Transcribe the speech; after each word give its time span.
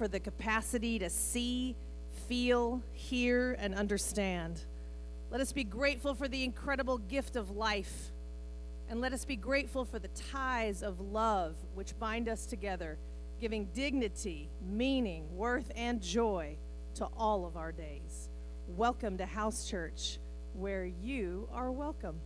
for 0.00 0.08
the 0.08 0.18
capacity 0.18 0.98
to 0.98 1.10
see, 1.10 1.76
feel, 2.26 2.82
hear, 2.94 3.54
and 3.58 3.74
understand. 3.74 4.64
Let 5.30 5.42
us 5.42 5.52
be 5.52 5.62
grateful 5.62 6.14
for 6.14 6.26
the 6.26 6.42
incredible 6.42 6.96
gift 6.96 7.36
of 7.36 7.50
life. 7.50 8.10
And 8.88 9.02
let 9.02 9.12
us 9.12 9.26
be 9.26 9.36
grateful 9.36 9.84
for 9.84 9.98
the 9.98 10.08
ties 10.08 10.82
of 10.82 11.00
love 11.00 11.54
which 11.74 11.98
bind 11.98 12.30
us 12.30 12.46
together, 12.46 12.96
giving 13.42 13.66
dignity, 13.74 14.48
meaning, 14.66 15.36
worth, 15.36 15.70
and 15.76 16.00
joy 16.00 16.56
to 16.94 17.04
all 17.18 17.44
of 17.44 17.58
our 17.58 17.70
days. 17.70 18.30
Welcome 18.68 19.18
to 19.18 19.26
House 19.26 19.68
Church, 19.68 20.18
where 20.54 20.86
you 20.86 21.46
are 21.52 21.70
welcome. 21.70 22.18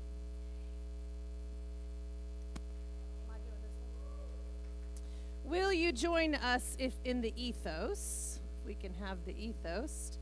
Will 5.44 5.74
you 5.74 5.92
join 5.92 6.34
us 6.36 6.74
if 6.78 6.94
in 7.04 7.20
the 7.20 7.32
ethos? 7.36 8.40
We 8.64 8.74
can 8.74 8.94
have 8.94 9.18
the 9.26 9.34
ethos. 9.38 10.18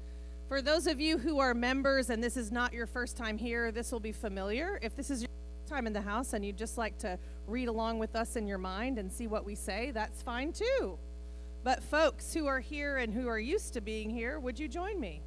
For 0.48 0.60
those 0.60 0.88
of 0.88 1.01
you 1.01 1.16
who 1.16 1.38
are 1.38 1.55
members 1.55 2.10
and 2.10 2.23
this 2.23 2.37
is 2.37 2.51
not 2.51 2.73
your 2.73 2.87
first 2.87 3.16
time 3.16 3.38
here, 3.38 3.70
this 3.70 3.92
will 3.92 4.00
be 4.00 4.11
familiar. 4.11 4.80
If 4.83 4.97
this 4.97 5.11
is 5.11 5.23
your 5.23 5.28
time 5.69 5.87
in 5.87 5.92
the 5.92 6.00
house 6.00 6.33
and 6.33 6.45
you'd 6.45 6.59
just 6.59 6.77
like 6.77 6.98
to 6.98 7.20
read 7.47 7.69
along 7.69 8.00
with 8.00 8.16
us 8.16 8.34
in 8.34 8.48
your 8.48 8.59
mind 8.59 8.98
and 8.98 9.12
see 9.12 9.28
what 9.28 9.45
we 9.45 9.55
say, 9.55 9.92
that's 9.92 10.23
fine 10.23 10.52
too. 10.52 10.98
But 11.62 11.84
folks 11.84 12.34
who 12.34 12.48
are 12.48 12.61
here 12.61 12.97
and 12.97 13.14
who 13.14 13.28
are 13.28 13.39
used 13.39 13.75
to 13.75 13.80
being 13.80 14.11
here, 14.11 14.41
would 14.41 14.59
you 14.59 14.66
join 14.66 14.98
me? 14.98 15.23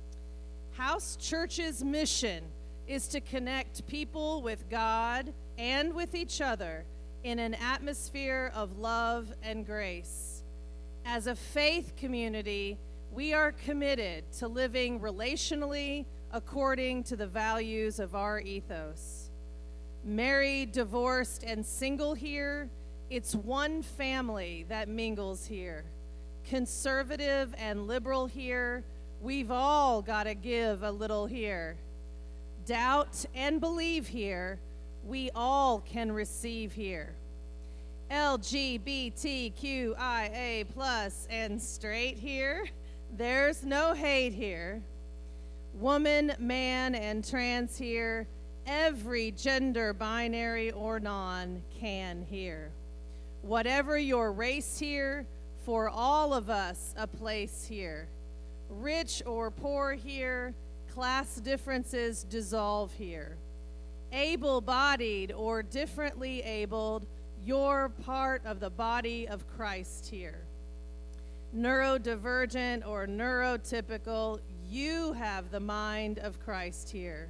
House 0.71 1.15
Church's 1.15 1.85
mission 1.85 2.43
is 2.85 3.07
to 3.07 3.21
connect 3.21 3.87
people 3.87 4.41
with 4.41 4.69
God 4.69 5.33
and 5.57 5.93
with 5.93 6.15
each 6.15 6.41
other 6.41 6.83
in 7.25 7.39
an 7.39 7.55
atmosphere 7.55 8.51
of 8.53 8.77
love 8.77 9.33
and 9.41 9.65
grace. 9.65 10.43
As 11.05 11.25
a 11.25 11.35
faith 11.35 11.93
community, 11.97 12.77
we 13.11 13.33
are 13.33 13.51
committed 13.51 14.31
to 14.33 14.47
living 14.47 14.99
relationally 14.99 16.05
according 16.31 17.01
to 17.05 17.15
the 17.15 17.25
values 17.25 17.97
of 17.97 18.13
our 18.13 18.39
ethos. 18.39 19.31
Married, 20.03 20.71
divorced, 20.71 21.43
and 21.43 21.65
single 21.65 22.13
here, 22.13 22.69
it's 23.09 23.33
one 23.33 23.81
family 23.81 24.63
that 24.69 24.87
mingles 24.87 25.47
here. 25.47 25.83
Conservative 26.47 27.55
and 27.57 27.87
liberal 27.87 28.27
here, 28.27 28.83
we've 29.19 29.49
all 29.49 30.03
got 30.03 30.25
to 30.25 30.35
give 30.35 30.83
a 30.83 30.91
little 30.91 31.25
here. 31.25 31.75
Doubt 32.67 33.25
and 33.33 33.59
believe 33.59 34.05
here, 34.05 34.59
we 35.05 35.29
all 35.35 35.79
can 35.81 36.11
receive 36.11 36.73
here. 36.73 37.13
LGBTQIA 38.11 39.45
plus 40.73 41.27
and 41.29 41.61
straight 41.61 42.17
here, 42.17 42.65
there's 43.15 43.63
no 43.63 43.93
hate 43.93 44.33
here. 44.33 44.81
Woman, 45.75 46.33
man, 46.39 46.95
and 46.95 47.27
trans 47.27 47.77
here, 47.77 48.27
every 48.65 49.31
gender, 49.31 49.93
binary 49.93 50.71
or 50.71 50.99
non, 50.99 51.61
can 51.79 52.25
here. 52.29 52.71
Whatever 53.41 53.97
your 53.97 54.31
race 54.31 54.79
here, 54.79 55.25
for 55.65 55.89
all 55.89 56.33
of 56.33 56.49
us, 56.49 56.93
a 56.95 57.07
place 57.07 57.65
here. 57.67 58.07
Rich 58.69 59.23
or 59.25 59.49
poor 59.49 59.93
here, 59.93 60.53
class 60.93 61.35
differences 61.37 62.23
dissolve 62.23 62.93
here. 62.93 63.37
Able 64.15 64.61
bodied 64.61 65.33
or 65.33 65.61
differently 65.61 66.41
abled, 66.41 67.05
you're 67.43 67.91
part 68.03 68.45
of 68.45 68.61
the 68.61 68.69
body 68.69 69.27
of 69.27 69.45
Christ 69.45 70.07
here. 70.07 70.45
Neurodivergent 71.53 72.87
or 72.87 73.05
neurotypical, 73.07 74.39
you 74.69 75.11
have 75.13 75.51
the 75.51 75.59
mind 75.59 76.19
of 76.19 76.39
Christ 76.39 76.89
here. 76.89 77.29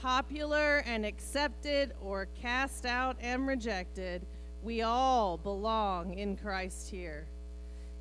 Popular 0.00 0.84
and 0.86 1.04
accepted 1.04 1.92
or 2.00 2.28
cast 2.40 2.86
out 2.86 3.16
and 3.20 3.46
rejected, 3.46 4.24
we 4.62 4.82
all 4.82 5.36
belong 5.36 6.14
in 6.14 6.36
Christ 6.36 6.88
here 6.88 7.26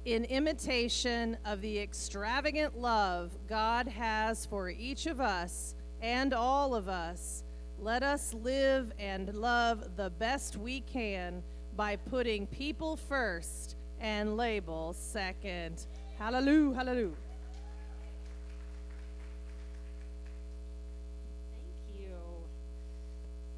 in 0.06 0.26
imitation 0.26 1.38
of 1.46 1.62
the 1.62 1.80
extravagant 1.80 2.78
love 2.78 3.32
God 3.48 3.88
has 3.88 4.46
for 4.46 4.70
each 4.70 5.06
of 5.06 5.22
us 5.22 5.76
and 6.02 6.34
all 6.34 6.76
of 6.76 6.90
us, 6.90 7.43
let 7.84 8.02
us 8.02 8.34
live 8.34 8.94
and 8.98 9.34
love 9.36 9.98
the 9.98 10.10
best 10.12 10.56
we 10.56 10.80
can 10.80 11.44
by 11.76 11.98
putting 11.98 12.48
people 12.48 12.96
first 12.96 13.76
and 14.00 14.38
labels 14.38 14.96
second. 14.96 15.86
Hallelujah, 16.18 16.76
hallelujah. 16.76 17.10
Thank 21.52 22.00
you. 22.00 22.16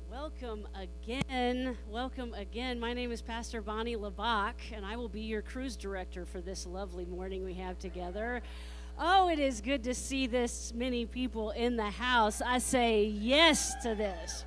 Welcome 0.09 0.67
again. 0.73 1.77
Welcome 1.87 2.33
again. 2.33 2.79
My 2.79 2.93
name 2.93 3.11
is 3.11 3.21
Pastor 3.21 3.61
Bonnie 3.61 3.95
Labach, 3.95 4.55
and 4.73 4.83
I 4.83 4.95
will 4.95 5.09
be 5.09 5.21
your 5.21 5.43
cruise 5.43 5.75
director 5.75 6.25
for 6.25 6.41
this 6.41 6.65
lovely 6.65 7.05
morning 7.05 7.45
we 7.45 7.53
have 7.53 7.77
together. 7.77 8.41
Oh, 8.97 9.27
it 9.27 9.39
is 9.39 9.59
good 9.59 9.83
to 9.83 9.93
see 9.93 10.25
this 10.25 10.73
many 10.73 11.05
people 11.05 11.51
in 11.51 11.75
the 11.75 11.89
house. 11.89 12.41
I 12.41 12.59
say 12.59 13.03
yes 13.03 13.75
to 13.83 13.93
this. 13.93 14.45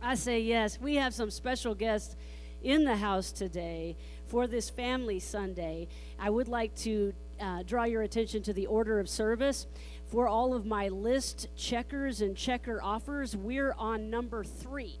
I 0.00 0.14
say 0.14 0.40
yes. 0.40 0.80
We 0.80 0.96
have 0.96 1.12
some 1.12 1.30
special 1.30 1.74
guests 1.74 2.16
in 2.62 2.84
the 2.84 2.96
house 2.96 3.30
today 3.30 3.94
for 4.26 4.46
this 4.46 4.70
Family 4.70 5.20
Sunday. 5.20 5.88
I 6.18 6.30
would 6.30 6.48
like 6.48 6.74
to 6.76 7.12
uh, 7.38 7.62
draw 7.64 7.84
your 7.84 8.00
attention 8.00 8.42
to 8.44 8.54
the 8.54 8.66
order 8.66 8.98
of 8.98 9.06
service. 9.06 9.66
For 10.06 10.26
all 10.26 10.54
of 10.54 10.64
my 10.64 10.88
list 10.88 11.48
checkers 11.54 12.22
and 12.22 12.34
checker 12.34 12.80
offers, 12.82 13.36
we're 13.36 13.74
on 13.76 14.08
number 14.08 14.44
three, 14.44 14.98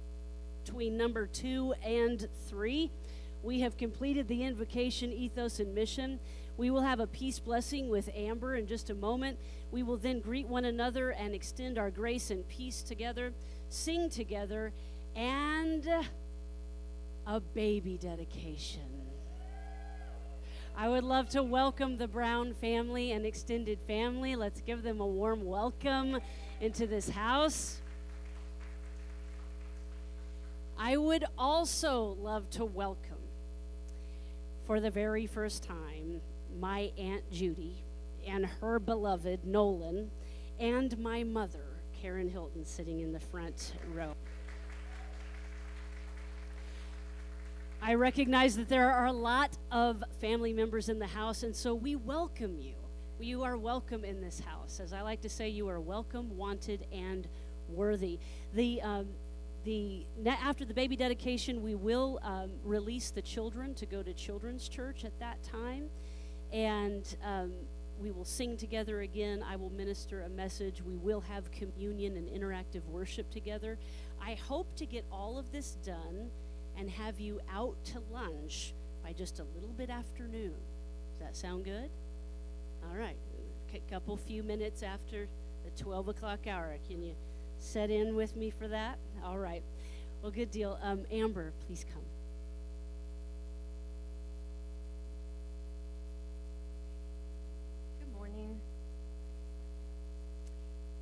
between 0.62 0.98
number 0.98 1.26
two 1.26 1.72
and 1.82 2.28
three. 2.48 2.90
We 3.42 3.60
have 3.60 3.78
completed 3.78 4.28
the 4.28 4.44
invocation, 4.44 5.10
ethos, 5.10 5.58
and 5.58 5.74
mission. 5.74 6.20
We 6.56 6.70
will 6.70 6.82
have 6.82 7.00
a 7.00 7.06
peace 7.06 7.38
blessing 7.38 7.88
with 7.88 8.10
Amber 8.14 8.54
in 8.54 8.66
just 8.66 8.90
a 8.90 8.94
moment. 8.94 9.38
We 9.70 9.82
will 9.82 9.96
then 9.96 10.20
greet 10.20 10.46
one 10.46 10.64
another 10.64 11.10
and 11.10 11.34
extend 11.34 11.78
our 11.78 11.90
grace 11.90 12.30
and 12.30 12.46
peace 12.46 12.82
together, 12.82 13.32
sing 13.68 14.10
together, 14.10 14.72
and 15.16 15.86
a 17.26 17.40
baby 17.40 17.98
dedication. 17.98 18.82
I 20.76 20.88
would 20.88 21.04
love 21.04 21.28
to 21.30 21.42
welcome 21.42 21.98
the 21.98 22.08
Brown 22.08 22.54
family 22.54 23.12
and 23.12 23.26
extended 23.26 23.78
family. 23.86 24.36
Let's 24.36 24.60
give 24.60 24.82
them 24.82 25.00
a 25.00 25.06
warm 25.06 25.44
welcome 25.44 26.18
into 26.60 26.86
this 26.86 27.08
house. 27.08 27.80
I 30.78 30.96
would 30.96 31.24
also 31.38 32.16
love 32.20 32.48
to 32.50 32.64
welcome, 32.64 33.16
for 34.66 34.80
the 34.80 34.90
very 34.90 35.26
first 35.26 35.62
time, 35.62 36.20
my 36.58 36.90
Aunt 36.98 37.30
Judy 37.30 37.84
and 38.26 38.46
her 38.46 38.78
beloved 38.78 39.44
Nolan, 39.44 40.10
and 40.58 40.96
my 40.98 41.24
mother, 41.24 41.82
Karen 41.92 42.28
Hilton, 42.28 42.64
sitting 42.64 43.00
in 43.00 43.12
the 43.12 43.20
front 43.20 43.74
row. 43.94 44.14
I 47.80 47.94
recognize 47.94 48.56
that 48.56 48.68
there 48.68 48.92
are 48.92 49.06
a 49.06 49.12
lot 49.12 49.58
of 49.72 50.04
family 50.20 50.52
members 50.52 50.88
in 50.88 51.00
the 51.00 51.06
house, 51.06 51.42
and 51.42 51.54
so 51.54 51.74
we 51.74 51.96
welcome 51.96 52.60
you. 52.60 52.74
You 53.18 53.42
are 53.42 53.56
welcome 53.56 54.04
in 54.04 54.20
this 54.20 54.40
house. 54.40 54.78
As 54.78 54.92
I 54.92 55.02
like 55.02 55.20
to 55.22 55.28
say, 55.28 55.48
you 55.48 55.68
are 55.68 55.80
welcome, 55.80 56.36
wanted, 56.36 56.86
and 56.92 57.28
worthy. 57.68 58.18
The 58.54 58.80
um, 58.82 59.08
the 59.64 60.06
after 60.26 60.64
the 60.64 60.74
baby 60.74 60.96
dedication, 60.96 61.62
we 61.62 61.74
will 61.74 62.18
um, 62.22 62.52
release 62.64 63.10
the 63.10 63.22
children 63.22 63.74
to 63.74 63.86
go 63.86 64.02
to 64.02 64.12
children's 64.12 64.68
church 64.68 65.04
at 65.04 65.18
that 65.20 65.42
time, 65.42 65.88
and 66.52 67.16
um, 67.24 67.52
we 67.98 68.10
will 68.10 68.24
sing 68.24 68.56
together 68.56 69.00
again. 69.00 69.44
I 69.48 69.56
will 69.56 69.70
minister 69.70 70.22
a 70.22 70.28
message. 70.28 70.82
We 70.82 70.96
will 70.96 71.20
have 71.20 71.50
communion 71.50 72.16
and 72.16 72.28
interactive 72.28 72.84
worship 72.86 73.30
together. 73.30 73.78
I 74.20 74.34
hope 74.34 74.74
to 74.76 74.86
get 74.86 75.04
all 75.10 75.38
of 75.38 75.50
this 75.52 75.76
done 75.84 76.30
and 76.76 76.90
have 76.90 77.20
you 77.20 77.40
out 77.52 77.76
to 77.86 78.02
lunch 78.10 78.74
by 79.02 79.12
just 79.12 79.38
a 79.40 79.44
little 79.54 79.72
bit 79.76 79.90
after 79.90 80.26
noon. 80.26 80.54
Does 81.10 81.20
that 81.20 81.36
sound 81.36 81.64
good? 81.64 81.90
All 82.88 82.96
right, 82.96 83.16
a 83.74 83.78
couple 83.90 84.16
few 84.16 84.42
minutes 84.42 84.82
after 84.82 85.28
the 85.64 85.82
12 85.82 86.08
o'clock 86.08 86.46
hour. 86.46 86.76
Can 86.88 87.02
you 87.02 87.14
set 87.58 87.90
in 87.90 88.16
with 88.16 88.36
me 88.36 88.50
for 88.50 88.68
that? 88.68 88.98
All 89.24 89.38
right. 89.38 89.62
Well, 90.22 90.32
good 90.32 90.50
deal. 90.50 90.78
Um, 90.82 91.04
Amber, 91.10 91.52
please 91.66 91.84
come. 91.92 92.01
Morning. 98.32 98.60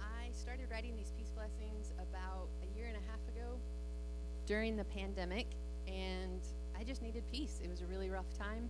I 0.00 0.30
started 0.32 0.66
writing 0.70 0.96
these 0.96 1.12
peace 1.16 1.30
blessings 1.30 1.92
about 2.00 2.48
a 2.62 2.76
year 2.76 2.86
and 2.86 2.96
a 2.96 3.10
half 3.10 3.20
ago 3.28 3.58
during 4.46 4.76
the 4.76 4.84
pandemic 4.84 5.46
and 5.86 6.40
I 6.78 6.82
just 6.82 7.02
needed 7.02 7.22
peace. 7.30 7.60
It 7.62 7.70
was 7.70 7.82
a 7.82 7.86
really 7.86 8.10
rough 8.10 8.32
time, 8.36 8.68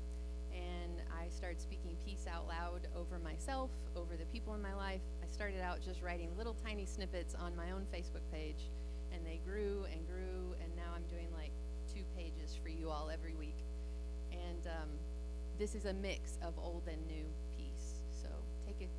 and 0.53 1.01
I 1.11 1.29
started 1.29 1.61
speaking 1.61 1.97
peace 2.05 2.27
out 2.31 2.49
loud 2.49 2.89
over 2.97 3.19
myself, 3.19 3.71
over 3.97 4.17
the 4.17 4.27
people 4.27 4.55
in 4.55 4.61
my 4.61 4.75
life. 4.75 5.01
I 5.23 5.33
started 5.33 5.61
out 5.61 5.81
just 5.81 6.03
writing 6.03 6.37
little 6.37 6.55
tiny 6.55 6.87
snippets 6.87 7.35
on 7.35 7.55
my 7.57 7.71
own 7.71 7.87
Facebook 7.95 8.29
page, 8.33 8.69
and 9.13 9.25
they 9.25 9.41
grew 9.45 9.87
and 9.93 10.07
grew, 10.07 10.55
and 10.63 10.75
now 10.75 10.93
I'm 10.95 11.05
doing 11.05 11.29
like 11.33 11.53
two 11.93 12.03
pages 12.17 12.59
for 12.61 12.69
you 12.69 12.91
all 12.91 13.11
every 13.11 13.35
week. 13.35 13.65
And 14.33 14.67
um, 14.67 14.89
this 15.59 15.75
is 15.75 15.85
a 15.85 15.95
mix 15.95 16.37
of 16.43 16.59
old 16.59 16.89
and 16.91 17.07
new 17.07 17.27
take 18.71 18.83
it. 18.83 18.91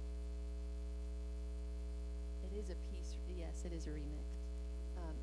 It 2.51 2.57
is 2.57 2.69
a 2.69 2.75
piece. 2.91 3.15
Yes, 3.38 3.63
it 3.65 3.71
is 3.73 3.88
a 3.88 3.91
remix. 3.91 4.27
Um, 4.97 5.15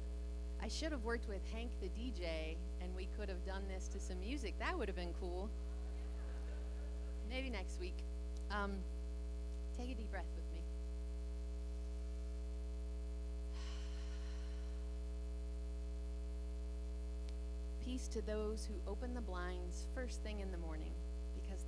I 0.62 0.68
should 0.68 0.92
have 0.92 1.04
worked 1.04 1.28
with 1.28 1.42
Hank 1.52 1.70
the 1.80 1.88
DJ, 1.88 2.56
and 2.80 2.94
we 2.96 3.08
could 3.18 3.28
have 3.28 3.44
done 3.44 3.64
this 3.68 3.88
to 3.88 4.00
some 4.00 4.18
music. 4.20 4.54
That 4.58 4.78
would 4.78 4.88
have 4.88 4.96
been 4.96 5.12
cool. 5.20 5.50
Maybe 7.28 7.50
next 7.50 7.78
week. 7.78 7.96
Um, 8.50 8.72
take 9.76 9.90
a 9.90 9.94
deep 9.94 10.10
breath 10.10 10.24
with 10.34 10.50
me. 10.54 10.60
Peace 17.84 18.08
to 18.08 18.22
those 18.22 18.66
who 18.66 18.72
open 18.90 19.12
the 19.12 19.20
blinds 19.20 19.86
first 19.94 20.22
thing 20.22 20.40
in 20.40 20.50
the 20.50 20.58
morning 20.58 20.92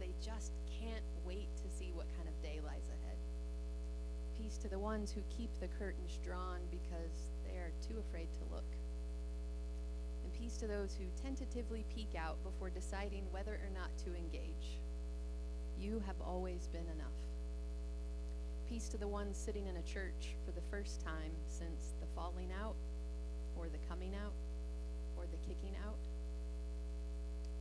they 0.00 0.14
just 0.20 0.52
can't 0.81 1.05
wait 1.25 1.55
to 1.56 1.69
see 1.69 1.93
what 1.94 2.08
kind 2.17 2.26
of 2.26 2.43
day 2.43 2.58
lies 2.64 2.88
ahead. 2.88 3.19
Peace 4.41 4.56
to 4.56 4.69
the 4.69 4.79
ones 4.79 5.12
who 5.12 5.20
keep 5.29 5.50
the 5.61 5.69
curtains 5.79 6.19
drawn 6.25 6.61
because 6.70 7.31
they 7.44 7.58
are 7.58 7.73
too 7.87 7.99
afraid 8.00 8.29
to 8.32 8.55
look. 8.55 8.64
And 10.25 10.32
peace 10.32 10.56
to 10.56 10.67
those 10.67 10.97
who 10.97 11.05
tentatively 11.23 11.85
peek 11.94 12.14
out 12.19 12.43
before 12.43 12.70
deciding 12.70 13.31
whether 13.31 13.55
or 13.55 13.70
not 13.75 13.91
to 14.05 14.17
engage. 14.17 14.81
You 15.79 16.02
have 16.06 16.17
always 16.26 16.69
been 16.69 16.88
enough. 16.94 17.20
Peace 18.69 18.88
to 18.88 18.97
the 18.99 19.08
ones 19.08 19.37
sitting 19.37 19.67
in 19.67 19.76
a 19.76 19.82
church 19.82 20.37
for 20.47 20.52
the 20.52 20.67
first 20.70 21.05
time 21.05 21.32
since 21.47 21.94
the 22.00 22.06
falling 22.14 22.50
out, 22.62 22.76
or 23.58 23.69
the 23.69 23.87
coming 23.88 24.14
out, 24.14 24.32
or 25.17 25.25
the 25.26 25.38
kicking 25.38 25.75
out. 25.85 25.99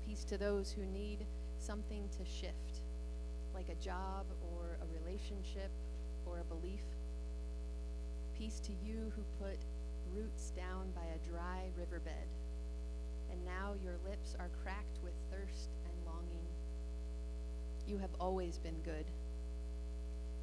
Peace 0.06 0.24
to 0.24 0.38
those 0.38 0.72
who 0.72 0.86
need 0.86 1.26
something 1.60 2.08
to 2.18 2.26
shift, 2.26 2.82
like 3.54 3.70
a 3.70 3.76
job 3.76 4.26
or 4.42 4.78
a 4.82 5.04
relationship 5.04 5.72
or 6.26 6.40
a 6.40 6.44
belief. 6.44 6.84
Peace 8.38 8.60
to 8.62 8.72
you 8.84 9.12
who 9.16 9.24
put 9.44 9.60
roots 10.14 10.52
down 10.52 10.90
by 10.96 11.04
a 11.04 11.30
dry 11.30 11.70
riverbed, 11.78 12.30
and 13.32 13.44
now 13.46 13.74
your 13.84 13.98
lips 14.10 14.36
are 14.40 14.50
cracked 14.64 15.00
with 15.04 15.14
thirst 15.30 15.70
and 15.86 16.06
longing. 16.06 16.48
You 17.86 17.98
have 17.98 18.16
always 18.20 18.58
been 18.58 18.80
good. 18.84 19.06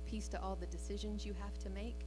Peace 0.06 0.28
to 0.28 0.40
all 0.40 0.56
the 0.56 0.66
decisions 0.66 1.24
you 1.24 1.34
have 1.40 1.58
to 1.58 1.70
make, 1.70 2.04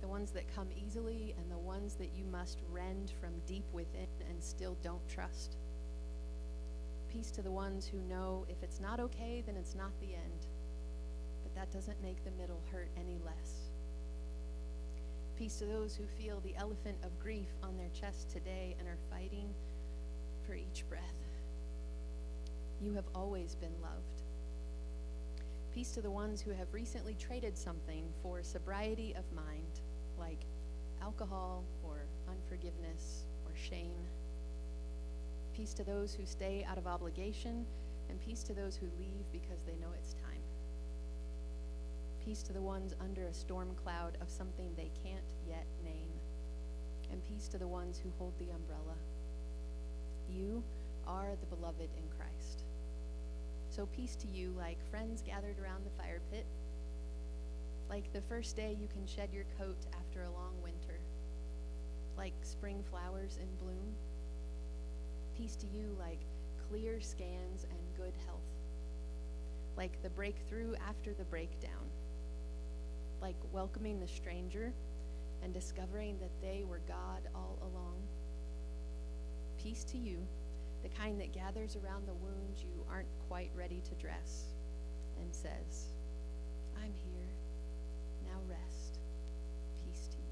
the 0.00 0.08
ones 0.08 0.30
that 0.30 0.54
come 0.54 0.68
easily 0.76 1.34
and 1.38 1.50
the 1.50 1.58
ones 1.58 1.94
that 1.96 2.10
you 2.16 2.24
must 2.24 2.60
rend 2.70 3.12
from 3.20 3.30
deep 3.46 3.64
within 3.72 4.06
and 4.28 4.42
still 4.42 4.76
don't 4.82 5.06
trust. 5.08 5.56
Peace 7.12 7.30
to 7.32 7.42
the 7.42 7.50
ones 7.50 7.86
who 7.86 7.98
know 8.02 8.44
if 8.48 8.62
it's 8.62 8.80
not 8.80 9.00
okay, 9.00 9.42
then 9.46 9.56
it's 9.56 9.74
not 9.74 9.92
the 10.00 10.14
end. 10.14 10.46
But 11.42 11.54
that 11.54 11.70
doesn't 11.70 12.02
make 12.02 12.22
the 12.24 12.30
middle 12.32 12.60
hurt 12.70 12.88
any 12.96 13.18
less. 13.24 13.70
Peace 15.36 15.56
to 15.58 15.66
those 15.66 15.94
who 15.94 16.04
feel 16.22 16.40
the 16.40 16.56
elephant 16.56 16.96
of 17.02 17.18
grief 17.18 17.48
on 17.62 17.76
their 17.76 17.90
chest 17.90 18.30
today 18.30 18.74
and 18.78 18.88
are 18.88 18.98
fighting 19.10 19.48
for 20.46 20.54
each 20.54 20.84
breath. 20.88 21.02
You 22.80 22.94
have 22.94 23.04
always 23.14 23.54
been 23.54 23.74
loved. 23.82 24.22
Peace 25.74 25.90
to 25.92 26.00
the 26.00 26.10
ones 26.10 26.40
who 26.40 26.52
have 26.52 26.72
recently 26.72 27.14
traded 27.14 27.56
something 27.56 28.04
for 28.22 28.42
sobriety 28.42 29.14
of 29.14 29.24
mind, 29.34 29.80
like 30.18 30.46
alcohol 31.02 31.64
or 31.84 32.06
unforgiveness 32.28 33.26
or 33.44 33.54
shame. 33.54 34.00
Peace 35.56 35.72
to 35.72 35.84
those 35.84 36.12
who 36.12 36.26
stay 36.26 36.66
out 36.68 36.76
of 36.76 36.86
obligation, 36.86 37.64
and 38.10 38.20
peace 38.20 38.42
to 38.42 38.52
those 38.52 38.76
who 38.76 38.84
leave 38.98 39.24
because 39.32 39.62
they 39.62 39.72
know 39.76 39.88
it's 39.96 40.12
time. 40.12 40.42
Peace 42.22 42.42
to 42.42 42.52
the 42.52 42.60
ones 42.60 42.94
under 43.00 43.24
a 43.24 43.32
storm 43.32 43.70
cloud 43.82 44.18
of 44.20 44.28
something 44.28 44.68
they 44.76 44.90
can't 45.02 45.24
yet 45.48 45.64
name, 45.82 46.10
and 47.10 47.24
peace 47.24 47.48
to 47.48 47.56
the 47.56 47.66
ones 47.66 47.98
who 47.98 48.12
hold 48.18 48.34
the 48.38 48.50
umbrella. 48.54 48.98
You 50.28 50.62
are 51.06 51.30
the 51.40 51.56
beloved 51.56 51.88
in 51.96 52.18
Christ. 52.18 52.64
So 53.70 53.86
peace 53.86 54.14
to 54.16 54.28
you 54.28 54.52
like 54.58 54.78
friends 54.90 55.22
gathered 55.22 55.58
around 55.58 55.86
the 55.86 56.02
fire 56.02 56.20
pit, 56.30 56.44
like 57.88 58.12
the 58.12 58.20
first 58.20 58.56
day 58.56 58.76
you 58.78 58.88
can 58.88 59.06
shed 59.06 59.30
your 59.32 59.46
coat 59.58 59.86
after 59.98 60.22
a 60.22 60.30
long 60.32 60.52
winter, 60.62 61.00
like 62.18 62.34
spring 62.42 62.84
flowers 62.90 63.38
in 63.40 63.48
bloom. 63.64 63.94
Peace 65.36 65.56
to 65.56 65.66
you 65.66 65.94
like 65.98 66.20
clear 66.68 67.00
scans 67.00 67.64
and 67.64 67.78
good 67.96 68.14
health, 68.26 68.40
like 69.76 70.02
the 70.02 70.10
breakthrough 70.10 70.74
after 70.88 71.12
the 71.12 71.24
breakdown, 71.24 71.90
like 73.20 73.36
welcoming 73.52 74.00
the 74.00 74.08
stranger 74.08 74.72
and 75.42 75.52
discovering 75.52 76.18
that 76.18 76.30
they 76.40 76.64
were 76.66 76.80
God 76.88 77.28
all 77.34 77.58
along. 77.62 77.96
Peace 79.58 79.84
to 79.84 79.98
you 79.98 80.18
the 80.82 80.88
kind 80.96 81.20
that 81.20 81.32
gathers 81.32 81.76
around 81.76 82.06
the 82.06 82.14
wounds 82.14 82.62
you 82.62 82.84
aren't 82.90 83.08
quite 83.28 83.50
ready 83.56 83.82
to 83.88 83.94
dress 83.96 84.44
and 85.20 85.34
says, 85.34 85.86
I'm 86.76 86.92
here. 86.92 87.28
Now 88.24 88.38
rest. 88.48 88.98
Peace 89.84 90.08
to 90.08 90.16
you. 90.16 90.22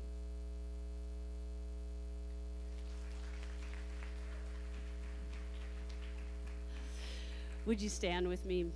Would 7.67 7.81
you 7.81 7.89
stand 7.89 8.29
with 8.29 8.45
me? 8.45 8.67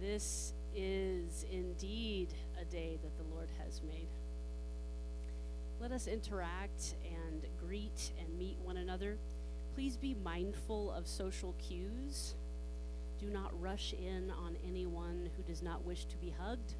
This 0.00 0.54
is 0.74 1.44
indeed 1.52 2.28
a 2.58 2.64
day 2.64 2.98
that 3.02 3.18
the 3.18 3.34
Lord 3.34 3.50
has 3.62 3.82
made. 3.82 4.08
Let 5.78 5.92
us 5.92 6.06
interact 6.06 6.94
and 7.04 7.44
greet 7.62 8.12
and 8.18 8.38
meet 8.38 8.56
one 8.62 8.78
another. 8.78 9.18
Please 9.74 9.98
be 9.98 10.16
mindful 10.24 10.90
of 10.92 11.06
social 11.06 11.54
cues. 11.58 12.34
Do 13.18 13.26
not 13.26 13.52
rush 13.60 13.92
in 13.92 14.30
on 14.30 14.56
anyone 14.66 15.28
who 15.36 15.42
does 15.42 15.62
not 15.62 15.84
wish 15.84 16.06
to 16.06 16.16
be 16.16 16.34
hugged. 16.40 16.76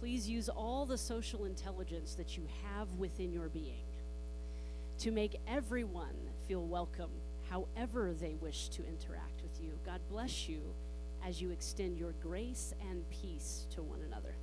Please 0.00 0.28
use 0.28 0.48
all 0.48 0.86
the 0.86 0.98
social 0.98 1.44
intelligence 1.44 2.14
that 2.14 2.36
you 2.36 2.42
have 2.64 2.88
within 2.98 3.32
your 3.32 3.48
being 3.48 3.84
to 4.98 5.10
make 5.10 5.40
everyone 5.46 6.14
feel 6.46 6.66
welcome, 6.66 7.10
however 7.50 8.14
they 8.14 8.34
wish 8.34 8.68
to 8.70 8.86
interact 8.86 9.42
with 9.42 9.60
you. 9.60 9.72
God 9.84 10.00
bless 10.08 10.48
you 10.48 10.62
as 11.26 11.40
you 11.40 11.50
extend 11.50 11.98
your 11.98 12.12
grace 12.22 12.74
and 12.90 13.08
peace 13.10 13.66
to 13.70 13.82
one 13.82 14.00
another. 14.06 14.36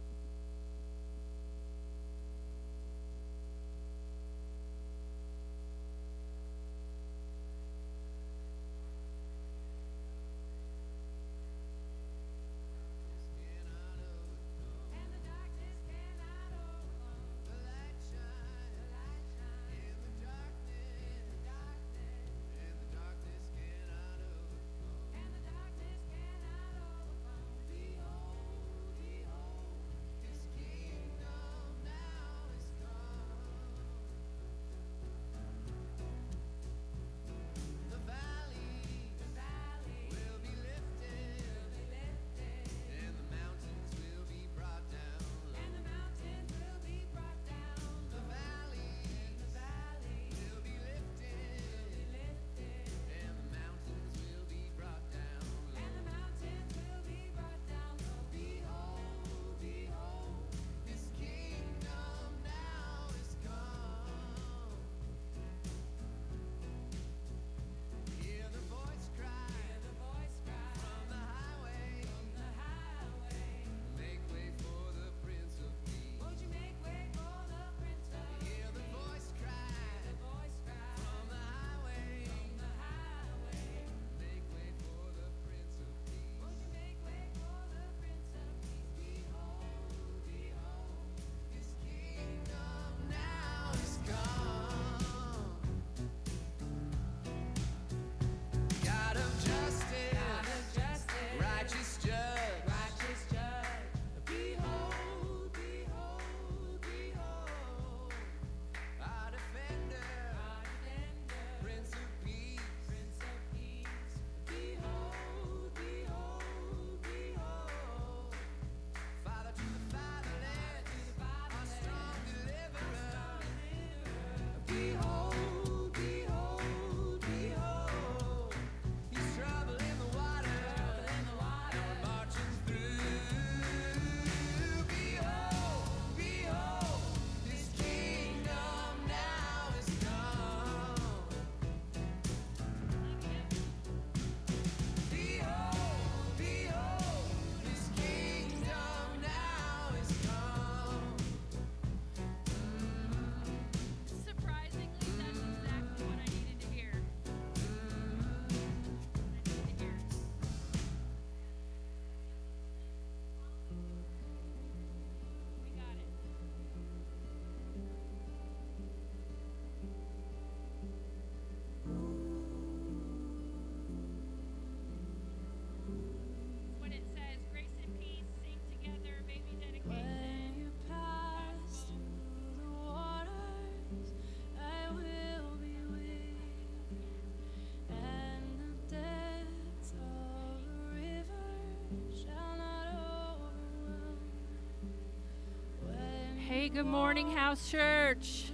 Hey, 196.51 196.67
good 196.67 196.86
morning, 196.86 197.31
House 197.31 197.72
Church. 197.72 198.51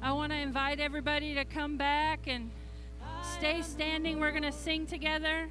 I 0.00 0.12
want 0.12 0.30
to 0.30 0.38
invite 0.38 0.78
everybody 0.78 1.34
to 1.34 1.44
come 1.44 1.76
back 1.76 2.28
and 2.28 2.52
stay 3.36 3.62
standing. 3.62 4.20
We're 4.20 4.30
going 4.30 4.44
to 4.44 4.52
sing 4.52 4.86
together. 4.86 5.48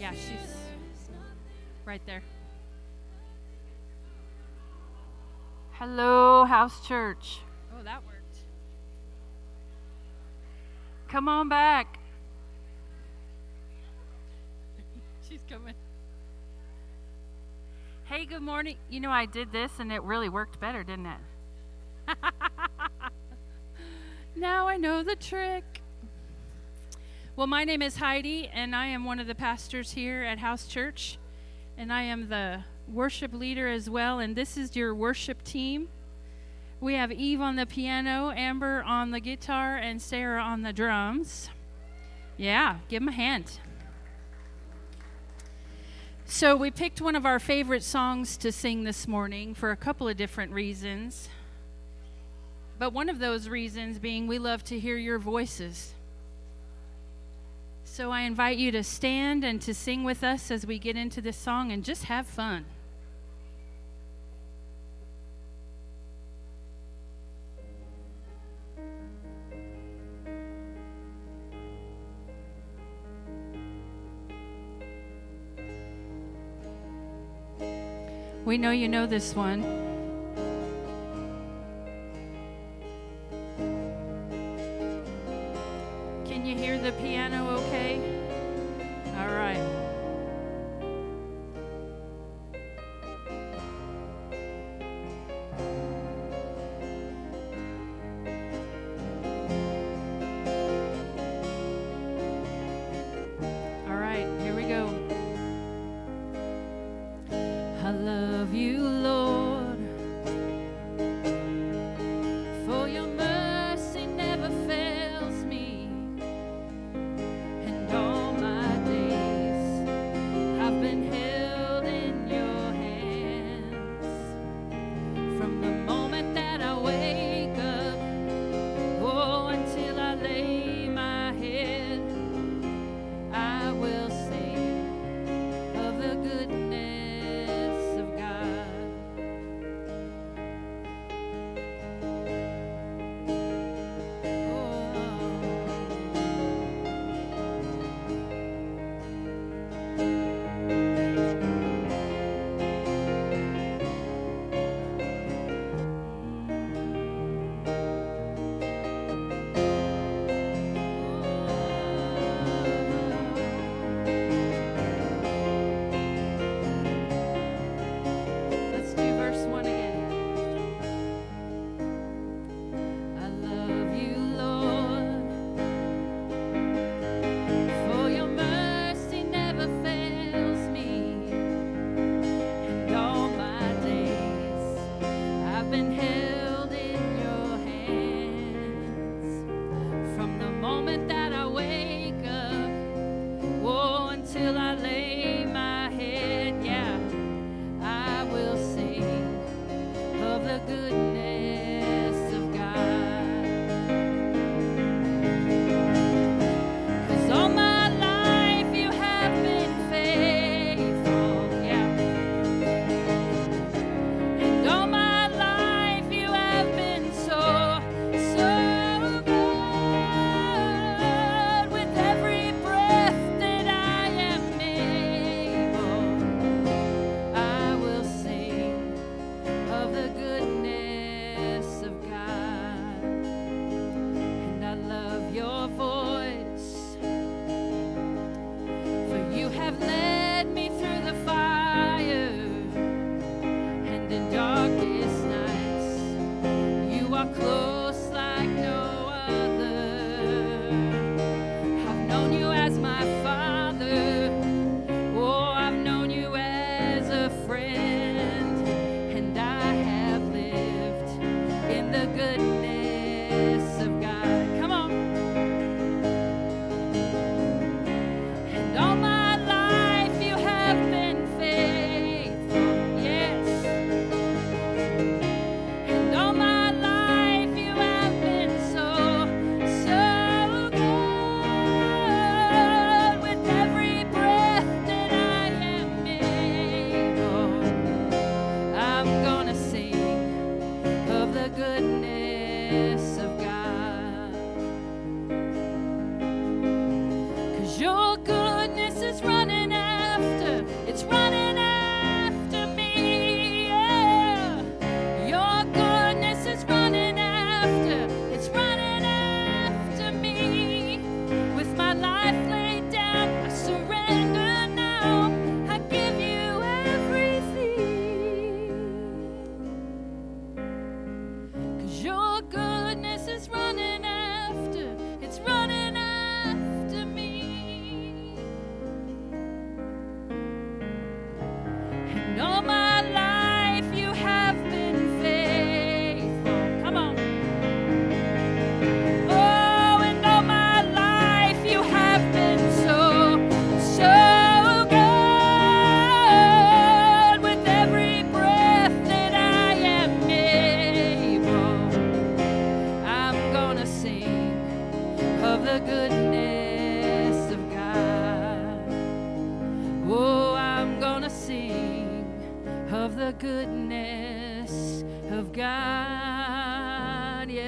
Yeah, 0.00 0.12
she's 0.12 0.56
right 1.84 2.00
there. 2.06 2.22
Hello, 5.72 6.46
House 6.46 6.88
Church. 6.88 7.40
Oh, 7.78 7.82
that 7.82 8.02
worked. 8.06 8.14
Come 11.14 11.28
on 11.28 11.48
back. 11.48 12.00
She's 15.28 15.38
coming. 15.48 15.74
Hey, 18.06 18.26
good 18.26 18.42
morning. 18.42 18.78
You 18.90 18.98
know, 18.98 19.12
I 19.12 19.26
did 19.26 19.52
this 19.52 19.70
and 19.78 19.92
it 19.92 20.02
really 20.02 20.28
worked 20.28 20.58
better, 20.58 20.82
didn't 20.82 21.06
it? 21.06 22.16
now 24.34 24.66
I 24.66 24.76
know 24.76 25.04
the 25.04 25.14
trick. 25.14 25.82
Well, 27.36 27.46
my 27.46 27.62
name 27.62 27.80
is 27.80 27.94
Heidi, 27.94 28.50
and 28.52 28.74
I 28.74 28.86
am 28.86 29.04
one 29.04 29.20
of 29.20 29.28
the 29.28 29.36
pastors 29.36 29.92
here 29.92 30.24
at 30.24 30.40
House 30.40 30.66
Church, 30.66 31.18
and 31.78 31.92
I 31.92 32.02
am 32.02 32.28
the 32.28 32.64
worship 32.92 33.32
leader 33.32 33.68
as 33.68 33.88
well. 33.88 34.18
And 34.18 34.34
this 34.34 34.56
is 34.56 34.74
your 34.74 34.92
worship 34.96 35.44
team. 35.44 35.90
We 36.80 36.94
have 36.94 37.12
Eve 37.12 37.40
on 37.40 37.56
the 37.56 37.66
piano, 37.66 38.30
Amber 38.30 38.82
on 38.82 39.10
the 39.10 39.20
guitar, 39.20 39.76
and 39.76 40.02
Sarah 40.02 40.42
on 40.42 40.62
the 40.62 40.72
drums. 40.72 41.48
Yeah, 42.36 42.78
give 42.88 43.00
them 43.00 43.08
a 43.08 43.12
hand. 43.12 43.58
So, 46.26 46.56
we 46.56 46.70
picked 46.70 47.00
one 47.00 47.16
of 47.16 47.26
our 47.26 47.38
favorite 47.38 47.82
songs 47.82 48.36
to 48.38 48.50
sing 48.50 48.84
this 48.84 49.06
morning 49.06 49.54
for 49.54 49.70
a 49.70 49.76
couple 49.76 50.08
of 50.08 50.16
different 50.16 50.52
reasons. 50.52 51.28
But 52.78 52.92
one 52.92 53.08
of 53.08 53.18
those 53.18 53.48
reasons 53.48 53.98
being 53.98 54.26
we 54.26 54.38
love 54.38 54.64
to 54.64 54.78
hear 54.78 54.96
your 54.96 55.18
voices. 55.18 55.94
So, 57.84 58.10
I 58.10 58.22
invite 58.22 58.56
you 58.58 58.72
to 58.72 58.82
stand 58.82 59.44
and 59.44 59.60
to 59.62 59.74
sing 59.74 60.02
with 60.02 60.24
us 60.24 60.50
as 60.50 60.66
we 60.66 60.78
get 60.78 60.96
into 60.96 61.20
this 61.20 61.36
song 61.36 61.70
and 61.70 61.84
just 61.84 62.04
have 62.04 62.26
fun. 62.26 62.64
We 78.44 78.58
know 78.58 78.72
you 78.72 78.88
know 78.88 79.06
this 79.06 79.34
one. 79.34 79.83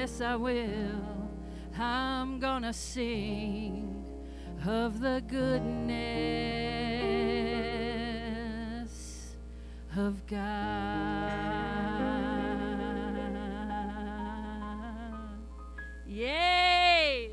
Yes, 0.07 0.21
I 0.21 0.37
will. 0.37 1.29
I'm 1.77 2.39
gonna 2.39 2.71
sing 2.71 4.05
of 4.65 5.01
the 5.01 5.21
goodness 5.27 5.75
of 9.97 10.25
God. 10.25 11.29
Yay! 16.07 17.31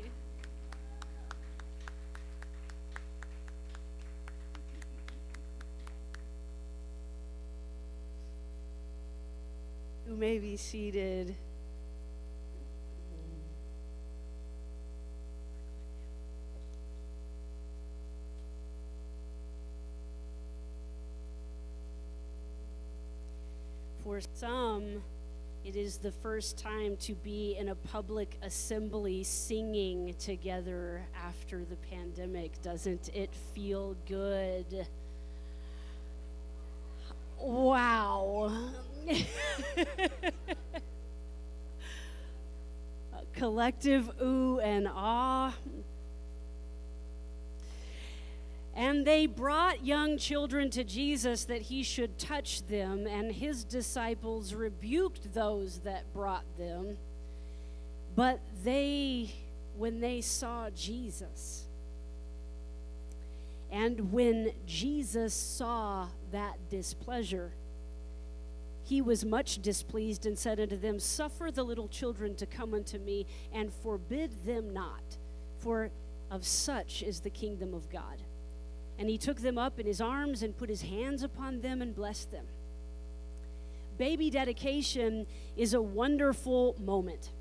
You 10.05 10.15
may 10.17 10.39
be 10.39 10.57
seated. 10.57 11.37
For 24.05 24.21
some, 24.35 25.01
it 25.63 25.75
is 25.75 25.97
the 25.97 26.11
first 26.11 26.59
time 26.59 26.95
to 26.97 27.15
be 27.15 27.57
in 27.57 27.69
a 27.69 27.75
public 27.75 28.37
assembly 28.43 29.23
singing 29.23 30.13
together 30.19 31.07
after 31.25 31.65
the 31.65 31.75
pandemic. 31.77 32.61
Doesn't 32.61 33.09
it 33.15 33.33
feel 33.55 33.95
good? 34.07 34.85
Wow. 37.39 38.51
Collective 43.33 44.11
ooh 44.21 44.59
and 44.59 44.87
ah. 44.87 45.51
And 48.75 49.07
they 49.07 49.25
brought 49.25 49.85
young 49.85 50.17
children 50.17 50.69
to 50.71 50.83
Jesus 50.83 51.45
that 51.45 51.61
he 51.61 51.81
should 51.81 52.19
touch 52.19 52.67
them, 52.67 53.07
and 53.07 53.31
his 53.31 53.63
disciples 53.63 54.53
rebuked 54.53 55.33
those 55.33 55.79
that 55.79 56.11
brought 56.13 56.43
them. 56.57 56.97
But 58.15 58.41
they, 58.65 59.33
when 59.77 60.01
they 60.01 60.19
saw 60.19 60.69
Jesus, 60.71 61.65
and 63.71 64.11
when 64.11 64.51
Jesus 64.65 65.33
saw 65.33 66.07
that 66.31 66.69
displeasure, 66.69 67.53
he 68.83 69.01
was 69.01 69.25
much 69.25 69.61
displeased 69.61 70.25
and 70.25 70.37
said 70.37 70.59
unto 70.59 70.77
them, 70.77 70.99
Suffer 70.99 71.49
the 71.49 71.63
little 71.63 71.87
children 71.87 72.35
to 72.35 72.45
come 72.45 72.73
unto 72.73 72.99
me, 72.99 73.25
and 73.53 73.73
forbid 73.73 74.45
them 74.45 74.73
not, 74.73 75.17
for 75.59 75.91
of 76.29 76.45
such 76.45 77.03
is 77.03 77.21
the 77.21 77.29
kingdom 77.29 77.73
of 77.73 77.89
God. 77.89 78.21
And 78.97 79.09
he 79.09 79.17
took 79.17 79.41
them 79.41 79.57
up 79.57 79.79
in 79.79 79.85
his 79.85 79.99
arms 79.99 80.41
and 80.41 80.57
put 80.57 80.69
his 80.69 80.83
hands 80.83 81.23
upon 81.23 81.61
them 81.61 81.81
and 81.81 81.93
blessed 81.93 82.31
them. 82.31 82.45
Baby 83.97 84.29
dedication 84.29 85.25
is 85.55 85.73
a 85.73 85.81
wonderful 85.81 86.75
moment 86.79 87.31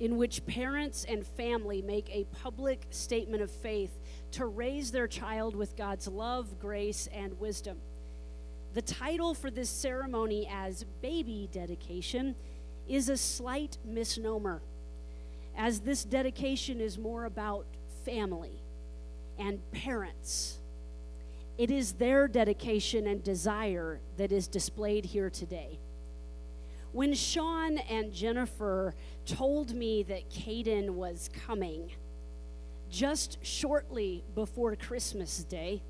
in 0.00 0.16
which 0.16 0.46
parents 0.46 1.04
and 1.08 1.26
family 1.26 1.82
make 1.82 2.08
a 2.10 2.24
public 2.42 2.86
statement 2.90 3.42
of 3.42 3.50
faith 3.50 3.98
to 4.30 4.46
raise 4.46 4.92
their 4.92 5.08
child 5.08 5.56
with 5.56 5.76
God's 5.76 6.06
love, 6.06 6.60
grace, 6.60 7.08
and 7.12 7.38
wisdom. 7.40 7.78
The 8.74 8.82
title 8.82 9.34
for 9.34 9.50
this 9.50 9.68
ceremony 9.68 10.48
as 10.52 10.84
baby 11.02 11.48
dedication 11.50 12.36
is 12.86 13.08
a 13.08 13.16
slight 13.16 13.78
misnomer, 13.84 14.62
as 15.56 15.80
this 15.80 16.04
dedication 16.04 16.80
is 16.80 16.96
more 16.96 17.24
about 17.24 17.66
family 18.04 18.62
and 19.38 19.60
parents. 19.72 20.58
It 21.56 21.70
is 21.70 21.92
their 21.92 22.28
dedication 22.28 23.06
and 23.06 23.22
desire 23.22 24.00
that 24.16 24.30
is 24.30 24.46
displayed 24.46 25.04
here 25.04 25.30
today. 25.30 25.78
When 26.92 27.14
Sean 27.14 27.78
and 27.78 28.12
Jennifer 28.12 28.94
told 29.26 29.74
me 29.74 30.02
that 30.04 30.30
Caden 30.30 30.90
was 30.90 31.28
coming 31.46 31.92
just 32.90 33.38
shortly 33.44 34.24
before 34.34 34.74
Christmas 34.76 35.44
Day, 35.44 35.82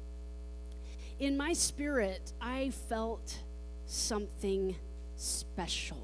in 1.20 1.36
my 1.36 1.52
spirit, 1.52 2.32
I 2.40 2.70
felt 2.88 3.38
something 3.86 4.76
special, 5.16 6.02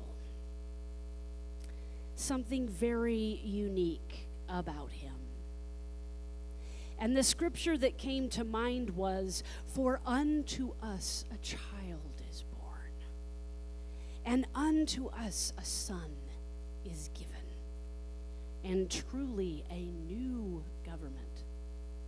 something 2.16 2.68
very 2.68 3.40
unique 3.44 4.28
about 4.48 4.90
him. 4.90 5.13
And 7.04 7.14
the 7.14 7.22
scripture 7.22 7.76
that 7.76 7.98
came 7.98 8.30
to 8.30 8.44
mind 8.44 8.88
was 8.88 9.42
For 9.66 10.00
unto 10.06 10.72
us 10.82 11.26
a 11.30 11.36
child 11.36 12.22
is 12.30 12.44
born, 12.44 12.94
and 14.24 14.46
unto 14.54 15.08
us 15.08 15.52
a 15.58 15.64
son 15.66 16.16
is 16.82 17.10
given. 17.12 17.28
And 18.64 18.90
truly 18.90 19.64
a 19.70 19.92
new 20.10 20.64
government 20.82 21.44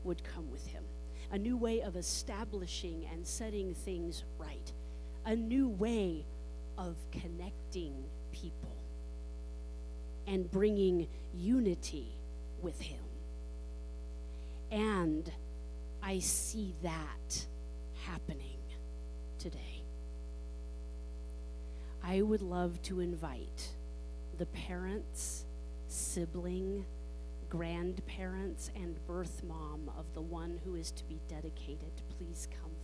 would 0.02 0.24
come 0.24 0.50
with 0.50 0.66
him, 0.66 0.85
a 1.30 1.37
new 1.37 1.59
way 1.59 1.82
of 1.82 1.96
establishing 1.96 3.06
and 3.12 3.26
setting 3.26 3.74
things 3.74 4.24
right, 4.38 4.72
a 5.26 5.37
new 5.37 5.68
way 5.68 6.24
of 6.78 6.96
connecting 7.12 8.02
people 8.32 8.78
and 10.26 10.50
bringing 10.50 11.06
unity 11.35 12.16
with 12.62 12.80
him. 12.80 13.06
And 14.70 15.31
I 16.02 16.18
see 16.18 16.74
that 16.83 17.46
happening 18.05 18.59
today. 19.38 19.83
I 22.02 22.22
would 22.22 22.42
love 22.42 22.81
to 22.83 23.00
invite 23.00 23.74
the 24.38 24.46
parents, 24.46 25.44
sibling, 25.88 26.85
grandparents, 27.48 28.70
and 28.76 29.05
birth 29.07 29.42
mom 29.42 29.90
of 29.98 30.05
the 30.14 30.20
one 30.20 30.61
who 30.64 30.76
is 30.76 30.90
to 30.92 31.05
be 31.05 31.20
dedicated. 31.29 31.90
Please 32.16 32.46
come 32.50 32.76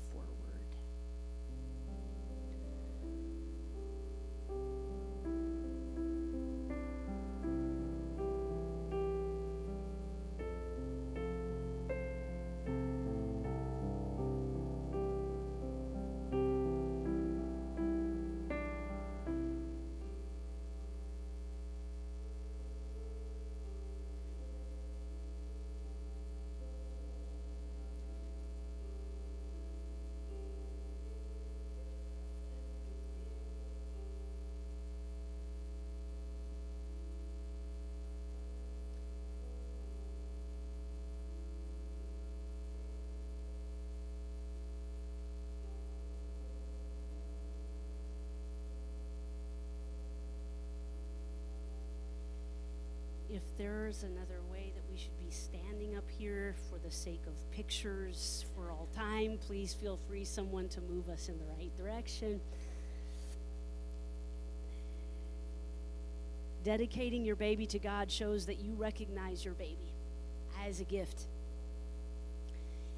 if 53.45 53.59
there's 53.59 54.03
another 54.03 54.41
way 54.51 54.73
that 54.75 54.83
we 54.91 54.97
should 54.97 55.19
be 55.19 55.31
standing 55.31 55.97
up 55.97 56.09
here 56.09 56.55
for 56.71 56.79
the 56.79 56.91
sake 56.91 57.23
of 57.27 57.51
pictures 57.51 58.45
for 58.55 58.71
all 58.71 58.89
time, 58.95 59.39
please 59.47 59.75
feel 59.75 59.99
free 60.09 60.25
someone 60.25 60.69
to 60.69 60.81
move 60.83 61.09
us 61.09 61.29
in 61.29 61.39
the 61.39 61.45
right 61.59 61.77
direction. 61.77 62.41
Dedicating 66.65 67.25
your 67.25 67.37
baby 67.37 67.67
to 67.67 67.79
God 67.79 68.11
shows 68.11 68.47
that 68.47 68.61
you 68.61 68.75
recognize 68.75 69.45
your 69.45 69.55
baby 69.55 69.93
as 70.67 70.81
a 70.81 70.85
gift. 70.85 71.27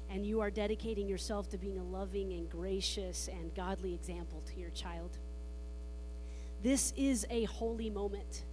And 0.09 0.25
you 0.25 0.39
are 0.41 0.51
dedicating 0.51 1.07
yourself 1.07 1.49
to 1.49 1.57
being 1.57 1.79
a 1.79 1.83
loving 1.83 2.33
and 2.33 2.47
gracious 2.49 3.27
and 3.27 3.53
godly 3.55 3.95
example 3.95 4.43
to 4.53 4.59
your 4.59 4.69
child. 4.69 5.17
This 6.61 6.93
is 6.95 7.25
a 7.31 7.45
holy 7.45 7.89
moment 7.89 8.43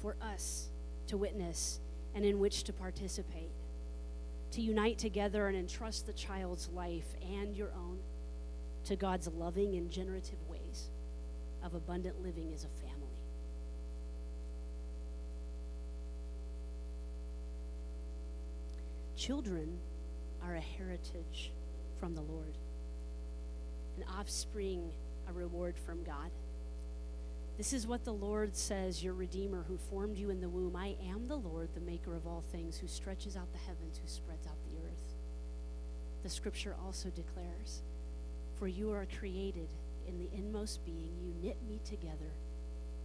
for 0.00 0.16
us 0.22 0.70
to 1.10 1.16
witness 1.16 1.80
and 2.14 2.24
in 2.24 2.40
which 2.40 2.64
to 2.64 2.72
participate, 2.72 3.52
to 4.50 4.60
unite 4.60 4.98
together 4.98 5.46
and 5.46 5.56
entrust 5.56 6.06
the 6.06 6.12
child's 6.12 6.68
life 6.70 7.14
and 7.22 7.54
your 7.54 7.70
own 7.76 7.98
to 8.84 8.96
God's 8.96 9.28
loving 9.28 9.76
and 9.76 9.90
generative 9.90 10.38
ways. 10.48 10.90
of 11.62 11.74
abundant 11.74 12.22
living 12.22 12.52
as 12.54 12.64
a 12.64 12.68
family. 12.68 13.06
Children 19.16 19.78
are 20.42 20.56
a 20.56 20.60
heritage 20.60 21.52
from 21.98 22.14
the 22.14 22.22
Lord, 22.22 22.56
an 23.98 24.04
offspring, 24.18 24.90
a 25.28 25.32
reward 25.32 25.76
from 25.76 26.02
God. 26.02 26.30
This 27.56 27.72
is 27.72 27.86
what 27.86 28.04
the 28.04 28.12
Lord 28.12 28.56
says, 28.56 29.04
your 29.04 29.12
Redeemer 29.12 29.64
who 29.68 29.76
formed 29.76 30.16
you 30.16 30.30
in 30.30 30.40
the 30.40 30.48
womb. 30.48 30.76
I 30.76 30.96
am 31.06 31.28
the 31.28 31.36
Lord, 31.36 31.68
the 31.74 31.80
maker 31.80 32.14
of 32.14 32.26
all 32.26 32.42
things, 32.52 32.78
who 32.78 32.88
stretches 32.88 33.36
out 33.36 33.52
the 33.52 33.58
heavens, 33.58 33.98
who 33.98 34.08
spreads 34.08 34.46
out 34.46 34.56
the 34.64 34.78
earth. 34.78 35.14
The 36.22 36.30
scripture 36.30 36.74
also 36.84 37.10
declares, 37.10 37.82
For 38.58 38.66
you 38.66 38.90
are 38.92 39.06
created 39.18 39.68
in 40.08 40.18
the 40.18 40.28
inmost 40.34 40.84
being, 40.84 41.12
you 41.20 41.34
knit 41.42 41.58
me 41.68 41.80
together 41.84 42.32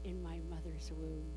in 0.03 0.23
my 0.23 0.39
mother's 0.49 0.91
womb. 0.97 1.31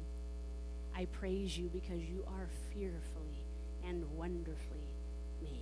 I 0.94 1.06
praise 1.06 1.56
you 1.56 1.68
because 1.68 2.00
you 2.02 2.24
are 2.26 2.48
fearfully 2.72 3.44
and 3.84 4.04
wonderfully 4.16 4.94
made. 5.42 5.52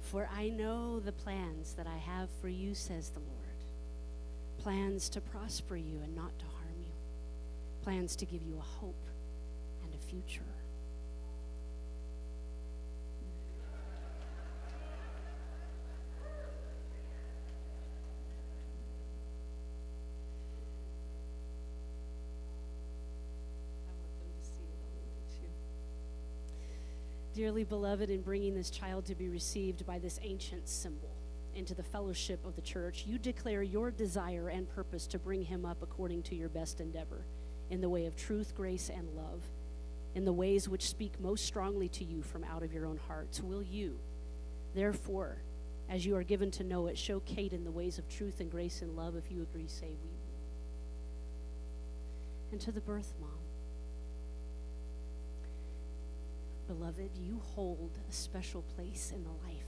For 0.00 0.28
I 0.34 0.48
know 0.48 1.00
the 1.00 1.12
plans 1.12 1.74
that 1.74 1.86
I 1.86 1.96
have 1.96 2.28
for 2.40 2.48
you, 2.48 2.74
says 2.74 3.10
the 3.10 3.20
Lord 3.20 3.47
plans 4.58 5.08
to 5.10 5.20
prosper 5.20 5.76
you 5.76 6.00
and 6.02 6.14
not 6.14 6.36
to 6.38 6.44
harm 6.44 6.74
you, 6.80 6.92
plans 7.82 8.16
to 8.16 8.26
give 8.26 8.42
you 8.42 8.58
a 8.58 8.62
hope 8.62 9.08
and 9.84 9.94
a 9.94 9.98
future. 9.98 10.42
Dearly 27.34 27.62
beloved, 27.62 28.10
in 28.10 28.20
bringing 28.20 28.56
this 28.56 28.68
child 28.68 29.04
to 29.06 29.14
be 29.14 29.28
received 29.28 29.86
by 29.86 30.00
this 30.00 30.18
ancient 30.24 30.68
symbol 30.68 31.14
into 31.58 31.74
the 31.74 31.82
fellowship 31.82 32.46
of 32.46 32.54
the 32.54 32.62
church, 32.62 33.04
you 33.06 33.18
declare 33.18 33.62
your 33.62 33.90
desire 33.90 34.48
and 34.48 34.68
purpose 34.68 35.06
to 35.08 35.18
bring 35.18 35.42
him 35.42 35.64
up 35.64 35.82
according 35.82 36.22
to 36.22 36.36
your 36.36 36.48
best 36.48 36.80
endeavor, 36.80 37.26
in 37.68 37.80
the 37.80 37.88
way 37.88 38.06
of 38.06 38.16
truth, 38.16 38.54
grace, 38.54 38.88
and 38.88 39.08
love, 39.16 39.42
in 40.14 40.24
the 40.24 40.32
ways 40.32 40.68
which 40.68 40.88
speak 40.88 41.20
most 41.20 41.44
strongly 41.44 41.88
to 41.88 42.04
you 42.04 42.22
from 42.22 42.44
out 42.44 42.62
of 42.62 42.72
your 42.72 42.86
own 42.86 42.98
hearts. 43.08 43.42
Will 43.42 43.62
you, 43.62 43.98
therefore, 44.74 45.42
as 45.90 46.06
you 46.06 46.16
are 46.16 46.22
given 46.22 46.50
to 46.52 46.64
know 46.64 46.86
it, 46.86 46.96
show 46.96 47.20
Caden 47.20 47.64
the 47.64 47.70
ways 47.70 47.98
of 47.98 48.08
truth 48.08 48.40
and 48.40 48.50
grace 48.50 48.80
and 48.80 48.96
love? 48.96 49.16
If 49.16 49.30
you 49.30 49.42
agree, 49.42 49.66
say 49.66 49.96
we. 50.02 50.10
And 52.52 52.60
to 52.62 52.72
the 52.72 52.80
birth 52.80 53.12
mom, 53.20 53.30
beloved, 56.66 57.10
you 57.16 57.40
hold 57.54 57.98
a 58.08 58.12
special 58.12 58.62
place 58.76 59.12
in 59.14 59.24
the 59.24 59.30
life 59.30 59.67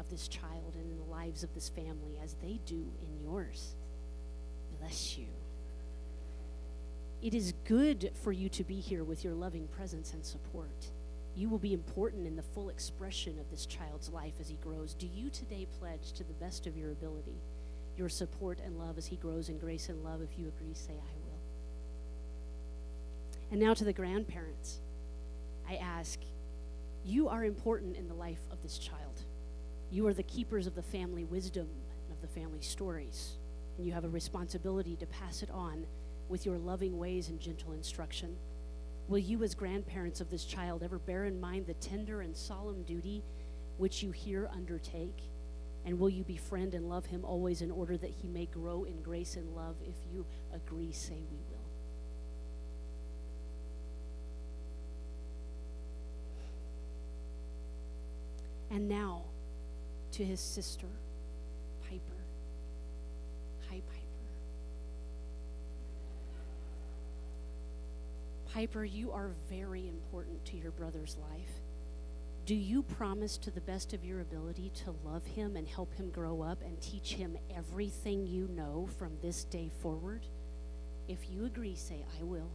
of 0.00 0.10
this 0.10 0.26
child 0.26 0.74
and 0.74 0.90
in 0.90 0.98
the 0.98 1.12
lives 1.12 1.44
of 1.44 1.54
this 1.54 1.68
family 1.68 2.18
as 2.24 2.34
they 2.42 2.58
do 2.66 2.86
in 3.02 3.22
yours. 3.22 3.74
Bless 4.80 5.16
you. 5.16 5.26
It 7.22 7.34
is 7.34 7.52
good 7.66 8.10
for 8.24 8.32
you 8.32 8.48
to 8.48 8.64
be 8.64 8.80
here 8.80 9.04
with 9.04 9.22
your 9.22 9.34
loving 9.34 9.68
presence 9.68 10.14
and 10.14 10.24
support. 10.24 10.90
You 11.36 11.48
will 11.48 11.58
be 11.58 11.74
important 11.74 12.26
in 12.26 12.34
the 12.34 12.42
full 12.42 12.70
expression 12.70 13.38
of 13.38 13.50
this 13.50 13.66
child's 13.66 14.08
life 14.08 14.34
as 14.40 14.48
he 14.48 14.56
grows. 14.56 14.94
Do 14.94 15.06
you 15.06 15.28
today 15.28 15.66
pledge 15.78 16.12
to 16.12 16.24
the 16.24 16.32
best 16.34 16.66
of 16.66 16.76
your 16.76 16.90
ability 16.92 17.36
your 17.96 18.08
support 18.08 18.60
and 18.64 18.78
love 18.78 18.96
as 18.96 19.06
he 19.06 19.16
grows 19.16 19.50
in 19.50 19.58
grace 19.58 19.90
and 19.90 20.02
love? 20.02 20.22
If 20.22 20.38
you 20.38 20.48
agree, 20.48 20.72
say, 20.72 20.94
I 20.94 21.16
will. 21.26 21.40
And 23.50 23.60
now 23.60 23.74
to 23.74 23.84
the 23.84 23.92
grandparents. 23.92 24.78
I 25.68 25.76
ask, 25.76 26.18
you 27.04 27.28
are 27.28 27.44
important 27.44 27.96
in 27.96 28.08
the 28.08 28.14
life 28.14 28.40
of 28.50 28.62
this 28.62 28.78
child. 28.78 29.09
You 29.90 30.06
are 30.06 30.14
the 30.14 30.22
keepers 30.22 30.68
of 30.68 30.76
the 30.76 30.82
family 30.82 31.24
wisdom 31.24 31.68
of 32.12 32.20
the 32.20 32.28
family 32.28 32.60
stories, 32.60 33.32
and 33.76 33.84
you 33.84 33.92
have 33.92 34.04
a 34.04 34.08
responsibility 34.08 34.94
to 34.96 35.06
pass 35.06 35.42
it 35.42 35.50
on 35.50 35.84
with 36.28 36.46
your 36.46 36.58
loving 36.58 36.96
ways 36.96 37.28
and 37.28 37.40
gentle 37.40 37.72
instruction. 37.72 38.36
Will 39.08 39.18
you, 39.18 39.42
as 39.42 39.56
grandparents 39.56 40.20
of 40.20 40.30
this 40.30 40.44
child, 40.44 40.84
ever 40.84 41.00
bear 41.00 41.24
in 41.24 41.40
mind 41.40 41.66
the 41.66 41.74
tender 41.74 42.20
and 42.20 42.36
solemn 42.36 42.84
duty 42.84 43.24
which 43.78 44.02
you 44.02 44.12
here 44.12 44.48
undertake? 44.54 45.22
And 45.84 45.98
will 45.98 46.10
you 46.10 46.22
befriend 46.22 46.74
and 46.74 46.88
love 46.88 47.06
him 47.06 47.24
always 47.24 47.60
in 47.62 47.72
order 47.72 47.96
that 47.96 48.10
he 48.10 48.28
may 48.28 48.46
grow 48.46 48.84
in 48.84 49.02
grace 49.02 49.34
and 49.34 49.56
love? 49.56 49.74
If 49.82 49.96
you 50.12 50.24
agree, 50.54 50.92
say 50.92 51.24
we 51.32 51.38
will. 51.50 51.56
And 58.70 58.88
now, 58.88 59.24
to 60.12 60.24
his 60.24 60.40
sister, 60.40 60.88
Piper. 61.82 62.24
Hi, 63.68 63.80
Piper. 63.86 64.00
Piper, 68.52 68.84
you 68.84 69.12
are 69.12 69.30
very 69.48 69.88
important 69.88 70.44
to 70.46 70.56
your 70.56 70.72
brother's 70.72 71.16
life. 71.30 71.60
Do 72.46 72.54
you 72.56 72.82
promise 72.82 73.38
to 73.38 73.50
the 73.52 73.60
best 73.60 73.92
of 73.92 74.04
your 74.04 74.20
ability 74.20 74.72
to 74.84 74.94
love 75.04 75.24
him 75.24 75.54
and 75.56 75.68
help 75.68 75.94
him 75.94 76.10
grow 76.10 76.42
up 76.42 76.62
and 76.62 76.80
teach 76.80 77.14
him 77.14 77.38
everything 77.56 78.26
you 78.26 78.48
know 78.48 78.88
from 78.98 79.12
this 79.22 79.44
day 79.44 79.70
forward? 79.80 80.26
If 81.06 81.30
you 81.30 81.44
agree, 81.44 81.76
say, 81.76 82.04
I 82.18 82.24
will. 82.24 82.50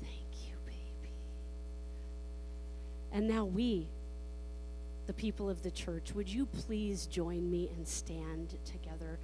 Thank 0.00 0.46
you, 0.48 0.54
baby. 0.64 1.12
And 3.10 3.26
now 3.26 3.44
we, 3.44 3.88
the 5.06 5.12
people 5.12 5.50
of 5.50 5.62
the 5.62 5.70
church, 5.70 6.14
would 6.14 6.28
you 6.28 6.46
please 6.46 7.06
join 7.06 7.50
me 7.50 7.70
and 7.76 7.86
stand 7.86 8.56
together? 8.64 9.18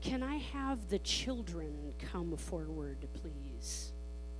Can 0.00 0.22
I 0.22 0.36
have 0.36 0.88
the 0.88 0.98
children 0.98 1.94
come 2.12 2.36
forward, 2.36 3.06
please, 3.14 3.92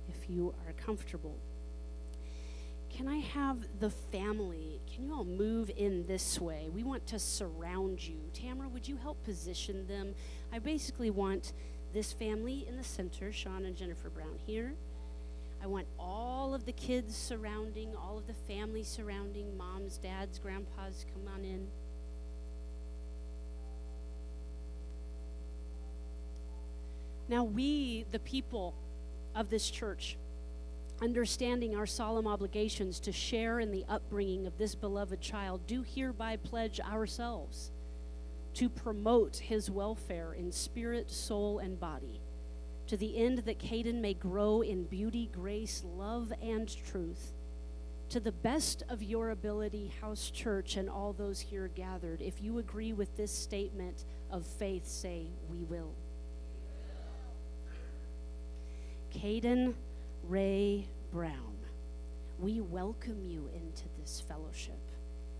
if 0.07 0.29
you 0.29 0.53
are 0.65 0.73
comfortable? 0.73 1.37
Can 2.95 3.07
I 3.07 3.17
have 3.17 3.57
the 3.79 3.89
family? 3.89 4.79
Can 4.93 5.03
you 5.03 5.13
all 5.13 5.25
move 5.25 5.69
in 5.75 6.05
this 6.05 6.39
way? 6.39 6.69
We 6.73 6.83
want 6.83 7.05
to 7.07 7.19
surround 7.19 8.01
you. 8.07 8.19
Tamara, 8.33 8.69
would 8.69 8.87
you 8.87 8.95
help 8.95 9.21
position 9.23 9.85
them? 9.87 10.15
I 10.53 10.59
basically 10.59 11.09
want 11.09 11.51
this 11.93 12.13
family 12.13 12.65
in 12.67 12.77
the 12.77 12.83
center, 12.83 13.33
Sean 13.33 13.65
and 13.65 13.75
Jennifer 13.75 14.09
Brown 14.09 14.37
here. 14.45 14.75
I 15.61 15.67
want 15.67 15.87
all 15.97 16.53
of 16.53 16.65
the 16.65 16.71
kids 16.71 17.15
surrounding, 17.15 17.95
all 17.95 18.17
of 18.17 18.27
the 18.27 18.33
family 18.33 18.83
surrounding, 18.83 19.57
moms, 19.57 19.97
dads, 19.97 20.39
grandpas, 20.39 21.05
come 21.13 21.27
on 21.33 21.43
in. 21.43 21.67
Now, 27.27 27.43
we, 27.43 28.05
the 28.11 28.19
people 28.19 28.75
of 29.33 29.49
this 29.49 29.69
church, 29.69 30.17
understanding 31.01 31.75
our 31.75 31.87
solemn 31.87 32.27
obligations 32.27 32.99
to 33.01 33.11
share 33.11 33.59
in 33.59 33.71
the 33.71 33.83
upbringing 33.89 34.45
of 34.45 34.57
this 34.57 34.75
beloved 34.75 35.19
child, 35.21 35.65
do 35.65 35.83
hereby 35.83 36.37
pledge 36.37 36.79
ourselves 36.79 37.71
to 38.53 38.69
promote 38.69 39.37
his 39.37 39.69
welfare 39.69 40.33
in 40.33 40.51
spirit, 40.51 41.09
soul, 41.09 41.59
and 41.59 41.79
body 41.79 42.21
to 42.87 42.97
the 42.97 43.17
end 43.17 43.39
that 43.39 43.59
Caden 43.59 43.99
may 43.99 44.13
grow 44.13 44.61
in 44.61 44.83
beauty, 44.83 45.29
grace, 45.31 45.83
love, 45.83 46.31
and 46.41 46.73
truth. 46.85 47.33
To 48.09 48.19
the 48.19 48.31
best 48.31 48.83
of 48.89 49.01
your 49.01 49.31
ability, 49.31 49.91
House 49.99 50.29
Church, 50.29 50.77
and 50.77 50.89
all 50.89 51.11
those 51.11 51.39
here 51.39 51.71
gathered, 51.73 52.21
if 52.21 52.41
you 52.41 52.59
agree 52.59 52.93
with 52.93 53.17
this 53.17 53.31
statement 53.31 54.05
of 54.29 54.45
faith, 54.45 54.87
say, 54.87 55.27
We 55.49 55.63
will. 55.63 55.93
Caden 59.11 59.73
Ray 60.23 60.87
Brown, 61.11 61.55
we 62.37 62.61
welcome 62.61 63.23
you 63.23 63.49
into 63.55 63.83
this 63.99 64.21
fellowship, 64.27 64.91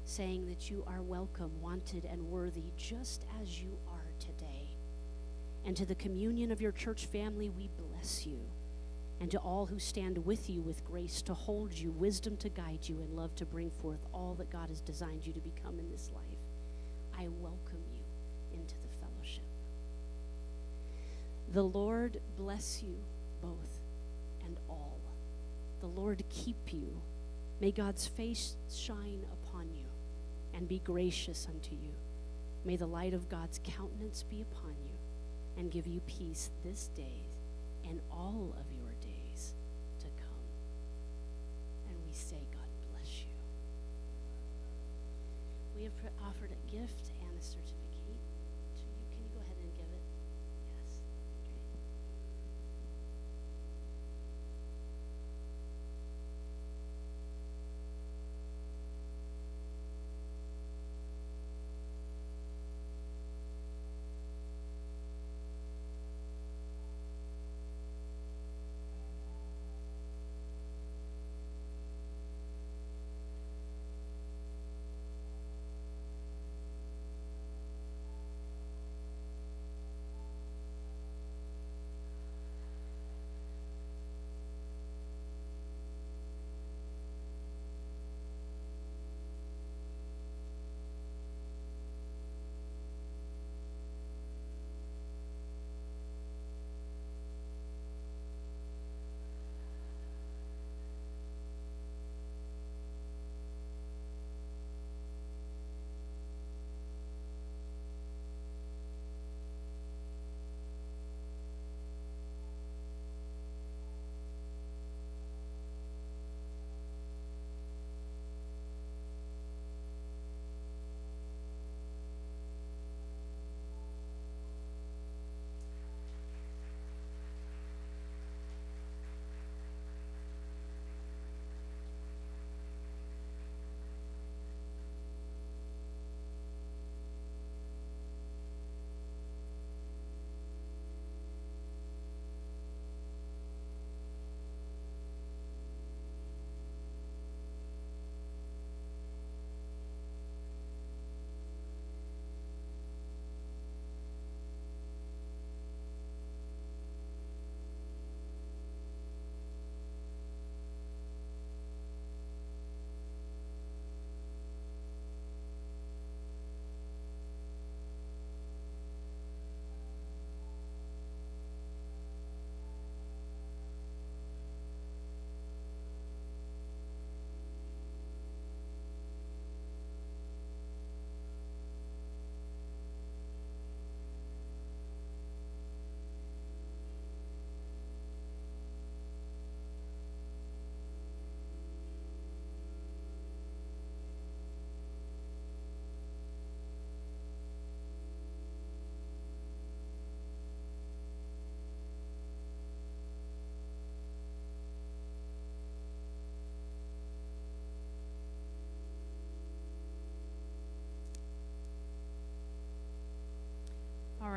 saying 0.06 0.48
that 0.48 0.72
you 0.72 0.84
are 0.88 1.02
welcome, 1.02 1.52
wanted, 1.62 2.06
and 2.06 2.22
worthy 2.24 2.72
just 2.78 3.26
as 3.42 3.62
you 3.62 3.78
are 3.92 3.95
and 5.66 5.76
to 5.76 5.86
the 5.86 5.96
communion 5.96 6.52
of 6.52 6.62
your 6.62 6.72
church 6.72 7.08
family, 7.08 7.50
we 7.50 7.70
bless 7.90 8.26
you. 8.26 8.40
And 9.20 9.32
to 9.32 9.40
all 9.40 9.66
who 9.66 9.80
stand 9.80 10.26
with 10.26 10.50
you 10.50 10.62
with 10.62 10.86
grace 10.86 11.22
to 11.24 11.34
hold 11.34 11.74
you, 11.74 11.92
wisdom 11.92 12.38
to 12.38 12.50
guide 12.50 12.80
you, 12.84 13.00
and 13.00 13.16
love 13.16 13.34
to 13.36 13.46
bring 13.46 13.72
forth 13.72 14.06
all 14.14 14.36
that 14.36 14.52
God 14.52 14.70
has 14.70 14.82
designed 14.82 15.26
you 15.26 15.34
to 15.34 15.40
become 15.40 15.80
in 15.80 15.90
this 15.90 16.12
life, 16.14 16.38
I 17.18 17.28
welcome 17.40 17.84
you 17.94 18.04
into 18.54 18.76
the 18.76 18.90
fellowship. 19.00 19.44
The 21.54 21.64
Lord 21.64 22.20
bless 22.38 22.84
you 22.84 22.98
both 23.42 23.80
and 24.46 24.58
all. 24.70 25.00
The 25.80 25.88
Lord 25.88 26.24
keep 26.30 26.74
you. 26.74 27.02
May 27.62 27.72
God's 27.72 28.06
face 28.06 28.56
shine 28.70 29.26
upon 29.32 29.74
you 29.74 29.86
and 30.54 30.68
be 30.68 30.80
gracious 30.80 31.48
unto 31.50 31.72
you. 31.72 31.94
May 32.66 32.76
the 32.76 32.86
light 32.86 33.14
of 33.14 33.30
God's 33.30 33.62
countenance 33.64 34.24
be 34.24 34.42
upon 34.42 34.76
you 34.84 34.85
and 35.58 35.72
give 35.72 35.88
you 35.88 36.02
peace 36.02 36.50
this 36.64 36.88
day 36.96 37.28
and 37.88 38.00
all 38.12 38.54
of 38.60 38.72
your 38.72 38.94
days 39.02 39.54
to 40.00 40.06
come. 40.06 40.46
And 41.88 41.96
we 42.06 42.14
say, 42.14 42.40
God 42.52 42.70
bless 42.92 43.22
you. 43.22 43.36
We 45.76 45.84
have 45.84 45.94
offered 46.28 46.52
a 46.52 46.72
gift 46.72 47.05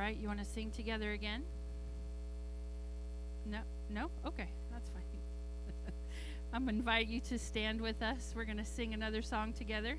right, 0.08 0.16
you 0.16 0.26
want 0.26 0.38
to 0.38 0.44
sing 0.46 0.70
together 0.70 1.12
again? 1.12 1.42
No, 3.44 3.58
no? 3.90 4.08
Okay, 4.24 4.48
that's 4.72 4.88
fine. 4.88 5.02
I'm 6.54 6.64
going 6.64 6.76
to 6.76 6.78
invite 6.78 7.08
you 7.08 7.20
to 7.28 7.38
stand 7.38 7.78
with 7.78 8.00
us. 8.00 8.32
We're 8.34 8.46
going 8.46 8.56
to 8.56 8.64
sing 8.64 8.94
another 8.94 9.20
song 9.20 9.52
together. 9.52 9.98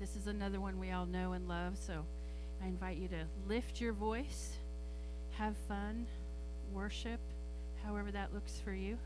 This 0.00 0.16
is 0.16 0.26
another 0.26 0.58
one 0.58 0.80
we 0.80 0.90
all 0.90 1.06
know 1.06 1.34
and 1.34 1.46
love, 1.46 1.78
so 1.78 2.04
I 2.60 2.66
invite 2.66 2.96
you 2.96 3.06
to 3.08 3.26
lift 3.46 3.80
your 3.80 3.92
voice, 3.92 4.56
have 5.38 5.54
fun, 5.68 6.08
worship, 6.72 7.20
however 7.84 8.10
that 8.10 8.34
looks 8.34 8.58
for 8.64 8.72
you. 8.72 8.98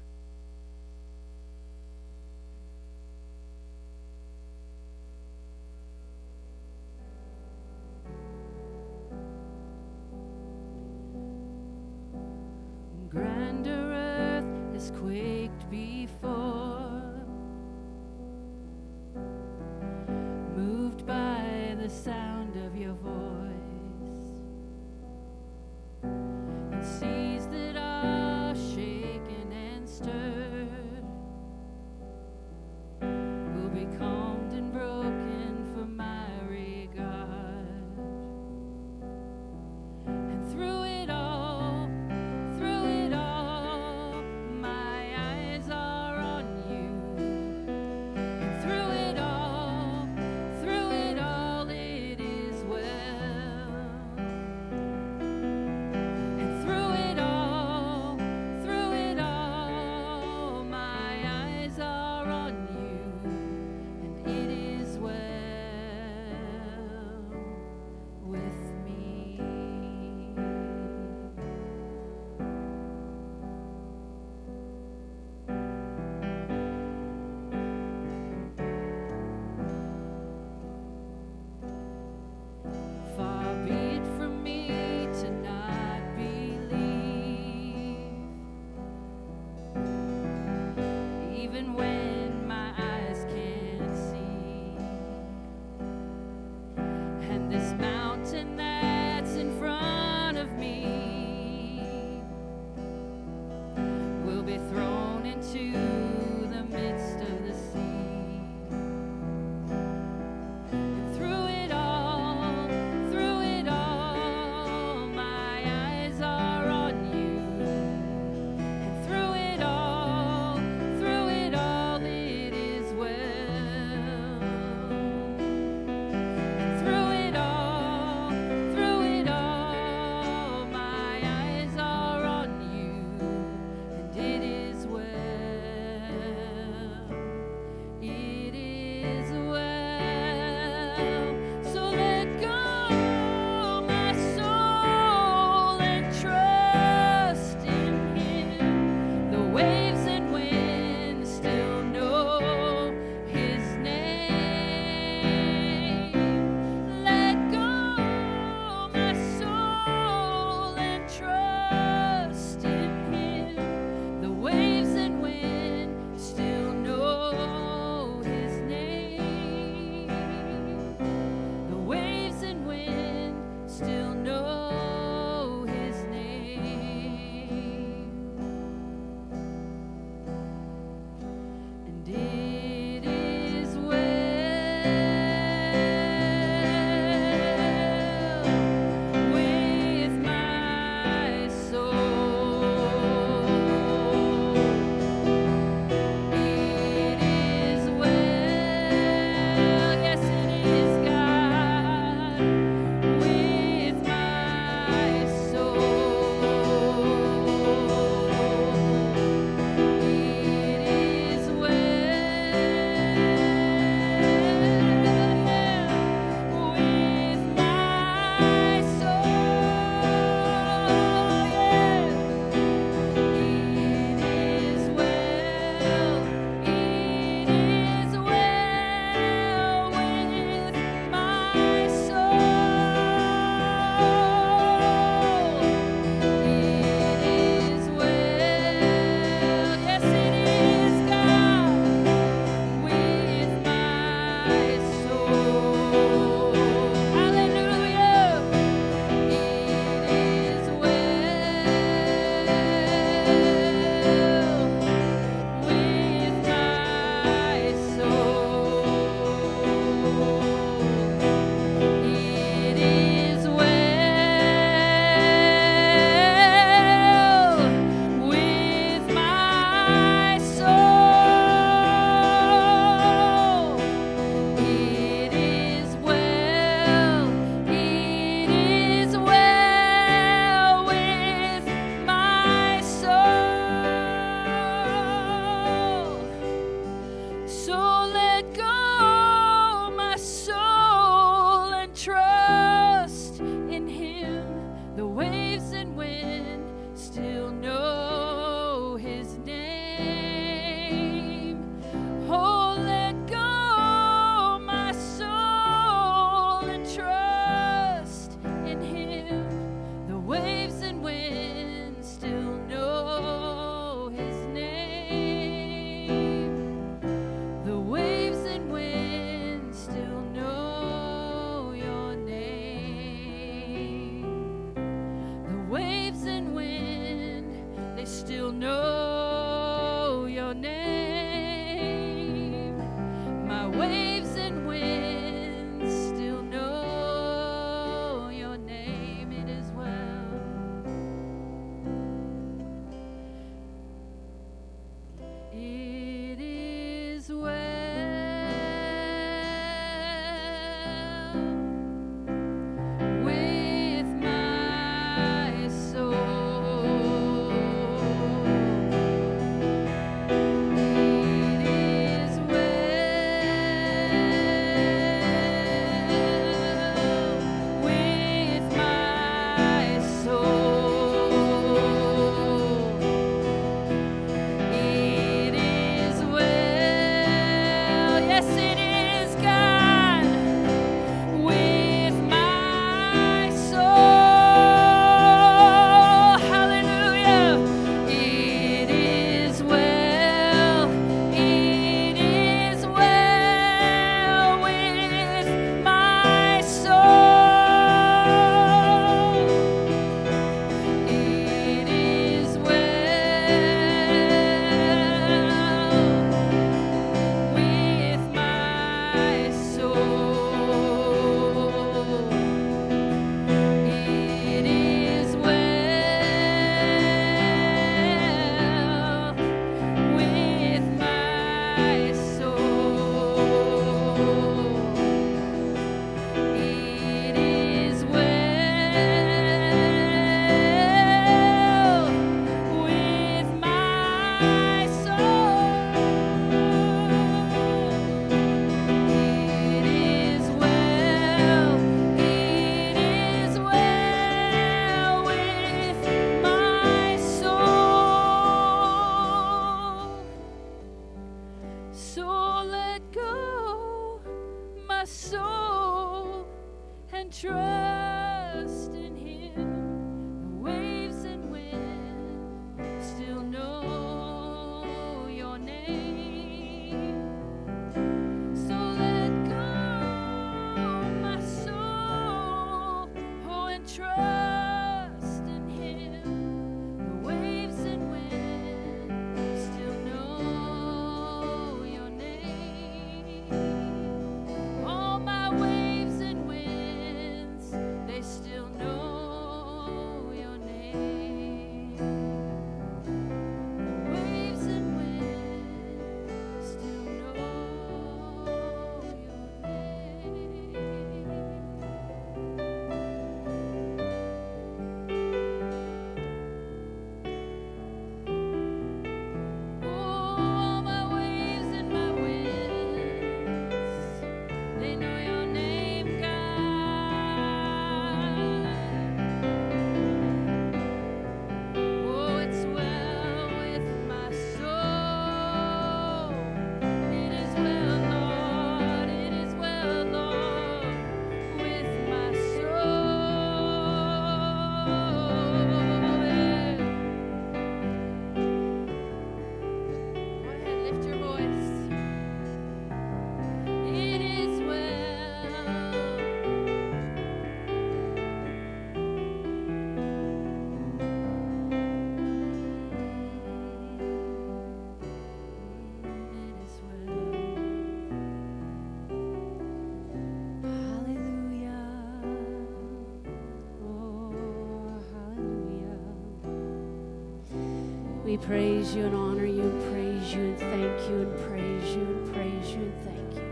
Praise 568.46 568.94
you 568.94 569.04
and 569.06 569.14
honor 569.14 569.46
you 569.46 569.62
and 569.62 569.82
praise 569.90 570.34
you 570.34 570.42
and 570.42 570.58
thank 570.58 571.00
you 571.08 571.22
and 571.22 571.34
praise 571.48 571.94
you 571.96 572.02
and 572.02 572.34
praise 572.34 572.70
you 572.74 572.82
and 572.82 572.94
thank 573.04 573.34
you. 573.36 573.48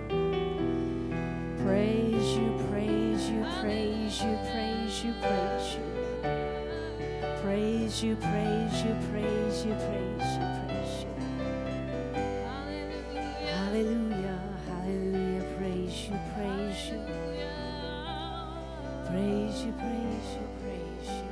Praise 1.64 2.36
you, 2.36 2.46
praise 2.70 3.30
you, 3.30 3.40
praise 3.60 4.22
you, 4.22 4.36
praise 4.50 5.04
you, 5.04 5.12
praise 5.22 5.76
you. 5.76 5.84
Praise 7.42 8.02
you, 8.04 8.16
praise 8.16 8.82
you, 8.84 8.94
praise 9.10 9.64
you, 9.64 9.74
praise 9.74 10.30
you, 10.36 10.46
praise 10.66 10.94
you. 11.02 11.12
Hallelujah, 13.46 14.40
hallelujah, 14.68 15.44
praise 15.56 15.98
you, 16.08 16.16
praise 16.34 16.82
you. 16.88 17.00
Praise 19.08 19.58
you, 19.64 19.72
praise 19.72 20.28
you, 20.34 20.44
praise 20.60 21.08
you. 21.08 21.24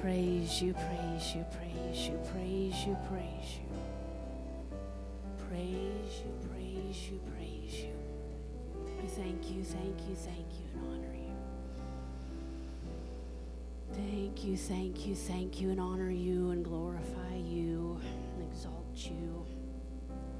Praise 0.00 0.54
you, 0.62 0.72
praise 0.74 1.00
you, 1.00 1.03
praise 1.14 1.36
you, 1.36 1.44
praise 1.52 2.08
you, 2.08 2.18
praise 2.32 2.86
you. 2.86 2.96
Praise 5.48 6.22
you, 6.24 6.32
praise 6.48 6.50
you, 6.50 6.50
praise 6.50 7.08
you. 7.08 7.20
praise 7.30 7.74
you. 7.84 7.94
We 9.00 9.08
thank 9.08 9.50
you, 9.50 9.62
thank 9.62 10.08
you, 10.08 10.16
thank 10.16 10.48
you, 10.58 10.66
and 10.74 10.82
honor 10.90 11.14
you. 11.14 11.36
Thank 13.92 14.44
you, 14.44 14.56
thank 14.56 15.06
you, 15.06 15.14
thank 15.14 15.60
you, 15.60 15.70
and 15.70 15.80
honor 15.80 16.10
you, 16.10 16.50
and 16.50 16.64
glorify 16.64 17.36
you, 17.36 18.00
and 18.36 18.50
exalt 18.50 18.96
you. 18.96 19.46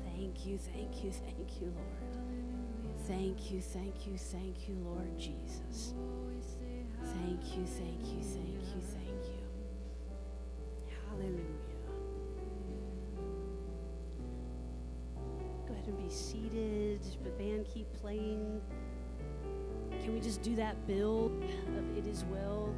Thank 0.05 0.45
you, 0.45 0.59
thank 0.59 1.05
you, 1.05 1.13
thank 1.13 1.61
you, 1.61 1.73
Lord. 1.77 2.17
Thank 3.07 3.53
you, 3.53 3.61
thank 3.61 4.09
you, 4.09 4.19
thank 4.19 4.69
you, 4.69 4.75
Lord 4.83 5.19
Jesus. 5.19 5.95
Thank 7.05 7.57
you, 7.57 7.65
thank 7.65 8.07
you, 8.07 8.23
thank 8.23 8.65
you, 8.75 8.81
thank 8.81 9.24
you. 9.24 9.24
Just 20.25 20.41
do 20.41 20.57
that 20.57 20.75
build 20.87 21.45
of 21.77 21.99
it 21.99 22.11
as 22.11 22.25
Well? 22.25 22.75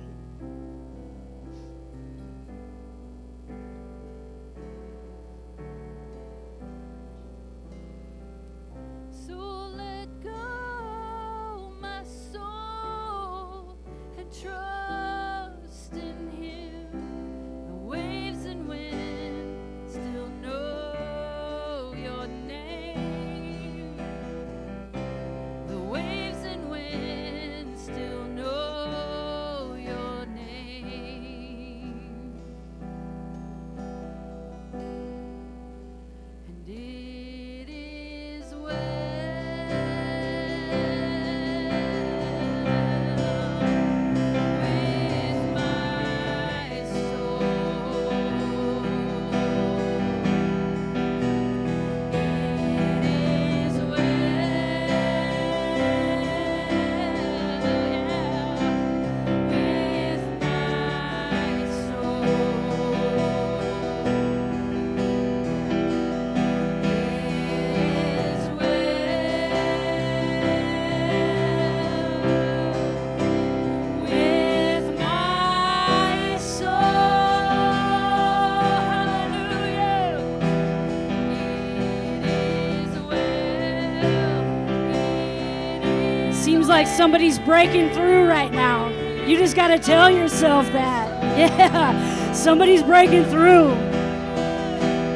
Like 86.87 86.97
somebody's 86.97 87.39
breaking 87.39 87.91
through 87.91 88.27
right 88.27 88.53
now. 88.53 88.89
You 89.27 89.37
just 89.37 89.57
got 89.57 89.69
to 89.69 89.79
tell 89.79 90.11
yourself 90.11 90.67
that. 90.73 91.07
Yeah, 91.37 92.33
somebody's 92.33 92.83
breaking 92.83 93.25
through. 93.25 93.69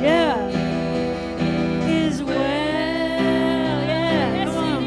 Yeah. 0.05 0.37
Is 1.89 2.23
well. 2.23 2.37
Yeah. 3.87 4.45
Come 4.45 4.57
on. 4.57 4.83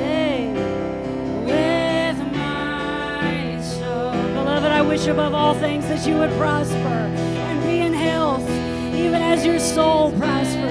Hey. 0.00 0.48
With 1.44 2.32
my 2.32 3.60
soul. 3.62 4.10
Beloved, 4.34 4.72
I 4.72 4.82
wish 4.82 5.06
above 5.06 5.34
all 5.34 5.54
things 5.54 5.86
that 5.86 6.04
you 6.04 6.16
would 6.16 6.30
prosper 6.32 6.76
and 6.76 7.62
be 7.62 7.78
in 7.78 7.92
health, 7.92 8.42
even 8.92 9.22
as 9.22 9.46
your 9.46 9.60
soul 9.60 10.10
prospers. 10.18 10.61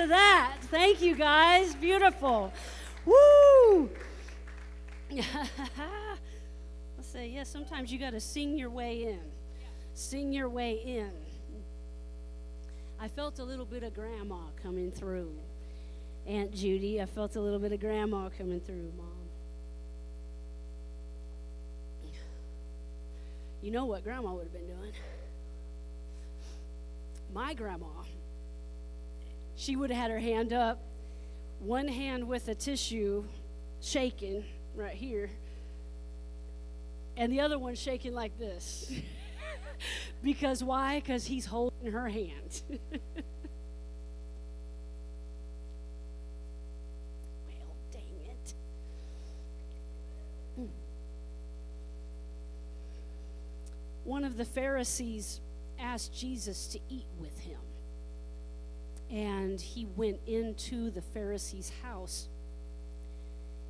To 0.00 0.06
that. 0.08 0.56
Thank 0.62 1.02
you, 1.02 1.14
guys. 1.14 1.74
Beautiful. 1.74 2.52
Woo! 3.04 3.90
I'll 5.18 7.02
say, 7.02 7.28
yeah, 7.28 7.44
sometimes 7.44 7.92
you 7.92 7.98
got 7.98 8.10
to 8.10 8.20
sing 8.20 8.56
your 8.56 8.70
way 8.70 9.04
in. 9.04 9.20
Sing 9.94 10.32
your 10.32 10.48
way 10.48 10.80
in. 10.84 11.10
I 12.98 13.08
felt 13.08 13.38
a 13.40 13.44
little 13.44 13.64
bit 13.64 13.82
of 13.82 13.94
grandma 13.94 14.38
coming 14.62 14.90
through. 14.90 15.32
Aunt 16.26 16.54
Judy, 16.54 17.00
I 17.00 17.06
felt 17.06 17.36
a 17.36 17.40
little 17.40 17.58
bit 17.58 17.72
of 17.72 17.80
grandma 17.80 18.28
coming 18.36 18.60
through, 18.60 18.92
Mom. 18.96 19.06
You 23.62 23.70
know 23.70 23.84
what 23.84 24.04
grandma 24.04 24.32
would 24.32 24.44
have 24.44 24.52
been 24.52 24.66
doing? 24.66 24.92
My 27.34 27.52
grandma, 27.52 27.86
she 29.60 29.76
would 29.76 29.90
have 29.90 30.00
had 30.00 30.10
her 30.10 30.18
hand 30.18 30.54
up, 30.54 30.80
one 31.58 31.86
hand 31.86 32.26
with 32.26 32.48
a 32.48 32.54
tissue 32.54 33.22
shaking 33.82 34.42
right 34.74 34.94
here, 34.94 35.28
and 37.14 37.30
the 37.30 37.40
other 37.40 37.58
one 37.58 37.74
shaking 37.74 38.14
like 38.14 38.38
this. 38.38 38.90
because 40.22 40.64
why? 40.64 40.98
Because 41.00 41.26
he's 41.26 41.44
holding 41.44 41.92
her 41.92 42.08
hand. 42.08 42.62
well, 42.70 42.80
dang 47.92 48.02
it. 48.30 48.54
Hmm. 50.56 50.64
One 54.04 54.24
of 54.24 54.38
the 54.38 54.46
Pharisees 54.46 55.42
asked 55.78 56.14
Jesus 56.14 56.66
to 56.68 56.80
eat 56.88 57.08
with 57.18 57.38
him. 57.40 57.58
And 59.10 59.60
he 59.60 59.86
went 59.96 60.20
into 60.26 60.90
the 60.90 61.02
Pharisee's 61.02 61.72
house 61.82 62.28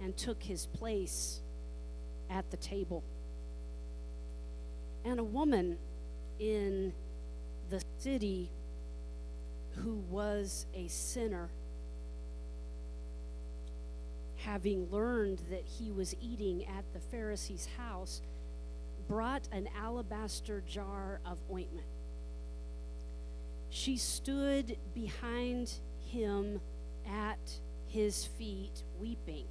and 0.03 0.16
took 0.16 0.43
his 0.43 0.66
place 0.66 1.41
at 2.28 2.51
the 2.51 2.57
table. 2.57 3.03
And 5.05 5.18
a 5.18 5.24
woman 5.24 5.78
in 6.38 6.93
the 7.70 7.82
city 7.99 8.51
who 9.76 9.95
was 10.11 10.66
a 10.74 10.88
sinner, 10.88 11.49
having 14.36 14.91
learned 14.91 15.41
that 15.51 15.64
he 15.64 15.91
was 15.91 16.14
eating 16.20 16.66
at 16.66 16.84
the 16.93 17.01
Pharisee's 17.01 17.68
house, 17.78 18.20
brought 19.09 19.49
an 19.53 19.68
alabaster 19.76 20.62
jar 20.66 21.20
of 21.24 21.38
ointment. 21.51 21.86
She 23.70 23.96
stood 23.96 24.76
behind 24.92 25.72
him 26.00 26.60
at 27.06 27.60
his 27.86 28.26
feet, 28.26 28.82
weeping, 28.98 29.46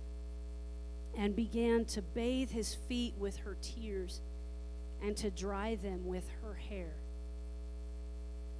and 1.17 1.35
began 1.35 1.85
to 1.85 2.01
bathe 2.01 2.51
his 2.51 2.75
feet 2.75 3.15
with 3.17 3.37
her 3.37 3.57
tears 3.61 4.21
and 5.01 5.15
to 5.17 5.31
dry 5.31 5.75
them 5.75 6.05
with 6.05 6.29
her 6.43 6.53
hair. 6.53 6.91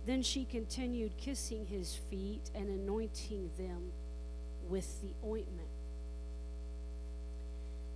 Then 0.06 0.22
she 0.22 0.46
continued 0.46 1.18
kissing 1.18 1.66
his 1.66 1.94
feet 2.10 2.50
and 2.56 2.70
anointing 2.70 3.52
them 3.58 3.92
with 4.70 5.02
the 5.02 5.14
ointment. 5.26 5.68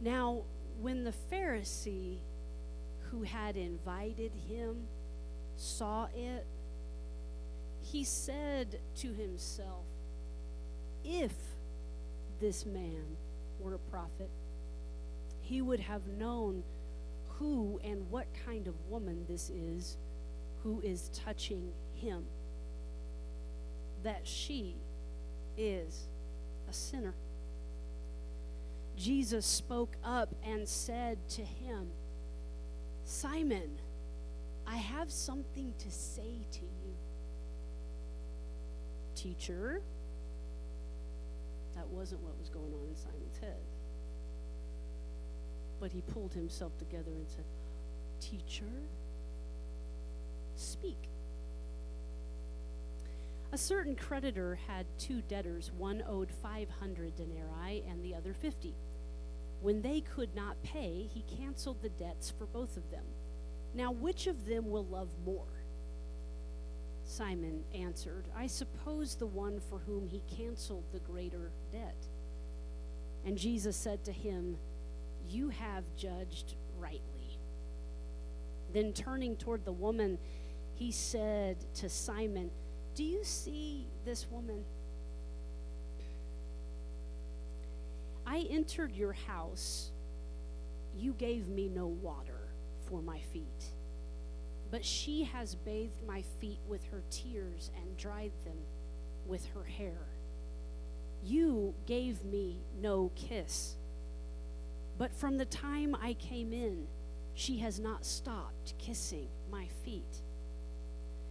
Now, 0.01 0.43
when 0.81 1.05
the 1.05 1.13
Pharisee 1.31 2.17
who 3.09 3.23
had 3.23 3.55
invited 3.55 4.33
him 4.49 4.87
saw 5.55 6.07
it, 6.13 6.45
he 7.83 8.03
said 8.03 8.79
to 8.95 9.13
himself, 9.13 9.85
If 11.03 11.33
this 12.39 12.65
man 12.65 13.17
were 13.59 13.75
a 13.75 13.79
prophet, 13.91 14.29
he 15.41 15.61
would 15.61 15.81
have 15.81 16.07
known 16.07 16.63
who 17.27 17.79
and 17.83 18.09
what 18.09 18.27
kind 18.45 18.67
of 18.67 18.73
woman 18.89 19.25
this 19.27 19.49
is 19.49 19.97
who 20.63 20.81
is 20.81 21.09
touching 21.09 21.71
him. 21.93 22.23
That 24.03 24.21
she 24.23 24.75
is 25.57 26.07
a 26.69 26.73
sinner. 26.73 27.13
Jesus 28.95 29.45
spoke 29.45 29.95
up 30.03 30.29
and 30.43 30.67
said 30.67 31.17
to 31.29 31.41
him, 31.41 31.87
Simon, 33.05 33.79
I 34.65 34.77
have 34.77 35.11
something 35.11 35.73
to 35.79 35.91
say 35.91 36.45
to 36.51 36.61
you. 36.61 36.95
Teacher, 39.15 39.81
that 41.75 41.87
wasn't 41.87 42.21
what 42.21 42.37
was 42.39 42.49
going 42.49 42.73
on 42.73 42.87
in 42.89 42.95
Simon's 42.95 43.37
head. 43.39 43.61
But 45.79 45.91
he 45.91 46.01
pulled 46.01 46.33
himself 46.33 46.77
together 46.77 47.11
and 47.11 47.27
said, 47.27 47.45
Teacher, 48.19 48.71
speak. 50.55 51.09
A 53.51 53.57
certain 53.57 53.95
creditor 53.95 54.57
had 54.67 54.87
two 54.97 55.21
debtors. 55.21 55.71
One 55.77 56.03
owed 56.07 56.31
500 56.31 57.15
denarii 57.15 57.83
and 57.87 58.03
the 58.03 58.15
other 58.15 58.33
50. 58.33 58.73
When 59.61 59.81
they 59.81 60.01
could 60.01 60.35
not 60.35 60.61
pay, 60.63 61.07
he 61.13 61.23
canceled 61.37 61.81
the 61.81 61.89
debts 61.89 62.31
for 62.31 62.45
both 62.45 62.77
of 62.77 62.89
them. 62.89 63.05
Now, 63.73 63.91
which 63.91 64.27
of 64.27 64.45
them 64.45 64.69
will 64.69 64.85
love 64.85 65.09
more? 65.25 65.62
Simon 67.13 67.63
answered, 67.75 68.25
I 68.35 68.47
suppose 68.47 69.13
the 69.13 69.27
one 69.27 69.59
for 69.59 69.77
whom 69.77 70.07
he 70.07 70.23
canceled 70.35 70.85
the 70.91 70.99
greater 70.99 71.51
debt. 71.71 72.07
And 73.23 73.37
Jesus 73.37 73.75
said 73.77 74.03
to 74.05 74.11
him, 74.11 74.57
You 75.29 75.49
have 75.49 75.83
judged 75.95 76.55
rightly. 76.79 77.37
Then 78.73 78.93
turning 78.93 79.35
toward 79.35 79.63
the 79.63 79.71
woman, 79.71 80.17
he 80.73 80.91
said 80.91 81.57
to 81.75 81.87
Simon, 81.87 82.49
Do 82.95 83.03
you 83.03 83.23
see 83.23 83.85
this 84.05 84.25
woman? 84.31 84.63
I 88.25 88.47
entered 88.49 88.95
your 88.95 89.13
house. 89.13 89.91
You 90.97 91.13
gave 91.13 91.47
me 91.47 91.69
no 91.69 91.85
water 91.85 92.49
for 92.87 93.03
my 93.03 93.19
feet, 93.19 93.72
but 94.73 94.83
she 94.83 95.23
has 95.23 95.53
bathed 95.53 96.01
my 96.07 96.23
feet 96.41 96.57
with 96.67 96.83
her 96.85 97.03
tears 97.11 97.69
and 97.77 97.95
dried 97.95 98.31
them 98.43 98.57
with 99.27 99.45
her 99.53 99.63
hair. 99.63 100.07
You 101.23 101.75
gave 101.85 102.25
me 102.25 102.63
no 102.81 103.11
kiss, 103.13 103.75
but 104.97 105.13
from 105.13 105.37
the 105.37 105.45
time 105.45 105.95
I 106.01 106.15
came 106.15 106.51
in, 106.51 106.87
she 107.35 107.59
has 107.59 107.79
not 107.79 108.03
stopped 108.03 108.73
kissing 108.79 109.27
my 109.51 109.67
feet. 109.85 110.23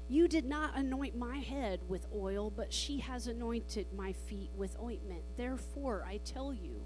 You 0.09 0.29
did 0.29 0.45
not 0.45 0.79
anoint 0.79 1.19
my 1.19 1.39
head 1.39 1.81
with 1.89 2.07
oil, 2.15 2.49
but 2.49 2.73
she 2.73 3.01
has 3.01 3.27
anointed 3.27 3.89
my 3.93 4.13
feet 4.13 4.51
with 4.57 4.77
ointment. 4.81 5.25
Therefore, 5.37 6.07
I 6.07 6.19
tell 6.19 6.55
you, 6.55 6.81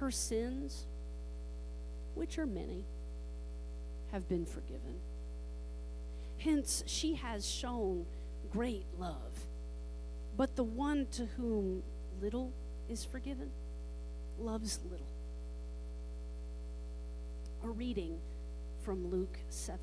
her 0.00 0.10
sins, 0.10 0.88
which 2.16 2.36
are 2.36 2.46
many, 2.46 2.84
have 4.10 4.28
been 4.28 4.44
forgiven. 4.44 4.98
Hence, 6.40 6.82
she 6.86 7.14
has 7.16 7.46
shown 7.46 8.06
great 8.50 8.86
love. 8.98 9.46
But 10.36 10.56
the 10.56 10.64
one 10.64 11.06
to 11.12 11.26
whom 11.26 11.82
little 12.20 12.52
is 12.88 13.04
forgiven 13.04 13.50
loves 14.38 14.80
little. 14.90 15.12
A 17.62 17.68
reading 17.68 18.18
from 18.82 19.10
Luke 19.10 19.38
7. 19.50 19.80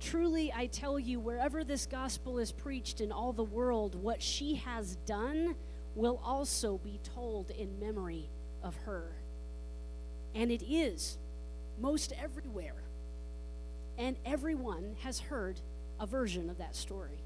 Truly, 0.00 0.52
I 0.54 0.66
tell 0.66 0.98
you, 0.98 1.18
wherever 1.18 1.64
this 1.64 1.86
gospel 1.86 2.38
is 2.38 2.52
preached 2.52 3.00
in 3.00 3.10
all 3.10 3.32
the 3.32 3.42
world, 3.42 3.94
what 3.94 4.22
she 4.22 4.56
has 4.56 4.96
done 5.06 5.56
will 5.94 6.20
also 6.22 6.76
be 6.76 7.00
told 7.02 7.50
in 7.50 7.80
memory 7.80 8.28
of 8.62 8.76
her. 8.84 9.16
And 10.34 10.50
it 10.50 10.62
is 10.62 11.16
most 11.80 12.12
everywhere. 12.22 12.85
And 13.98 14.16
everyone 14.24 14.96
has 15.02 15.18
heard 15.18 15.60
a 15.98 16.06
version 16.06 16.50
of 16.50 16.58
that 16.58 16.76
story. 16.76 17.18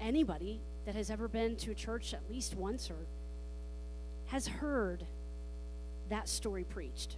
Anybody 0.00 0.60
that 0.84 0.94
has 0.94 1.10
ever 1.10 1.28
been 1.28 1.56
to 1.56 1.70
a 1.70 1.74
church 1.74 2.12
at 2.12 2.30
least 2.30 2.54
once 2.54 2.90
or 2.90 3.06
has 4.26 4.46
heard 4.46 5.04
that 6.08 6.28
story 6.28 6.64
preached. 6.64 7.16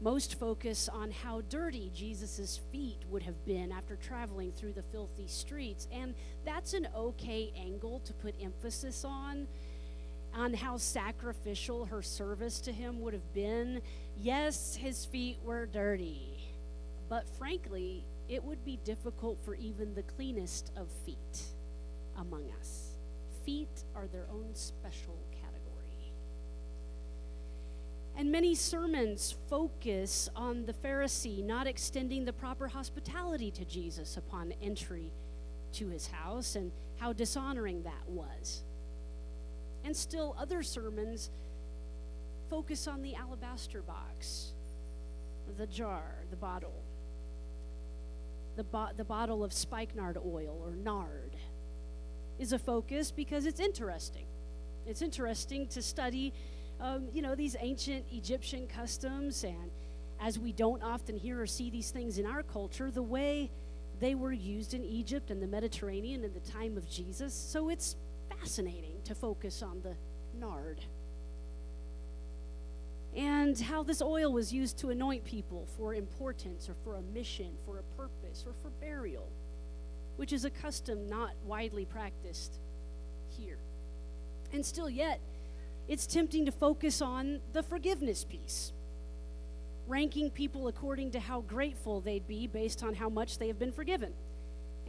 Most 0.00 0.38
focus 0.38 0.88
on 0.88 1.10
how 1.10 1.40
dirty 1.48 1.90
Jesus' 1.92 2.60
feet 2.70 2.98
would 3.10 3.22
have 3.24 3.44
been 3.44 3.72
after 3.72 3.96
traveling 3.96 4.52
through 4.52 4.74
the 4.74 4.82
filthy 4.82 5.26
streets. 5.26 5.88
And 5.92 6.14
that's 6.44 6.72
an 6.72 6.88
okay 6.94 7.52
angle 7.56 8.00
to 8.04 8.12
put 8.12 8.34
emphasis 8.40 9.04
on, 9.04 9.48
on 10.34 10.54
how 10.54 10.76
sacrificial 10.76 11.84
her 11.86 12.02
service 12.02 12.60
to 12.60 12.72
him 12.72 13.00
would 13.00 13.12
have 13.12 13.32
been. 13.32 13.80
Yes, 14.16 14.74
his 14.74 15.04
feet 15.04 15.38
were 15.42 15.66
dirty, 15.66 16.38
but 17.08 17.28
frankly, 17.38 18.04
it 18.28 18.42
would 18.44 18.64
be 18.64 18.78
difficult 18.84 19.38
for 19.44 19.54
even 19.54 19.94
the 19.94 20.02
cleanest 20.02 20.70
of 20.76 20.88
feet 21.06 21.42
among 22.16 22.50
us. 22.58 22.96
Feet 23.44 23.84
are 23.94 24.06
their 24.06 24.26
own 24.30 24.54
special 24.54 25.16
category. 25.32 26.12
And 28.16 28.30
many 28.30 28.54
sermons 28.54 29.34
focus 29.48 30.28
on 30.36 30.66
the 30.66 30.72
Pharisee 30.72 31.42
not 31.42 31.66
extending 31.66 32.24
the 32.24 32.32
proper 32.32 32.68
hospitality 32.68 33.50
to 33.52 33.64
Jesus 33.64 34.16
upon 34.16 34.52
entry 34.60 35.12
to 35.72 35.88
his 35.88 36.08
house 36.08 36.56
and 36.56 36.72
how 36.98 37.12
dishonoring 37.12 37.82
that 37.84 38.08
was. 38.08 38.64
And 39.84 39.96
still, 39.96 40.36
other 40.38 40.62
sermons 40.62 41.30
focus 42.50 42.86
on 42.86 43.02
the 43.02 43.14
alabaster 43.14 43.82
box, 43.82 44.52
the 45.56 45.66
jar, 45.66 46.14
the 46.30 46.36
bottle, 46.36 46.82
the, 48.56 48.64
bo- 48.64 48.90
the 48.96 49.04
bottle 49.04 49.44
of 49.44 49.52
spikenard 49.52 50.18
oil 50.18 50.60
or 50.64 50.74
nard 50.74 51.36
is 52.38 52.52
a 52.52 52.58
focus 52.58 53.10
because 53.10 53.46
it's 53.46 53.60
interesting. 53.60 54.26
It's 54.86 55.02
interesting 55.02 55.66
to 55.68 55.82
study, 55.82 56.32
um, 56.80 57.08
you 57.12 57.22
know, 57.22 57.34
these 57.34 57.56
ancient 57.60 58.04
Egyptian 58.12 58.66
customs, 58.66 59.44
and 59.44 59.70
as 60.20 60.38
we 60.38 60.52
don't 60.52 60.82
often 60.82 61.16
hear 61.16 61.40
or 61.40 61.46
see 61.46 61.70
these 61.70 61.90
things 61.90 62.18
in 62.18 62.26
our 62.26 62.42
culture, 62.42 62.90
the 62.90 63.02
way 63.02 63.50
they 64.00 64.14
were 64.14 64.32
used 64.32 64.74
in 64.74 64.84
Egypt 64.84 65.30
and 65.30 65.42
the 65.42 65.46
Mediterranean 65.46 66.24
in 66.24 66.32
the 66.32 66.40
time 66.40 66.76
of 66.76 66.88
Jesus. 66.88 67.34
So 67.34 67.68
it's 67.68 67.96
fascinating 68.40 69.00
to 69.04 69.14
focus 69.14 69.62
on 69.62 69.80
the 69.82 69.96
nard 70.38 70.80
and 73.16 73.58
how 73.58 73.82
this 73.82 74.02
oil 74.02 74.32
was 74.32 74.52
used 74.52 74.78
to 74.78 74.90
anoint 74.90 75.24
people 75.24 75.66
for 75.76 75.94
importance 75.94 76.68
or 76.68 76.74
for 76.84 76.96
a 76.96 77.02
mission, 77.02 77.50
for 77.64 77.78
a 77.78 77.82
purpose, 77.96 78.44
or 78.46 78.52
for 78.62 78.70
burial, 78.80 79.28
which 80.16 80.32
is 80.32 80.44
a 80.44 80.50
custom 80.50 81.08
not 81.08 81.30
widely 81.44 81.84
practiced 81.84 82.60
here. 83.28 83.58
And 84.52 84.64
still, 84.64 84.90
yet, 84.90 85.20
it's 85.88 86.06
tempting 86.06 86.44
to 86.46 86.52
focus 86.52 87.00
on 87.00 87.40
the 87.52 87.62
forgiveness 87.62 88.24
piece, 88.24 88.72
ranking 89.86 90.30
people 90.30 90.68
according 90.68 91.10
to 91.12 91.20
how 91.20 91.40
grateful 91.40 92.00
they'd 92.00 92.28
be 92.28 92.46
based 92.46 92.82
on 92.82 92.94
how 92.94 93.08
much 93.08 93.38
they 93.38 93.48
have 93.48 93.58
been 93.58 93.72
forgiven. 93.72 94.12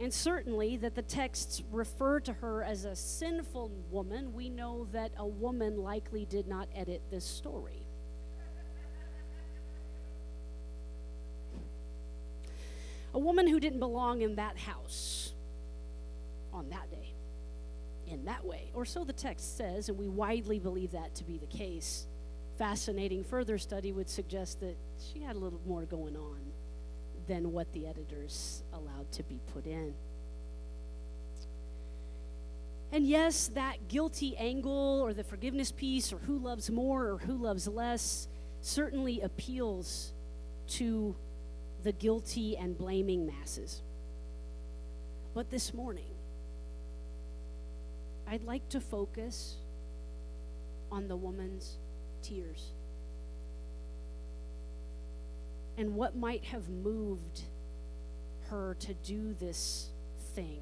And 0.00 0.12
certainly, 0.12 0.78
that 0.78 0.94
the 0.94 1.02
texts 1.02 1.62
refer 1.70 2.20
to 2.20 2.32
her 2.32 2.62
as 2.62 2.86
a 2.86 2.96
sinful 2.96 3.70
woman, 3.90 4.32
we 4.32 4.48
know 4.48 4.88
that 4.92 5.12
a 5.18 5.26
woman 5.26 5.76
likely 5.76 6.24
did 6.24 6.48
not 6.48 6.68
edit 6.74 7.02
this 7.10 7.24
story. 7.24 7.86
a 13.12 13.18
woman 13.18 13.46
who 13.46 13.60
didn't 13.60 13.80
belong 13.80 14.22
in 14.22 14.36
that 14.36 14.56
house 14.56 15.34
on 16.52 16.68
that 16.70 16.90
day, 16.90 17.12
in 18.06 18.24
that 18.24 18.44
way. 18.44 18.70
Or 18.72 18.84
so 18.84 19.04
the 19.04 19.12
text 19.12 19.56
says, 19.56 19.88
and 19.88 19.98
we 19.98 20.08
widely 20.08 20.58
believe 20.58 20.92
that 20.92 21.14
to 21.16 21.24
be 21.24 21.36
the 21.36 21.46
case. 21.46 22.06
Fascinating 22.56 23.24
further 23.24 23.58
study 23.58 23.92
would 23.92 24.08
suggest 24.08 24.60
that 24.60 24.76
she 24.98 25.20
had 25.20 25.36
a 25.36 25.38
little 25.38 25.60
more 25.66 25.84
going 25.84 26.16
on 26.16 26.49
than 27.30 27.52
what 27.52 27.72
the 27.72 27.86
editors 27.86 28.64
allowed 28.72 29.12
to 29.12 29.22
be 29.22 29.38
put 29.54 29.64
in. 29.64 29.94
And 32.90 33.06
yes, 33.06 33.46
that 33.54 33.86
guilty 33.86 34.36
angle 34.36 35.00
or 35.00 35.14
the 35.14 35.22
forgiveness 35.22 35.70
piece 35.70 36.12
or 36.12 36.18
who 36.18 36.38
loves 36.38 36.70
more 36.70 37.06
or 37.06 37.18
who 37.18 37.36
loves 37.36 37.68
less 37.68 38.26
certainly 38.62 39.20
appeals 39.20 40.12
to 40.70 41.14
the 41.84 41.92
guilty 41.92 42.56
and 42.56 42.76
blaming 42.76 43.28
masses. 43.28 43.80
But 45.32 45.50
this 45.50 45.72
morning, 45.72 46.10
I'd 48.26 48.42
like 48.42 48.68
to 48.70 48.80
focus 48.80 49.54
on 50.90 51.06
the 51.06 51.14
woman's 51.14 51.78
tears 52.22 52.72
and 55.76 55.94
what 55.94 56.16
might 56.16 56.44
have 56.44 56.68
moved 56.68 57.42
her 58.48 58.76
to 58.80 58.94
do 58.94 59.34
this 59.34 59.90
thing 60.34 60.60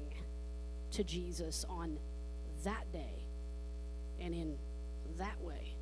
to 0.91 1.03
Jesus 1.03 1.65
on 1.69 1.97
that 2.63 2.91
day 2.91 3.25
and 4.19 4.33
in 4.33 4.55
that 5.17 5.41
way. 5.41 5.75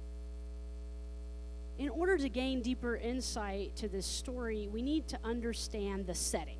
In 1.77 1.89
order 1.89 2.17
to 2.17 2.29
gain 2.29 2.61
deeper 2.61 2.95
insight 2.95 3.75
to 3.77 3.87
this 3.87 4.05
story, 4.05 4.67
we 4.71 4.81
need 4.81 5.07
to 5.09 5.19
understand 5.23 6.07
the 6.07 6.15
setting, 6.15 6.57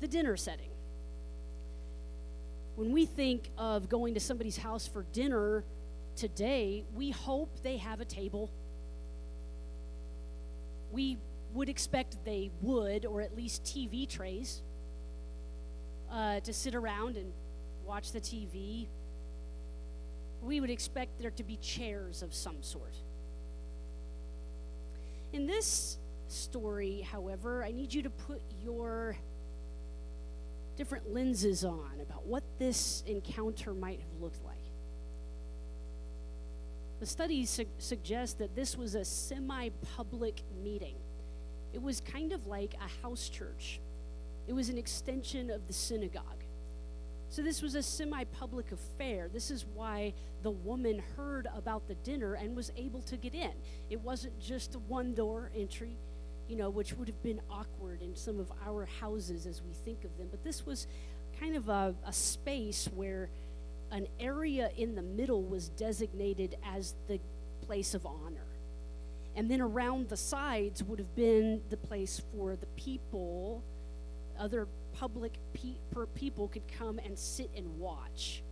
the 0.00 0.06
dinner 0.06 0.36
setting. 0.36 0.70
When 2.76 2.92
we 2.92 3.06
think 3.06 3.50
of 3.58 3.88
going 3.88 4.14
to 4.14 4.20
somebody's 4.20 4.56
house 4.56 4.86
for 4.86 5.04
dinner 5.12 5.64
today, 6.14 6.84
we 6.94 7.10
hope 7.10 7.60
they 7.62 7.78
have 7.78 8.00
a 8.00 8.04
table. 8.04 8.52
We 10.92 11.18
would 11.52 11.68
expect 11.68 12.24
they 12.24 12.50
would, 12.60 13.06
or 13.06 13.20
at 13.20 13.36
least 13.36 13.64
TV 13.64 14.08
trays, 14.08 14.62
uh, 16.10 16.40
to 16.40 16.52
sit 16.52 16.74
around 16.74 17.16
and 17.16 17.32
watch 17.84 18.12
the 18.12 18.20
TV. 18.20 18.86
We 20.42 20.60
would 20.60 20.70
expect 20.70 21.18
there 21.18 21.30
to 21.32 21.42
be 21.42 21.56
chairs 21.56 22.22
of 22.22 22.34
some 22.34 22.62
sort. 22.62 22.94
In 25.32 25.46
this 25.46 25.98
story, 26.28 27.00
however, 27.00 27.64
I 27.64 27.72
need 27.72 27.92
you 27.92 28.02
to 28.02 28.10
put 28.10 28.40
your 28.62 29.16
different 30.76 31.12
lenses 31.12 31.64
on 31.64 32.00
about 32.00 32.24
what 32.26 32.44
this 32.58 33.02
encounter 33.06 33.74
might 33.74 34.00
have 34.00 34.20
looked 34.20 34.44
like. 34.44 34.54
The 37.00 37.06
studies 37.06 37.50
su- 37.50 37.64
suggest 37.78 38.38
that 38.38 38.54
this 38.54 38.76
was 38.76 38.94
a 38.94 39.04
semi 39.04 39.70
public 39.96 40.42
meeting. 40.62 40.96
It 41.72 41.82
was 41.82 42.00
kind 42.00 42.32
of 42.32 42.46
like 42.46 42.74
a 42.74 43.06
house 43.06 43.28
church, 43.28 43.80
it 44.46 44.52
was 44.52 44.68
an 44.68 44.78
extension 44.78 45.50
of 45.50 45.66
the 45.66 45.72
synagogue. 45.72 46.44
So, 47.30 47.42
this 47.42 47.60
was 47.60 47.74
a 47.74 47.82
semi 47.82 48.24
public 48.24 48.72
affair. 48.72 49.28
This 49.30 49.50
is 49.50 49.66
why 49.74 50.14
the 50.42 50.50
woman 50.50 51.02
heard 51.14 51.46
about 51.54 51.86
the 51.86 51.94
dinner 51.96 52.34
and 52.34 52.56
was 52.56 52.72
able 52.76 53.02
to 53.02 53.18
get 53.18 53.34
in. 53.34 53.52
It 53.90 54.00
wasn't 54.00 54.40
just 54.40 54.74
a 54.74 54.78
one 54.78 55.14
door 55.14 55.50
entry, 55.54 55.98
you 56.48 56.56
know, 56.56 56.70
which 56.70 56.94
would 56.94 57.06
have 57.06 57.22
been 57.22 57.40
awkward 57.50 58.00
in 58.00 58.16
some 58.16 58.40
of 58.40 58.50
our 58.66 58.86
houses 58.86 59.46
as 59.46 59.60
we 59.62 59.74
think 59.74 60.04
of 60.04 60.16
them. 60.16 60.28
But 60.30 60.42
this 60.42 60.64
was 60.64 60.86
kind 61.38 61.54
of 61.54 61.68
a, 61.68 61.94
a 62.06 62.12
space 62.14 62.88
where 62.94 63.28
an 63.90 64.06
area 64.18 64.70
in 64.76 64.94
the 64.94 65.02
middle 65.02 65.42
was 65.42 65.68
designated 65.70 66.56
as 66.64 66.94
the 67.08 67.20
place 67.66 67.94
of 67.94 68.06
honor. 68.06 68.46
And 69.38 69.48
then 69.48 69.60
around 69.60 70.08
the 70.08 70.16
sides 70.16 70.82
would 70.82 70.98
have 70.98 71.14
been 71.14 71.62
the 71.70 71.76
place 71.76 72.20
for 72.32 72.56
the 72.56 72.66
people, 72.74 73.62
other 74.36 74.66
public 74.92 75.38
pe- 75.52 75.78
people 76.16 76.48
could 76.48 76.66
come 76.66 76.98
and 76.98 77.16
sit 77.16 77.48
and 77.56 77.78
watch, 77.78 78.42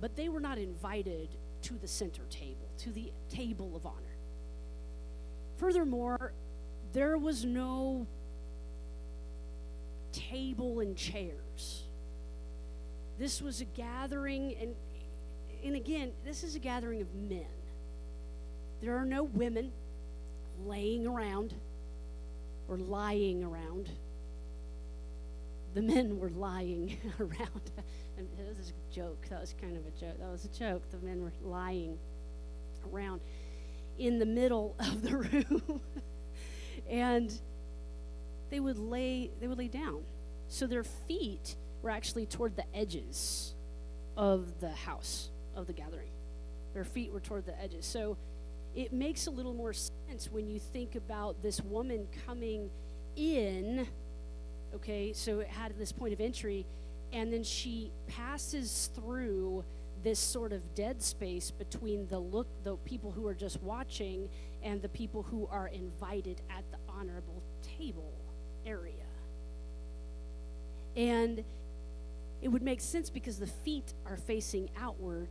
but 0.00 0.16
they 0.16 0.28
were 0.28 0.40
not 0.40 0.58
invited 0.58 1.28
to 1.62 1.74
the 1.74 1.86
center 1.86 2.22
table, 2.30 2.68
to 2.78 2.90
the 2.90 3.12
table 3.28 3.76
of 3.76 3.86
honor. 3.86 4.16
Furthermore, 5.56 6.32
there 6.92 7.16
was 7.16 7.44
no 7.44 8.04
table 10.10 10.80
and 10.80 10.96
chairs. 10.96 11.84
This 13.20 13.40
was 13.40 13.60
a 13.60 13.66
gathering, 13.66 14.56
and, 14.60 14.74
and 15.64 15.76
again, 15.76 16.10
this 16.24 16.42
is 16.42 16.56
a 16.56 16.58
gathering 16.58 17.02
of 17.02 17.14
men. 17.14 17.46
There 18.80 18.96
are 18.96 19.06
no 19.06 19.22
women 19.22 19.70
laying 20.64 21.06
around 21.06 21.54
or 22.68 22.76
lying 22.76 23.44
around 23.44 23.90
the 25.74 25.82
men 25.82 26.18
were 26.18 26.30
lying 26.30 26.96
around. 27.20 27.70
and 28.16 28.28
it 28.38 28.56
was 28.56 28.70
a 28.70 28.94
joke. 28.94 29.26
That 29.28 29.40
was 29.40 29.54
kind 29.60 29.76
of 29.76 29.84
a 29.86 29.90
joke. 29.90 30.18
That 30.18 30.30
was 30.30 30.44
a 30.44 30.48
joke. 30.48 30.82
The 30.90 31.04
men 31.04 31.22
were 31.22 31.32
lying 31.42 31.98
around 32.92 33.20
in 33.98 34.18
the 34.18 34.26
middle 34.26 34.74
of 34.80 35.02
the 35.02 35.16
room. 35.16 35.80
and 36.88 37.32
they 38.50 38.60
would 38.60 38.78
lay 38.78 39.30
they 39.40 39.48
would 39.48 39.58
lay 39.58 39.68
down. 39.68 40.02
So 40.48 40.66
their 40.66 40.84
feet 40.84 41.56
were 41.82 41.90
actually 41.90 42.26
toward 42.26 42.56
the 42.56 42.64
edges 42.74 43.54
of 44.16 44.60
the 44.60 44.70
house 44.70 45.30
of 45.56 45.66
the 45.66 45.72
gathering. 45.72 46.10
Their 46.72 46.84
feet 46.84 47.12
were 47.12 47.20
toward 47.20 47.46
the 47.46 47.60
edges. 47.60 47.84
So 47.84 48.16
it 48.74 48.92
makes 48.92 49.26
a 49.26 49.30
little 49.30 49.54
more 49.54 49.72
sense 49.72 50.30
when 50.30 50.48
you 50.48 50.58
think 50.58 50.94
about 50.94 51.42
this 51.42 51.60
woman 51.60 52.06
coming 52.26 52.70
in 53.16 53.86
Okay, 54.74 55.12
so 55.12 55.38
it 55.38 55.46
had 55.46 55.78
this 55.78 55.92
point 55.92 56.12
of 56.12 56.20
entry, 56.20 56.66
and 57.12 57.32
then 57.32 57.44
she 57.44 57.92
passes 58.08 58.90
through 58.94 59.64
this 60.02 60.18
sort 60.18 60.52
of 60.52 60.74
dead 60.74 61.00
space 61.00 61.50
between 61.50 62.08
the 62.08 62.18
look 62.18 62.48
the 62.64 62.76
people 62.78 63.10
who 63.12 63.26
are 63.26 63.34
just 63.34 63.62
watching 63.62 64.28
and 64.62 64.82
the 64.82 64.88
people 64.88 65.22
who 65.22 65.46
are 65.46 65.68
invited 65.68 66.42
at 66.50 66.64
the 66.72 66.78
honorable 66.88 67.40
table 67.78 68.12
area. 68.66 68.92
And 70.96 71.44
it 72.42 72.48
would 72.48 72.62
make 72.62 72.80
sense 72.80 73.10
because 73.10 73.38
the 73.38 73.46
feet 73.46 73.94
are 74.04 74.16
facing 74.16 74.68
outward 74.78 75.28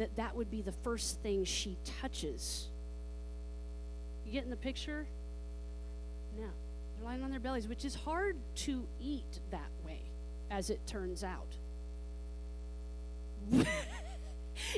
that 0.00 0.16
that 0.16 0.34
would 0.34 0.50
be 0.50 0.62
the 0.62 0.72
first 0.72 1.20
thing 1.20 1.44
she 1.44 1.76
touches. 2.00 2.68
You 4.24 4.32
getting 4.32 4.48
the 4.48 4.56
picture? 4.56 5.06
No. 6.38 6.46
They're 6.96 7.04
lying 7.04 7.22
on 7.22 7.30
their 7.30 7.38
bellies, 7.38 7.68
which 7.68 7.84
is 7.84 7.94
hard 7.94 8.38
to 8.56 8.86
eat 8.98 9.40
that 9.50 9.70
way, 9.84 10.00
as 10.50 10.70
it 10.70 10.86
turns 10.86 11.22
out. 11.22 11.54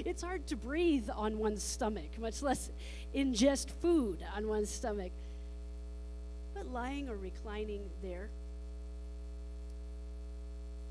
it's 0.04 0.22
hard 0.22 0.44
to 0.48 0.56
breathe 0.56 1.08
on 1.14 1.38
one's 1.38 1.62
stomach, 1.62 2.18
much 2.18 2.42
less 2.42 2.72
ingest 3.14 3.70
food 3.80 4.24
on 4.36 4.48
one's 4.48 4.70
stomach. 4.70 5.12
But 6.52 6.66
lying 6.66 7.08
or 7.08 7.16
reclining 7.16 7.82
there. 8.02 8.28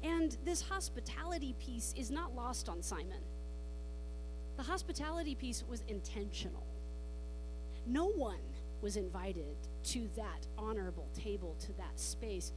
And 0.03 0.37
this 0.45 0.61
hospitality 0.61 1.53
piece 1.59 1.93
is 1.97 2.09
not 2.09 2.33
lost 2.33 2.69
on 2.69 2.81
Simon. 2.81 3.19
The 4.61 4.67
hospitality 4.67 5.33
piece 5.33 5.63
was 5.67 5.81
intentional. 5.87 6.67
No 7.87 8.05
one 8.11 8.37
was 8.83 8.95
invited 8.95 9.55
to 9.85 10.07
that 10.15 10.45
honorable 10.55 11.09
table, 11.15 11.55
to 11.61 11.73
that 11.79 11.99
space, 11.99 12.51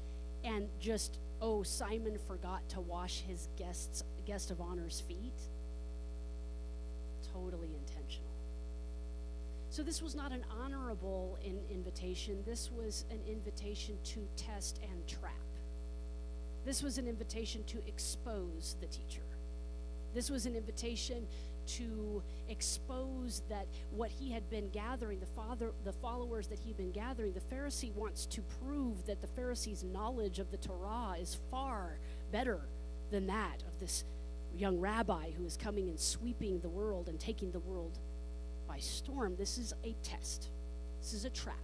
and 0.45 0.69
just, 0.79 1.19
oh, 1.41 1.63
Simon 1.63 2.19
forgot 2.19 2.69
to 2.69 2.83
wash 2.83 3.23
his 3.23 3.49
guests, 3.57 4.05
guest 4.27 4.51
of 4.51 4.61
honor's 4.61 5.01
feet. 5.01 5.49
Totally 7.33 7.71
intentional. 7.75 8.35
So 9.71 9.83
this 9.83 10.03
was 10.03 10.15
not 10.15 10.31
an 10.31 10.45
honorable 10.63 11.39
in 11.43 11.59
invitation. 11.71 12.43
This 12.45 12.71
was 12.71 13.07
an 13.11 13.21
invitation 13.27 13.97
to 14.05 14.29
test 14.37 14.79
and 14.83 15.09
trap. 15.09 15.33
This 16.67 16.83
was 16.83 16.99
an 16.99 17.09
invitation 17.09 17.65
to 17.65 17.79
expose 17.87 18.77
the 18.83 18.89
teacher. 18.89 19.23
This 20.13 20.29
was 20.29 20.45
an 20.45 20.55
invitation 20.55 21.27
to 21.67 22.23
expose 22.49 23.43
that 23.49 23.67
what 23.91 24.11
he 24.11 24.31
had 24.31 24.49
been 24.51 24.69
gathering, 24.71 25.21
the 25.21 25.27
father, 25.27 25.73
the 25.85 25.93
followers 25.93 26.47
that 26.49 26.59
he'd 26.59 26.77
been 26.77 26.93
gathering, 26.93 27.33
the 27.33 27.55
Pharisee 27.55 27.93
wants 27.95 28.27
to 28.27 28.43
prove 28.63 29.07
that 29.07 29.21
the 29.21 29.29
Pharisee's 29.29 29.85
knowledge 29.85 30.39
of 30.39 30.51
the 30.51 30.57
Torah 30.57 31.17
is 31.21 31.39
far 31.51 31.99
better 32.33 32.61
than 33.11 33.27
that 33.27 33.63
of 33.67 33.79
this 33.81 34.05
young 34.57 34.79
rabbi 34.79 35.31
who 35.37 35.45
is 35.45 35.57
coming 35.57 35.89
and 35.89 35.99
sweeping 35.99 36.61
the 36.61 36.69
world 36.69 37.09
and 37.09 37.19
taking 37.19 37.51
the 37.51 37.61
world 37.61 37.99
by 38.69 38.79
storm. 38.79 39.37
This 39.37 39.59
is 39.59 39.75
a 39.85 39.95
test. 40.03 40.51
This 41.01 41.13
is 41.13 41.25
a 41.25 41.31
trap 41.31 41.57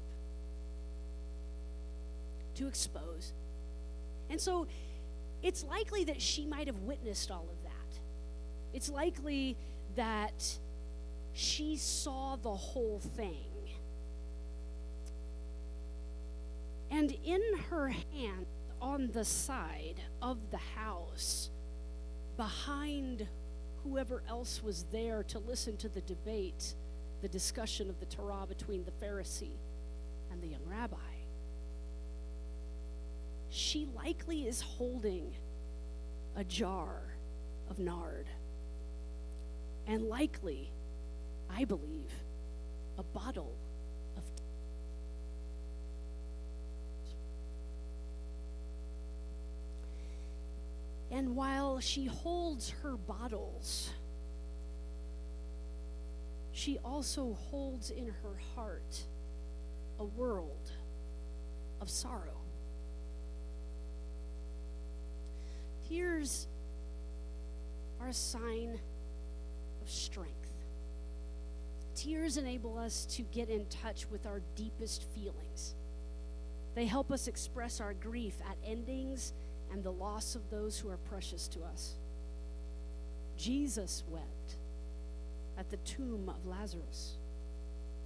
to 2.56 2.66
expose. 2.66 3.32
And 4.28 4.40
so 4.40 4.66
it's 5.42 5.64
likely 5.64 6.04
that 6.04 6.20
she 6.20 6.44
might 6.44 6.66
have 6.66 6.78
witnessed 6.80 7.30
all 7.30 7.48
of 7.50 7.62
that. 7.64 8.00
It's 8.72 8.88
likely 8.88 9.56
that 9.96 10.58
she 11.32 11.76
saw 11.76 12.36
the 12.36 12.54
whole 12.54 13.00
thing. 13.00 13.46
And 16.90 17.16
in 17.24 17.42
her 17.70 17.88
hand, 17.88 18.46
on 18.80 19.10
the 19.12 19.24
side 19.24 20.00
of 20.20 20.38
the 20.50 20.56
house, 20.56 21.50
behind 22.36 23.28
whoever 23.84 24.22
else 24.28 24.62
was 24.62 24.84
there 24.90 25.22
to 25.24 25.38
listen 25.38 25.76
to 25.78 25.88
the 25.88 26.00
debate, 26.02 26.74
the 27.22 27.28
discussion 27.28 27.88
of 27.88 28.00
the 28.00 28.06
Torah 28.06 28.46
between 28.48 28.84
the 28.84 28.90
Pharisee 28.90 29.58
and 30.32 30.42
the 30.42 30.48
young 30.48 30.66
rabbi, 30.66 30.96
she 33.50 33.88
likely 33.96 34.46
is 34.46 34.60
holding 34.60 35.32
a 36.36 36.44
jar 36.44 37.02
of 37.68 37.78
nard 37.78 38.26
and 39.90 40.04
likely, 40.04 40.70
I 41.50 41.64
believe, 41.64 42.12
a 42.96 43.02
bottle 43.02 43.56
of. 44.16 44.22
And 51.10 51.34
while 51.34 51.80
she 51.80 52.04
holds 52.06 52.70
her 52.84 52.96
bottles, 52.96 53.90
she 56.52 56.78
also 56.84 57.36
holds 57.50 57.90
in 57.90 58.06
her 58.06 58.36
heart 58.54 59.02
a 59.98 60.04
world 60.04 60.70
of 61.80 61.90
sorrow. 61.90 62.40
Tears 65.88 66.46
are 68.00 68.10
a 68.10 68.14
sign 68.14 68.78
strength. 69.90 70.34
Tears 71.94 72.36
enable 72.36 72.78
us 72.78 73.04
to 73.06 73.22
get 73.22 73.50
in 73.50 73.66
touch 73.66 74.06
with 74.10 74.26
our 74.26 74.40
deepest 74.54 75.04
feelings. 75.14 75.74
They 76.74 76.86
help 76.86 77.10
us 77.10 77.26
express 77.26 77.80
our 77.80 77.94
grief 77.94 78.34
at 78.48 78.56
endings 78.64 79.32
and 79.72 79.82
the 79.82 79.92
loss 79.92 80.34
of 80.34 80.48
those 80.50 80.78
who 80.78 80.88
are 80.88 80.96
precious 80.96 81.48
to 81.48 81.62
us. 81.62 81.94
Jesus 83.36 84.04
wept 84.08 84.56
at 85.58 85.70
the 85.70 85.76
tomb 85.78 86.28
of 86.28 86.46
Lazarus. 86.46 87.16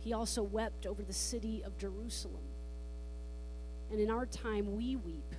He 0.01 0.13
also 0.13 0.43
wept 0.43 0.87
over 0.87 1.03
the 1.03 1.13
city 1.13 1.63
of 1.65 1.79
Jerusalem. 1.79 2.43
And 3.91 4.01
in 4.01 4.11
our 4.11 4.27
time, 4.27 4.77
we 4.77 4.97
weep 4.97 5.35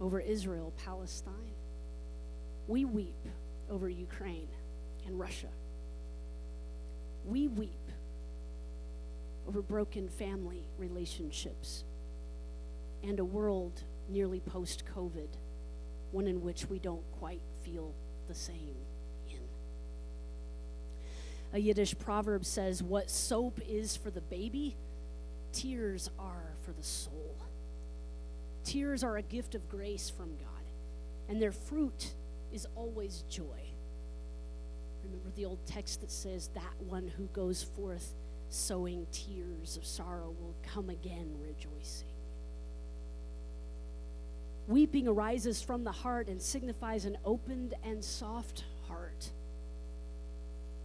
over 0.00 0.18
Israel, 0.18 0.72
Palestine. 0.84 1.54
We 2.66 2.84
weep 2.84 3.28
over 3.70 3.88
Ukraine 3.88 4.48
and 5.06 5.18
Russia. 5.18 5.48
We 7.24 7.48
weep 7.48 7.70
over 9.46 9.62
broken 9.62 10.08
family 10.08 10.64
relationships 10.78 11.84
and 13.02 13.18
a 13.18 13.24
world 13.24 13.82
nearly 14.08 14.40
post 14.40 14.82
COVID, 14.94 15.28
one 16.12 16.26
in 16.26 16.42
which 16.42 16.66
we 16.68 16.78
don't 16.78 17.04
quite 17.18 17.40
feel 17.62 17.94
the 18.28 18.34
same 18.34 18.76
in. 19.28 19.38
A 21.52 21.58
Yiddish 21.58 21.98
proverb 21.98 22.44
says, 22.44 22.82
What 22.82 23.10
soap 23.10 23.60
is 23.66 23.96
for 23.96 24.10
the 24.10 24.20
baby, 24.20 24.76
tears 25.52 26.10
are 26.18 26.54
for 26.62 26.72
the 26.72 26.82
soul. 26.82 27.36
Tears 28.64 29.02
are 29.02 29.16
a 29.16 29.22
gift 29.22 29.54
of 29.54 29.68
grace 29.68 30.10
from 30.10 30.36
God, 30.36 30.64
and 31.28 31.40
their 31.40 31.52
fruit 31.52 32.14
is 32.52 32.66
always 32.74 33.24
joy. 33.28 33.70
Remember 35.04 35.30
the 35.34 35.44
old 35.44 35.64
text 35.66 36.00
that 36.00 36.10
says, 36.10 36.50
That 36.54 36.74
one 36.80 37.08
who 37.08 37.26
goes 37.26 37.62
forth 37.62 38.14
sowing 38.48 39.06
tears 39.12 39.76
of 39.76 39.84
sorrow 39.84 40.34
will 40.40 40.56
come 40.62 40.90
again 40.90 41.34
rejoicing. 41.40 42.08
Weeping 44.66 45.08
arises 45.08 45.62
from 45.62 45.84
the 45.84 45.92
heart 45.92 46.28
and 46.28 46.40
signifies 46.40 47.04
an 47.04 47.16
opened 47.24 47.74
and 47.82 48.04
soft 48.04 48.64
heart. 48.86 49.30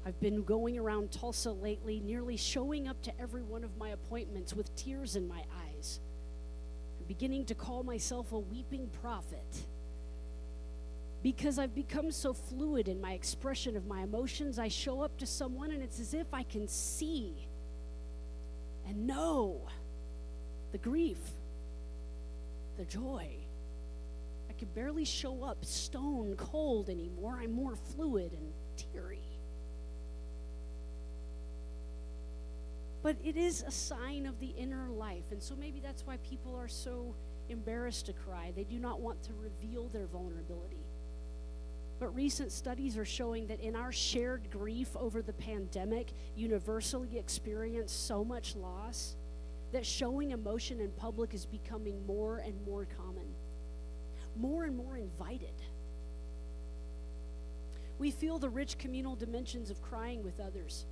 I've 0.05 0.19
been 0.19 0.43
going 0.43 0.77
around 0.77 1.11
Tulsa 1.11 1.51
lately, 1.51 1.99
nearly 1.99 2.37
showing 2.37 2.87
up 2.87 3.01
to 3.03 3.19
every 3.19 3.41
one 3.41 3.63
of 3.63 3.77
my 3.77 3.89
appointments 3.89 4.53
with 4.53 4.75
tears 4.75 5.15
in 5.15 5.27
my 5.27 5.43
eyes. 5.67 5.99
I'm 6.99 7.05
beginning 7.07 7.45
to 7.45 7.55
call 7.55 7.83
myself 7.83 8.31
a 8.31 8.39
weeping 8.39 8.89
prophet 9.01 9.65
because 11.25 11.57
I've 11.57 11.73
become 11.73 12.11
so 12.11 12.33
fluid 12.33 12.87
in 12.87 13.01
my 13.01 13.13
expression 13.13 13.75
of 13.75 13.87
my 13.87 14.03
emotions. 14.03 14.59
I 14.59 14.67
show 14.67 15.01
up 15.01 15.17
to 15.17 15.25
someone 15.25 15.71
and 15.71 15.81
it's 15.81 15.99
as 15.99 16.13
if 16.13 16.31
I 16.31 16.43
can 16.43 16.67
see 16.67 17.47
and 18.87 19.07
know 19.07 19.67
the 20.71 20.77
grief, 20.77 21.17
the 22.77 22.85
joy. 22.85 23.27
I 24.47 24.53
can 24.53 24.67
barely 24.75 25.03
show 25.03 25.43
up 25.43 25.65
stone 25.65 26.35
cold 26.37 26.91
anymore. 26.91 27.39
I'm 27.41 27.53
more 27.53 27.75
fluid 27.75 28.31
and 28.33 28.53
teary. 28.77 29.25
But 33.01 33.17
it 33.23 33.35
is 33.35 33.63
a 33.63 33.71
sign 33.71 34.27
of 34.27 34.39
the 34.39 34.53
inner 34.59 34.89
life. 34.91 35.31
And 35.31 35.41
so 35.41 35.55
maybe 35.55 35.79
that's 35.79 36.05
why 36.05 36.17
people 36.17 36.55
are 36.55 36.67
so 36.67 37.15
embarrassed 37.49 38.05
to 38.05 38.13
cry. 38.13 38.53
They 38.55 38.63
do 38.63 38.77
not 38.77 39.01
want 39.01 39.23
to 39.23 39.33
reveal 39.33 39.87
their 39.87 40.05
vulnerability. 40.05 40.84
But 41.99 42.13
recent 42.13 42.51
studies 42.51 42.97
are 42.97 43.05
showing 43.05 43.47
that 43.47 43.61
in 43.61 43.75
our 43.75 43.91
shared 43.91 44.49
grief 44.51 44.95
over 44.97 45.21
the 45.21 45.33
pandemic, 45.33 46.11
universally 46.35 47.17
experienced 47.17 48.05
so 48.07 48.23
much 48.23 48.55
loss 48.55 49.15
that 49.71 49.85
showing 49.85 50.31
emotion 50.31 50.81
in 50.81 50.91
public 50.91 51.33
is 51.33 51.45
becoming 51.45 52.05
more 52.05 52.37
and 52.37 52.53
more 52.65 52.87
common, 52.97 53.27
more 54.35 54.65
and 54.65 54.75
more 54.75 54.97
invited. 54.97 55.53
We 57.97 58.11
feel 58.11 58.39
the 58.39 58.49
rich 58.49 58.77
communal 58.77 59.15
dimensions 59.15 59.69
of 59.69 59.81
crying 59.81 60.21
with 60.23 60.39
others. 60.39 60.85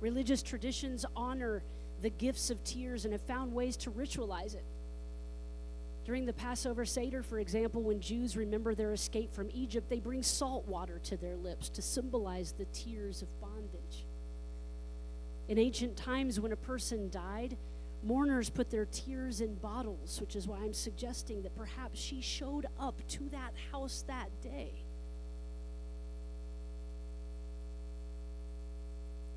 Religious 0.00 0.42
traditions 0.42 1.06
honor 1.16 1.62
the 2.02 2.10
gifts 2.10 2.50
of 2.50 2.62
tears 2.64 3.06
and 3.06 3.12
have 3.12 3.22
found 3.22 3.52
ways 3.54 3.76
to 3.78 3.90
ritualize 3.90 4.54
it. 4.54 4.64
During 6.04 6.26
the 6.26 6.34
Passover 6.34 6.84
Seder, 6.84 7.22
for 7.22 7.38
example, 7.38 7.82
when 7.82 7.98
Jews 7.98 8.36
remember 8.36 8.74
their 8.74 8.92
escape 8.92 9.32
from 9.34 9.48
Egypt, 9.54 9.88
they 9.88 10.00
bring 10.00 10.22
salt 10.22 10.68
water 10.68 10.98
to 11.04 11.16
their 11.16 11.36
lips 11.36 11.70
to 11.70 11.82
symbolize 11.82 12.52
the 12.52 12.66
tears 12.66 13.22
of 13.22 13.40
bondage. 13.40 14.06
In 15.48 15.58
ancient 15.58 15.96
times, 15.96 16.38
when 16.38 16.52
a 16.52 16.56
person 16.56 17.08
died, 17.08 17.56
mourners 18.02 18.50
put 18.50 18.70
their 18.70 18.84
tears 18.84 19.40
in 19.40 19.54
bottles, 19.54 20.20
which 20.20 20.36
is 20.36 20.46
why 20.46 20.58
I'm 20.58 20.74
suggesting 20.74 21.42
that 21.42 21.56
perhaps 21.56 21.98
she 21.98 22.20
showed 22.20 22.66
up 22.78 23.00
to 23.08 23.28
that 23.30 23.54
house 23.72 24.04
that 24.06 24.28
day. 24.42 24.84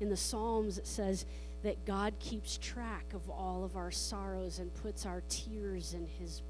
In 0.00 0.10
the 0.10 0.16
Psalms, 0.16 0.78
it 0.78 0.86
says 0.86 1.24
that 1.62 1.84
God 1.84 2.14
keeps 2.20 2.56
track 2.58 3.12
of 3.14 3.28
all 3.28 3.64
of 3.64 3.76
our 3.76 3.90
sorrows 3.90 4.58
and 4.58 4.72
puts 4.74 5.04
our 5.04 5.22
tears 5.28 5.92
in 5.94 6.06
his 6.06 6.42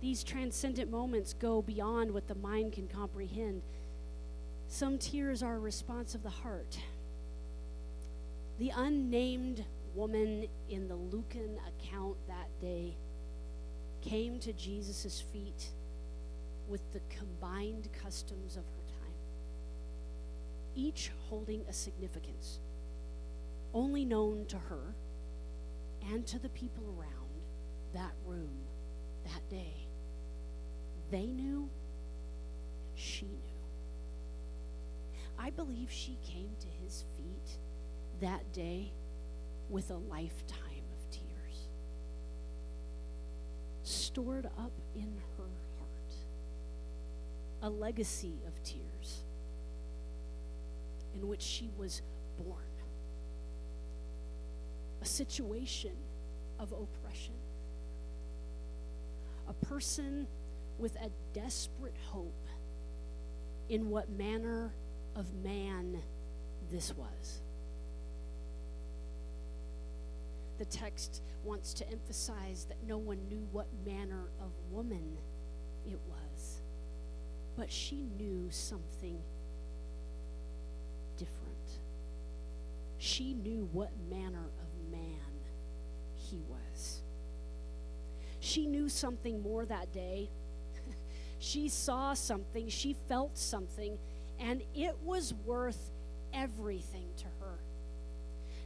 These 0.00 0.24
transcendent 0.24 0.90
moments 0.90 1.32
go 1.34 1.62
beyond 1.62 2.12
what 2.12 2.28
the 2.28 2.34
mind 2.34 2.72
can 2.72 2.86
comprehend. 2.86 3.62
Some 4.68 4.98
tears 4.98 5.42
are 5.42 5.56
a 5.56 5.60
response 5.60 6.14
of 6.14 6.22
the 6.22 6.30
heart. 6.30 6.78
The 8.58 8.72
unnamed 8.74 9.64
woman 9.94 10.46
in 10.68 10.88
the 10.88 10.96
Lucan 10.96 11.58
account 11.66 12.16
that 12.28 12.48
day 12.60 12.96
came 14.02 14.38
to 14.40 14.52
Jesus' 14.52 15.22
feet 15.32 15.70
with 16.68 16.80
the 16.92 17.00
combined 17.08 17.88
customs 18.02 18.56
of 18.56 18.64
her 18.64 18.82
time, 18.88 19.14
each 20.74 21.10
holding 21.28 21.62
a 21.68 21.72
significance 21.72 22.60
only 23.76 24.04
known 24.06 24.46
to 24.46 24.56
her 24.56 24.94
and 26.10 26.26
to 26.26 26.38
the 26.38 26.48
people 26.50 26.84
around 26.98 27.42
that 27.92 28.12
room 28.26 28.50
that 29.24 29.48
day. 29.50 29.85
They 31.10 31.26
knew, 31.26 31.68
she 32.94 33.26
knew. 33.26 33.56
I 35.38 35.50
believe 35.50 35.90
she 35.90 36.18
came 36.24 36.50
to 36.60 36.66
his 36.82 37.04
feet 37.16 37.58
that 38.20 38.52
day 38.52 38.92
with 39.68 39.90
a 39.90 39.96
lifetime 39.96 40.84
of 40.96 41.10
tears 41.10 41.68
stored 43.82 44.46
up 44.46 44.72
in 44.94 45.12
her 45.36 45.50
heart, 45.78 46.14
a 47.62 47.68
legacy 47.70 48.34
of 48.46 48.62
tears 48.62 49.24
in 51.14 51.28
which 51.28 51.42
she 51.42 51.70
was 51.76 52.02
born, 52.36 52.64
a 55.02 55.06
situation 55.06 55.96
of 56.58 56.72
oppression, 56.72 57.34
a 59.48 59.52
person 59.66 60.26
with 60.78 60.96
a 60.96 61.10
desperate 61.32 61.96
hope 62.10 62.46
in 63.68 63.90
what 63.90 64.10
manner 64.10 64.72
of 65.14 65.32
man 65.42 66.02
this 66.70 66.94
was. 66.96 67.40
The 70.58 70.64
text 70.64 71.22
wants 71.44 71.74
to 71.74 71.90
emphasize 71.90 72.66
that 72.68 72.78
no 72.86 72.98
one 72.98 73.18
knew 73.28 73.46
what 73.52 73.66
manner 73.84 74.28
of 74.40 74.50
woman 74.70 75.16
it 75.86 75.98
was, 76.08 76.62
but 77.56 77.70
she 77.70 78.06
knew 78.18 78.48
something 78.50 79.18
different. 81.16 81.80
She 82.98 83.34
knew 83.34 83.68
what 83.72 83.90
manner 84.10 84.50
of 84.60 84.90
man 84.90 85.20
he 86.14 86.42
was. 86.48 87.02
She 88.40 88.66
knew 88.66 88.88
something 88.88 89.42
more 89.42 89.64
that 89.66 89.92
day. 89.92 90.30
She 91.38 91.68
saw 91.68 92.14
something, 92.14 92.68
she 92.68 92.96
felt 93.08 93.36
something, 93.36 93.98
and 94.38 94.62
it 94.74 94.96
was 95.04 95.34
worth 95.44 95.92
everything 96.32 97.06
to 97.18 97.24
her. 97.40 97.58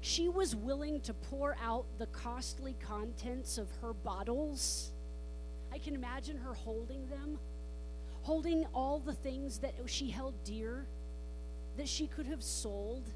She 0.00 0.28
was 0.28 0.56
willing 0.56 1.00
to 1.02 1.12
pour 1.14 1.56
out 1.62 1.84
the 1.98 2.06
costly 2.06 2.74
contents 2.86 3.58
of 3.58 3.68
her 3.82 3.92
bottles. 3.92 4.92
I 5.72 5.78
can 5.78 5.94
imagine 5.94 6.38
her 6.38 6.54
holding 6.54 7.06
them, 7.08 7.38
holding 8.22 8.64
all 8.74 8.98
the 8.98 9.12
things 9.12 9.58
that 9.58 9.74
she 9.86 10.10
held 10.10 10.34
dear, 10.44 10.86
that 11.76 11.88
she 11.88 12.06
could 12.06 12.26
have 12.26 12.42
sold 12.42 13.10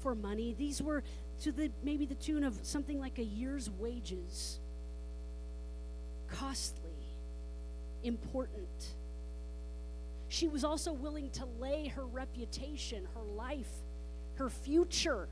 for 0.00 0.14
money. 0.14 0.54
These 0.58 0.82
were 0.82 1.02
to 1.42 1.52
the 1.52 1.70
maybe 1.82 2.06
the 2.06 2.14
tune 2.14 2.44
of 2.44 2.58
something 2.62 2.98
like 2.98 3.18
a 3.18 3.24
year's 3.24 3.70
wages. 3.70 4.58
Costly, 6.28 6.79
important. 8.02 8.94
She 10.28 10.48
was 10.48 10.64
also 10.64 10.92
willing 10.92 11.30
to 11.30 11.44
lay 11.58 11.88
her 11.88 12.06
reputation, 12.06 13.06
her 13.14 13.22
life, 13.22 13.70
her 14.34 14.48
future, 14.48 15.28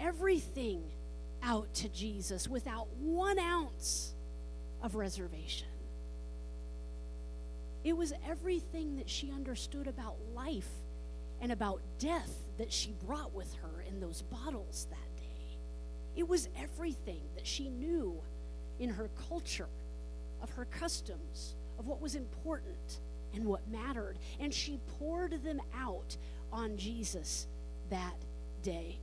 everything 0.00 0.82
out 1.42 1.72
to 1.74 1.88
Jesus 1.88 2.48
without 2.48 2.88
one 2.96 3.38
ounce 3.38 4.14
of 4.82 4.94
reservation. 4.94 5.68
It 7.84 7.96
was 7.96 8.12
everything 8.28 8.96
that 8.96 9.08
she 9.08 9.30
understood 9.30 9.86
about 9.86 10.16
life 10.34 10.70
and 11.40 11.52
about 11.52 11.80
death 11.98 12.30
that 12.58 12.72
she 12.72 12.92
brought 13.06 13.32
with 13.32 13.52
her 13.54 13.84
in 13.88 14.00
those 14.00 14.22
bottles 14.22 14.88
that 14.90 15.16
day. 15.16 15.58
It 16.16 16.28
was 16.28 16.48
everything 16.56 17.20
that 17.36 17.46
she 17.46 17.68
knew 17.68 18.20
in 18.78 18.90
her 18.90 19.10
culture, 19.28 19.68
of 20.42 20.50
her 20.50 20.64
customs, 20.66 21.54
of 21.78 21.86
what 21.86 22.00
was 22.00 22.14
important 22.14 23.00
and 23.34 23.44
what 23.44 23.68
mattered. 23.70 24.18
And 24.40 24.52
she 24.52 24.80
poured 24.98 25.42
them 25.42 25.60
out 25.76 26.16
on 26.52 26.76
Jesus 26.76 27.46
that 27.90 28.16
day. 28.62 28.98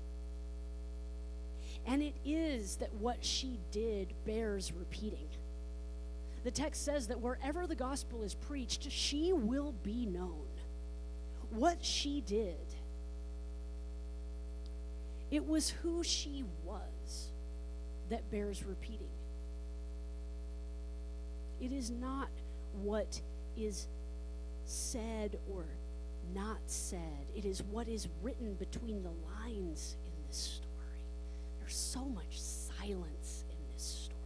And 1.86 2.02
it 2.02 2.16
is 2.26 2.78
that 2.78 2.94
what 2.96 3.24
she 3.24 3.60
did 3.72 4.14
bears 4.26 4.72
repeating. 4.74 5.28
The 6.44 6.52
text 6.52 6.84
says 6.84 7.08
that 7.08 7.22
wherever 7.22 7.68
the 7.68 7.76
gospel 7.76 8.24
is 8.24 8.34
preached, 8.36 8.92
she 8.92 9.34
will 9.34 9.74
be 9.84 10.06
known. 10.06 10.48
What 11.52 11.84
she 11.84 12.22
did, 12.22 12.66
it 15.32 15.48
was 15.48 15.70
who 15.70 16.04
she 16.04 16.44
was 16.64 17.32
that 18.10 18.30
bears 18.30 18.64
repeating. 18.64 19.10
It 21.62 21.72
is 21.72 21.90
not 21.90 22.30
what 22.74 23.22
is 23.56 23.88
said 24.66 25.38
or 25.52 25.66
not 26.34 26.60
said. 26.66 27.28
It 27.36 27.46
is 27.46 27.64
what 27.64 27.88
is 27.88 28.08
written 28.22 28.56
between 28.56 29.04
the 29.04 29.12
lines 29.40 29.96
in 30.06 30.12
this 30.28 30.38
story. 30.38 31.06
There's 31.60 31.76
so 31.76 32.06
much 32.06 32.40
silence 32.40 33.46
in 33.50 33.58
this 33.74 33.84
story. 33.84 34.22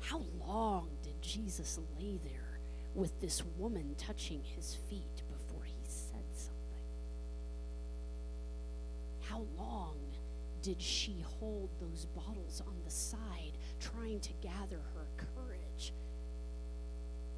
How 0.00 0.22
long 0.46 0.88
did 1.02 1.20
Jesus 1.22 1.78
lay 1.98 2.18
there 2.24 2.58
with 2.94 3.18
this 3.20 3.42
woman 3.58 3.94
touching 3.96 4.42
his 4.42 4.74
feet 4.88 5.22
before 5.30 5.64
he 5.64 5.82
said 5.84 6.24
something? 6.34 6.54
How 9.20 9.42
long 9.56 9.96
did 10.62 10.80
she 10.80 11.24
hold 11.40 11.68
those 11.80 12.06
bottles 12.06 12.62
on 12.66 12.74
the 12.84 12.90
side, 12.90 13.57
trying 13.80 14.20
to 14.20 14.32
gather 14.40 14.80
her 14.94 15.06
courage 15.16 15.92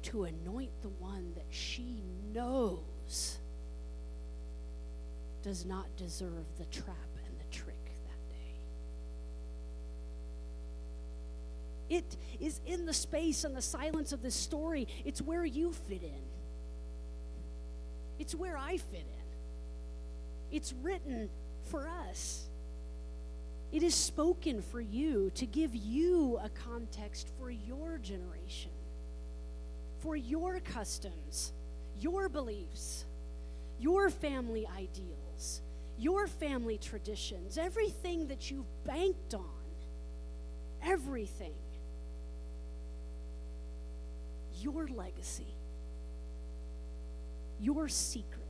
to 0.03 0.23
anoint 0.23 0.71
the 0.81 0.89
one 0.89 1.33
that 1.35 1.45
she 1.49 2.01
knows 2.33 3.37
does 5.43 5.65
not 5.65 5.85
deserve 5.97 6.45
the 6.57 6.65
trap 6.65 6.95
and 7.25 7.39
the 7.39 7.55
trick 7.55 7.91
that 8.05 8.29
day. 8.29 8.55
It 11.97 12.17
is 12.39 12.61
in 12.65 12.85
the 12.85 12.93
space 12.93 13.43
and 13.43 13.55
the 13.55 13.61
silence 13.61 14.11
of 14.11 14.21
this 14.21 14.35
story, 14.35 14.87
it's 15.03 15.21
where 15.21 15.45
you 15.45 15.71
fit 15.71 16.03
in. 16.03 16.23
It's 18.19 18.35
where 18.35 18.57
I 18.57 18.77
fit 18.77 18.99
in. 18.99 19.21
It's 20.51 20.73
written 20.73 21.29
for 21.63 21.87
us. 21.87 22.49
It 23.71 23.83
is 23.83 23.95
spoken 23.95 24.61
for 24.61 24.81
you 24.81 25.31
to 25.35 25.45
give 25.45 25.75
you 25.75 26.39
a 26.43 26.49
context 26.49 27.29
for 27.37 27.49
your 27.49 27.97
generation 27.97 28.71
for 30.01 30.15
your 30.15 30.59
customs, 30.59 31.53
your 31.99 32.27
beliefs, 32.27 33.05
your 33.79 34.09
family 34.09 34.67
ideals, 34.67 35.61
your 35.97 36.27
family 36.27 36.77
traditions, 36.77 37.57
everything 37.57 38.27
that 38.27 38.49
you've 38.49 38.65
banked 38.83 39.35
on, 39.35 39.45
everything, 40.83 41.53
your 44.59 44.87
legacy, 44.87 45.53
your 47.59 47.87
secrets, 47.87 48.41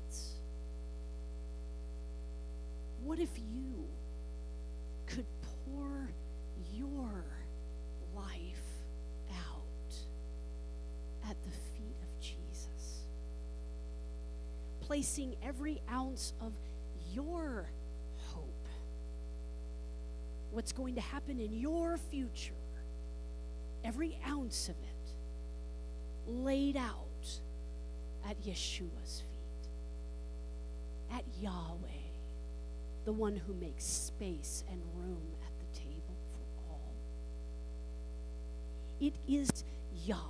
What 3.03 3.19
if 3.19 3.35
you 3.37 3.87
pour 5.71 6.09
your 6.73 7.25
life 8.15 8.83
out 9.31 9.95
at 11.29 11.35
the 11.43 11.49
feet 11.49 11.97
of 12.01 12.19
Jesus? 12.21 13.05
Placing 14.81 15.35
every 15.43 15.81
ounce 15.91 16.33
of 16.41 16.53
your 17.13 17.69
hope, 18.33 18.67
what's 20.51 20.71
going 20.71 20.95
to 20.95 21.01
happen 21.01 21.39
in 21.39 21.53
your 21.53 21.97
future, 21.97 22.53
every 23.83 24.17
ounce 24.27 24.69
of 24.69 24.75
it 24.75 25.13
laid 26.27 26.77
out 26.77 27.39
at 28.27 28.41
Yeshua's 28.43 29.23
feet, 29.31 29.69
at 31.11 31.23
Yahweh, 31.41 31.87
the 33.05 33.11
one 33.11 33.35
who 33.35 33.53
makes 33.55 33.83
space 33.83 34.63
and 34.71 34.79
room 34.95 35.33
at 35.43 35.51
the 35.59 35.79
table 35.79 36.15
for 36.31 36.71
all. 36.71 36.93
It 39.01 39.15
is 39.27 39.49
Yahweh. 40.05 40.21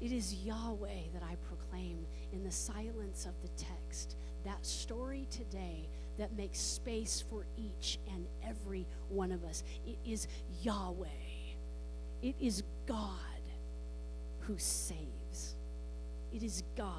It 0.00 0.12
is 0.12 0.34
Yahweh 0.44 1.08
that 1.14 1.22
I 1.22 1.36
proclaim 1.48 2.06
in 2.32 2.44
the 2.44 2.50
silence 2.50 3.26
of 3.26 3.32
the 3.42 3.48
text. 3.56 4.16
That 4.44 4.64
story 4.64 5.26
today 5.30 5.88
that 6.18 6.36
makes 6.36 6.58
space 6.60 7.24
for 7.30 7.46
each 7.56 7.98
and 8.12 8.26
every 8.46 8.86
one 9.08 9.32
of 9.32 9.42
us. 9.44 9.64
It 9.86 9.96
is 10.04 10.28
Yahweh. 10.62 11.06
It 12.22 12.34
is 12.38 12.62
God 12.86 13.06
who 14.40 14.58
saves. 14.58 15.56
It 16.32 16.42
is 16.42 16.62
God 16.76 16.94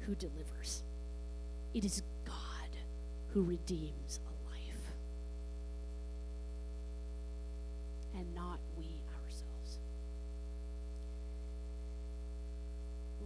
who 0.00 0.14
delivers. 0.14 0.84
It 1.74 1.84
is 1.84 2.02
God 2.24 2.34
who 3.28 3.42
redeems 3.42 4.20
a 4.26 4.50
life. 4.50 4.94
And 8.14 8.34
not 8.34 8.58
we 8.76 8.84
ourselves. 9.24 9.78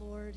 Lord, 0.00 0.36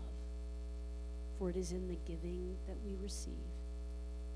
For 1.41 1.49
it 1.49 1.57
is 1.57 1.71
in 1.71 1.87
the 1.87 1.97
giving 2.05 2.55
that 2.67 2.77
we 2.85 2.95
receive, 3.01 3.33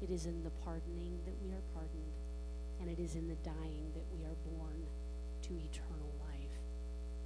it 0.01 0.09
is 0.09 0.25
in 0.25 0.41
the 0.41 0.49
pardoning 0.65 1.19
that 1.25 1.35
we 1.45 1.51
are 1.51 1.61
pardoned, 1.71 2.17
and 2.81 2.89
it 2.89 2.97
is 2.97 3.13
in 3.13 3.27
the 3.27 3.35
dying 3.43 3.91
that 3.93 4.07
we 4.11 4.25
are 4.25 4.33
born 4.57 4.81
to 5.43 5.49
eternal 5.53 6.15
life. 6.27 6.57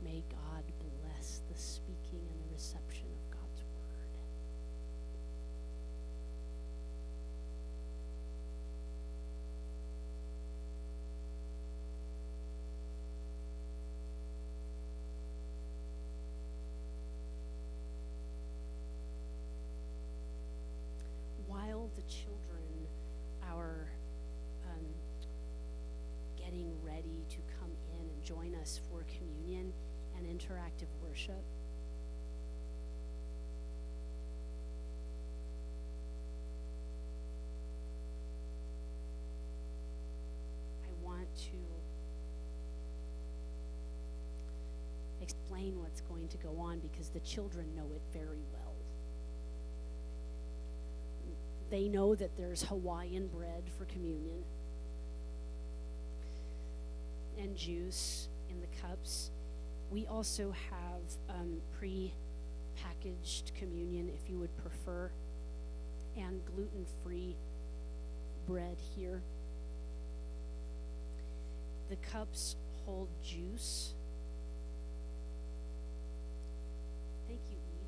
May 0.04 0.22
God 0.30 0.66
bless 0.84 1.44
the 1.50 1.58
speaking 1.58 1.99
to 27.30 27.38
come 27.60 27.72
in 27.94 28.10
and 28.10 28.24
join 28.24 28.56
us 28.62 28.80
for 28.90 29.06
communion 29.18 29.72
and 30.18 30.26
interactive 30.28 30.88
worship, 31.08 31.44
I 40.84 41.06
want 41.06 41.28
to 41.36 41.52
explain 45.22 45.80
what's 45.80 46.02
going 46.02 46.28
to 46.30 46.38
go 46.38 46.58
on 46.60 46.80
because 46.80 47.10
the 47.10 47.20
children 47.20 47.68
know 47.76 47.86
it 47.96 48.02
very 48.12 48.42
well. 48.52 48.74
They 51.70 51.88
know 51.88 52.16
that 52.16 52.36
there's 52.36 52.64
Hawaiian 52.64 53.28
bread 53.28 53.64
for 53.78 53.86
communion 53.86 54.44
and 57.40 57.56
juice 57.56 58.30
in 58.50 58.60
the 58.60 58.68
cups. 58.82 59.32
We 59.90 60.06
also 60.08 60.52
have 60.52 61.02
um, 61.30 61.58
pre 61.78 62.14
packaged 62.76 63.52
communion 63.56 64.10
if 64.10 64.30
you 64.30 64.38
would 64.40 64.56
prefer, 64.58 65.12
and 66.18 66.42
gluten 66.46 66.86
free 67.04 67.36
bread 68.48 68.78
here. 68.96 69.22
The 71.90 71.96
cups 71.98 72.56
hold 72.86 73.10
juice. 73.24 73.94
Thank 77.28 77.42
you, 77.50 77.58
Eve. 77.58 77.88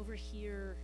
Over 0.00 0.14
here, 0.14 0.76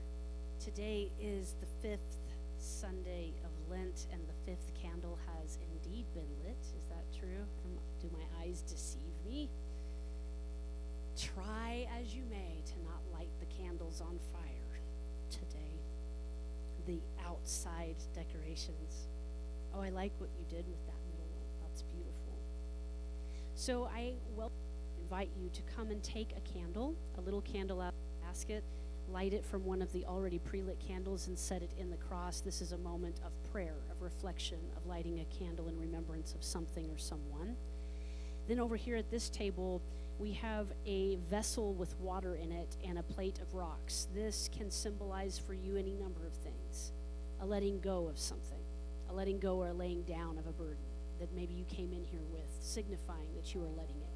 today 0.63 1.11
is 1.21 1.55
the 1.61 1.67
fifth 1.81 2.19
Sunday 2.65 3.35
of 3.45 3.51
Lent, 3.70 4.07
and 4.11 4.23
the 4.27 4.51
fifth 4.51 4.73
candle 4.74 5.19
has 5.27 5.59
indeed 5.73 6.07
been 6.15 6.28
lit. 6.43 6.57
Is 6.61 6.86
that 6.89 7.05
true? 7.19 7.45
Do 8.01 8.09
my 8.12 8.24
eyes 8.43 8.62
deceive 8.62 9.12
me? 9.27 9.51
Try 11.16 11.86
as 12.01 12.15
you 12.15 12.23
may 12.31 12.62
to 12.65 12.73
not 12.82 13.03
light 13.12 13.28
the 13.39 13.47
candles 13.47 14.01
on 14.01 14.19
fire 14.32 14.81
today. 15.31 15.78
The 16.86 17.01
outside 17.27 17.97
decorations. 18.15 19.09
Oh, 19.74 19.81
I 19.81 19.91
like 19.91 20.12
what 20.19 20.31
you 20.39 20.45
did 20.49 20.66
with 20.66 20.86
that 20.86 21.01
middle 21.11 21.27
one. 21.27 21.47
That's 21.62 21.82
beautiful. 21.82 22.39
So 23.55 23.89
I 23.95 24.15
will 24.36 24.51
invite 25.03 25.31
you 25.39 25.51
to 25.51 25.62
come 25.77 25.91
and 25.91 26.03
take 26.03 26.31
a 26.36 26.41
candle, 26.41 26.97
a 27.19 27.20
little 27.20 27.43
candle 27.43 27.81
out 27.81 27.93
of 27.93 28.20
the 28.20 28.27
basket, 28.27 28.65
light 29.11 29.33
it 29.33 29.45
from 29.45 29.65
one 29.65 29.83
of 29.83 29.93
the 29.93 30.05
already 30.05 30.39
pre 30.39 30.63
lit 30.63 30.79
candles, 30.81 31.29
and 31.29 31.39
set 31.39 31.63
it 31.63 31.73
in 31.79 31.91
the 31.91 31.97
cross. 31.97 32.41
This 32.41 32.61
is 32.61 32.73
a 32.73 32.79
moment 32.79 33.21
of 33.25 33.33
prayer, 33.51 33.77
of 33.91 34.03
reflection, 34.03 34.59
of 34.77 34.87
lighting 34.87 35.21
a 35.21 35.25
candle 35.39 35.69
in 35.69 35.79
remembrance 35.79 36.35
of 36.35 36.43
something 36.43 36.91
or 36.91 36.99
someone. 36.99 37.57
Then 38.49 38.61
over 38.61 38.77
here 38.77 38.97
at 38.97 39.11
this 39.11 39.31
table, 39.31 39.83
we 40.19 40.33
have 40.33 40.69
a 40.87 41.17
vessel 41.31 41.75
with 41.75 41.99
water 41.99 42.37
in 42.37 42.53
it 42.53 42.77
and 42.87 42.99
a 42.99 43.03
plate 43.03 43.41
of 43.41 43.55
rocks. 43.55 44.07
This 44.15 44.49
can 44.57 44.71
symbolize 44.71 45.39
for 45.39 45.55
you 45.55 45.77
any 45.77 45.95
number 45.95 46.27
of 46.27 46.35
things 46.35 46.93
a 47.41 47.47
letting 47.47 47.81
go 47.81 48.07
of 48.09 48.19
something, 48.19 48.63
a 49.11 49.13
letting 49.13 49.39
go 49.39 49.57
or 49.57 49.69
a 49.69 49.73
laying 49.73 50.03
down 50.03 50.39
of 50.39 50.47
a 50.47 50.53
burden 50.53 50.85
that 51.19 51.35
maybe 51.35 51.53
you 51.53 51.65
came 51.65 51.93
in 51.93 52.05
here 52.05 52.23
with, 52.33 52.49
signifying 52.61 53.35
that 53.35 53.55
you 53.55 53.63
are 53.63 53.71
letting 53.77 54.01
it 54.01 54.14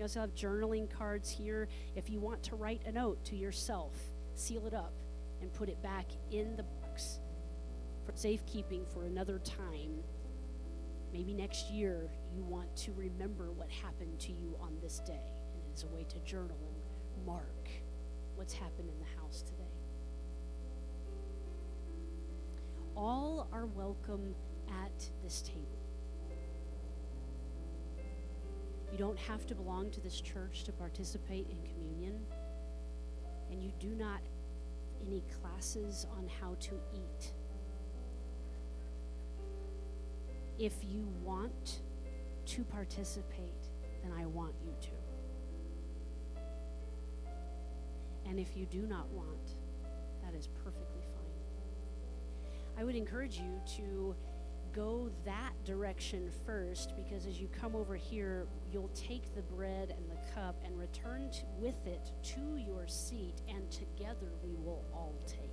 We 0.00 0.04
also 0.04 0.20
have 0.20 0.34
journaling 0.34 0.88
cards 0.88 1.28
here. 1.28 1.68
If 1.94 2.08
you 2.08 2.20
want 2.20 2.42
to 2.44 2.56
write 2.56 2.80
a 2.86 2.90
note 2.90 3.22
to 3.26 3.36
yourself, 3.36 3.94
seal 4.34 4.66
it 4.66 4.72
up 4.72 4.94
and 5.42 5.52
put 5.52 5.68
it 5.68 5.82
back 5.82 6.06
in 6.30 6.56
the 6.56 6.62
box 6.62 7.18
for 8.06 8.16
safekeeping 8.16 8.86
for 8.86 9.04
another 9.04 9.40
time. 9.40 10.02
Maybe 11.12 11.34
next 11.34 11.70
year 11.70 12.08
you 12.34 12.42
want 12.44 12.74
to 12.76 12.94
remember 12.94 13.52
what 13.52 13.68
happened 13.68 14.18
to 14.20 14.32
you 14.32 14.56
on 14.58 14.72
this 14.82 15.00
day, 15.00 15.12
and 15.52 15.62
it 15.70 15.76
is 15.76 15.84
a 15.84 15.94
way 15.94 16.04
to 16.04 16.18
journal 16.20 16.56
and 17.14 17.26
mark 17.26 17.68
what's 18.36 18.54
happened 18.54 18.88
in 18.88 18.98
the 19.00 19.20
house 19.20 19.42
today. 19.42 19.74
All 22.96 23.48
are 23.52 23.66
welcome 23.66 24.34
at 24.82 25.10
this 25.22 25.42
table. 25.42 25.79
You 28.92 28.98
don't 28.98 29.18
have 29.18 29.46
to 29.46 29.54
belong 29.54 29.90
to 29.92 30.00
this 30.00 30.20
church 30.20 30.64
to 30.64 30.72
participate 30.72 31.46
in 31.50 31.58
communion, 31.70 32.20
and 33.50 33.62
you 33.62 33.72
do 33.78 33.94
not 33.94 34.20
any 35.06 35.22
classes 35.40 36.06
on 36.16 36.28
how 36.40 36.56
to 36.60 36.74
eat. 36.94 37.32
If 40.58 40.74
you 40.84 41.08
want 41.22 41.80
to 42.46 42.64
participate, 42.64 43.68
then 44.02 44.12
I 44.12 44.26
want 44.26 44.54
you 44.62 44.74
to. 44.82 44.90
And 48.28 48.38
if 48.38 48.56
you 48.56 48.66
do 48.66 48.82
not 48.82 49.08
want, 49.08 49.56
that 50.22 50.34
is 50.34 50.48
perfectly 50.48 51.02
fine. 51.02 51.20
I 52.78 52.84
would 52.84 52.94
encourage 52.94 53.38
you 53.38 53.60
to 53.76 54.14
go 54.72 55.10
that 55.24 55.52
direction 55.64 56.30
first 56.46 56.94
because 56.96 57.26
as 57.26 57.40
you 57.40 57.48
come 57.48 57.74
over 57.74 57.96
here, 57.96 58.46
you'll 58.72 58.90
take 58.94 59.34
the 59.34 59.42
bread 59.42 59.94
and 59.96 60.10
the 60.10 60.34
cup 60.34 60.56
and 60.64 60.78
return 60.78 61.30
to, 61.30 61.42
with 61.58 61.86
it 61.86 62.12
to 62.22 62.56
your 62.56 62.86
seat, 62.86 63.42
and 63.48 63.70
together 63.70 64.32
we 64.44 64.54
will 64.54 64.84
all 64.92 65.14
take. 65.26 65.50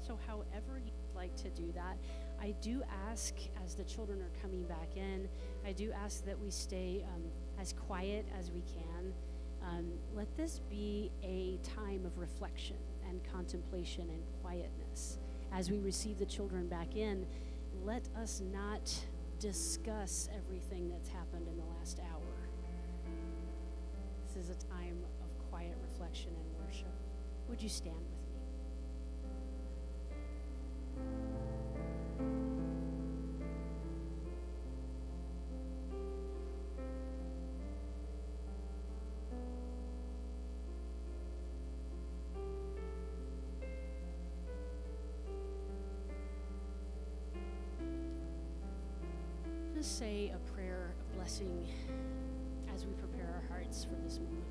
So, 0.00 0.18
however 0.26 0.80
you'd 0.84 0.92
like 1.16 1.34
to 1.36 1.50
do 1.50 1.72
that, 1.72 1.96
I 2.40 2.54
do 2.60 2.82
ask 3.10 3.34
as 3.64 3.74
the 3.74 3.84
children 3.84 4.22
are 4.22 4.30
coming 4.40 4.62
back 4.64 4.96
in, 4.96 5.28
I 5.64 5.72
do 5.72 5.90
ask 5.92 6.24
that 6.26 6.38
we 6.38 6.50
stay 6.50 7.04
um, 7.14 7.22
as 7.60 7.72
quiet 7.72 8.26
as 8.38 8.52
we 8.52 8.62
can. 8.62 9.12
Um, 9.62 9.92
let 10.14 10.36
this 10.36 10.60
be 10.70 11.10
a 11.24 11.58
time 11.66 12.06
of 12.06 12.18
reflection 12.18 12.76
and 13.08 13.20
contemplation 13.32 14.08
and 14.10 14.22
quietness 14.42 15.18
as 15.56 15.70
we 15.70 15.78
receive 15.78 16.18
the 16.18 16.26
children 16.26 16.68
back 16.68 16.96
in, 16.96 17.26
let 17.82 18.06
us 18.14 18.42
not 18.52 18.94
discuss 19.38 20.28
everything 20.36 20.90
that's 20.90 21.08
happened 21.08 21.48
in 21.48 21.56
the 21.56 21.64
last 21.78 21.98
hour. 22.00 22.48
This 24.26 24.44
is 24.44 24.50
a 24.50 24.66
time 24.66 24.98
of 25.22 25.48
quiet 25.48 25.74
reflection 25.90 26.28
and 26.28 26.66
worship. 26.66 26.92
Would 27.48 27.62
you 27.62 27.70
stand 27.70 27.96
with 27.96 28.26
say 49.96 50.30
a 50.34 50.52
prayer 50.52 50.90
of 50.90 51.16
blessing 51.16 51.66
as 52.74 52.84
we 52.84 52.92
prepare 52.92 53.32
our 53.34 53.48
hearts 53.48 53.84
for 53.84 53.94
this 54.04 54.18
moment. 54.18 54.44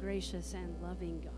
Gracious 0.00 0.54
and 0.54 0.74
loving 0.82 1.20
God, 1.20 1.32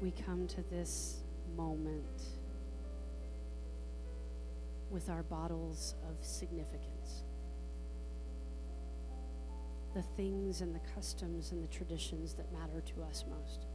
we 0.00 0.12
come 0.12 0.46
to 0.46 0.62
this 0.70 1.24
moment 1.56 2.22
with 4.88 5.10
our 5.10 5.24
bottles 5.24 5.96
of 6.08 6.24
significance 6.24 6.91
the 9.94 10.02
things 10.02 10.60
and 10.60 10.74
the 10.74 10.80
customs 10.94 11.52
and 11.52 11.62
the 11.62 11.68
traditions 11.68 12.34
that 12.34 12.52
matter 12.52 12.80
to 12.80 13.02
us 13.02 13.24
most. 13.28 13.66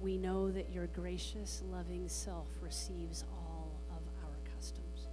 We 0.00 0.16
know 0.16 0.50
that 0.50 0.70
your 0.72 0.86
gracious, 0.86 1.62
loving 1.70 2.08
self 2.08 2.48
receives 2.62 3.24
all 3.30 3.80
of 3.90 4.02
our 4.24 4.36
customs. 4.54 5.08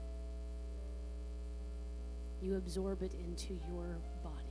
You 2.42 2.56
absorb 2.56 3.02
it 3.02 3.14
into 3.14 3.60
your 3.70 4.00
body 4.24 4.48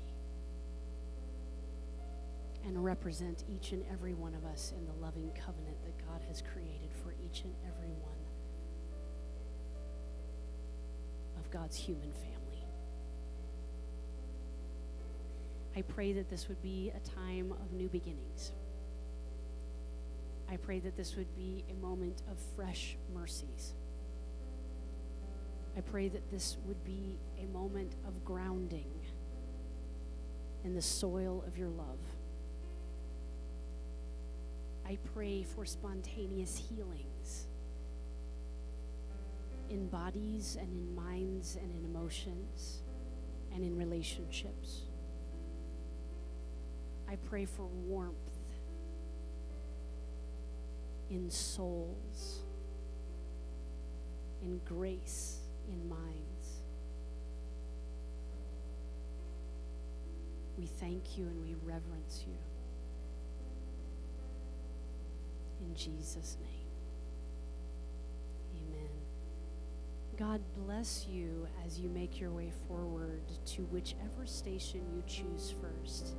and 2.66 2.84
represent 2.84 3.44
each 3.48 3.72
and 3.72 3.82
every 3.90 4.12
one 4.12 4.34
of 4.34 4.44
us 4.44 4.74
in 4.76 4.84
the 4.84 4.92
loving 5.04 5.30
covenant 5.32 5.76
that 5.84 6.06
God 6.06 6.20
has 6.28 6.42
created 6.42 6.90
for 7.02 7.14
each 7.24 7.44
and 7.44 7.54
every 7.66 7.92
one 7.92 8.12
of 11.38 11.50
God's 11.50 11.76
human 11.76 12.12
family. 12.12 12.35
I 15.76 15.82
pray 15.82 16.14
that 16.14 16.30
this 16.30 16.48
would 16.48 16.62
be 16.62 16.90
a 16.96 17.00
time 17.06 17.52
of 17.52 17.72
new 17.72 17.88
beginnings. 17.88 18.52
I 20.50 20.56
pray 20.56 20.78
that 20.78 20.96
this 20.96 21.16
would 21.16 21.34
be 21.36 21.64
a 21.70 21.74
moment 21.74 22.22
of 22.30 22.38
fresh 22.56 22.96
mercies. 23.14 23.74
I 25.76 25.82
pray 25.82 26.08
that 26.08 26.30
this 26.30 26.56
would 26.64 26.82
be 26.82 27.18
a 27.38 27.46
moment 27.52 27.94
of 28.06 28.24
grounding 28.24 28.90
in 30.64 30.74
the 30.74 30.80
soil 30.80 31.44
of 31.46 31.58
your 31.58 31.68
love. 31.68 31.98
I 34.88 34.96
pray 35.14 35.42
for 35.42 35.66
spontaneous 35.66 36.56
healings 36.56 37.48
in 39.68 39.88
bodies 39.88 40.56
and 40.58 40.70
in 40.70 40.94
minds 40.94 41.58
and 41.60 41.70
in 41.70 41.84
emotions 41.84 42.82
and 43.52 43.62
in 43.62 43.76
relationships. 43.76 44.84
I 47.08 47.16
pray 47.16 47.44
for 47.44 47.66
warmth 47.66 48.14
in 51.08 51.30
souls, 51.30 52.40
in 54.42 54.60
grace 54.64 55.38
in 55.68 55.88
minds. 55.88 56.62
We 60.58 60.66
thank 60.66 61.18
you 61.18 61.26
and 61.26 61.42
we 61.42 61.54
reverence 61.64 62.24
you. 62.26 62.36
In 65.60 65.74
Jesus' 65.74 66.36
name. 66.40 66.50
Amen. 68.56 68.88
God 70.16 70.40
bless 70.56 71.06
you 71.06 71.46
as 71.64 71.78
you 71.78 71.88
make 71.90 72.20
your 72.20 72.30
way 72.30 72.50
forward 72.66 73.22
to 73.46 73.62
whichever 73.64 74.24
station 74.24 74.80
you 74.94 75.02
choose 75.06 75.54
first. 75.60 76.16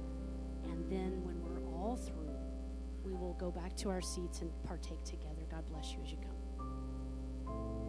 And 0.78 0.91
then 0.91 1.24
when 1.24 1.41
we're 1.41 1.66
all 1.76 1.95
through, 1.95 2.30
we 3.04 3.14
will 3.14 3.34
go 3.34 3.49
back 3.49 3.76
to 3.78 3.90
our 3.90 4.02
seats 4.02 4.41
and 4.41 4.52
partake 4.64 5.04
together. 5.04 5.41
God 5.49 5.66
bless 5.72 5.91
you 5.91 5.98
as 6.04 6.12
you 6.12 6.18
come. 6.18 7.86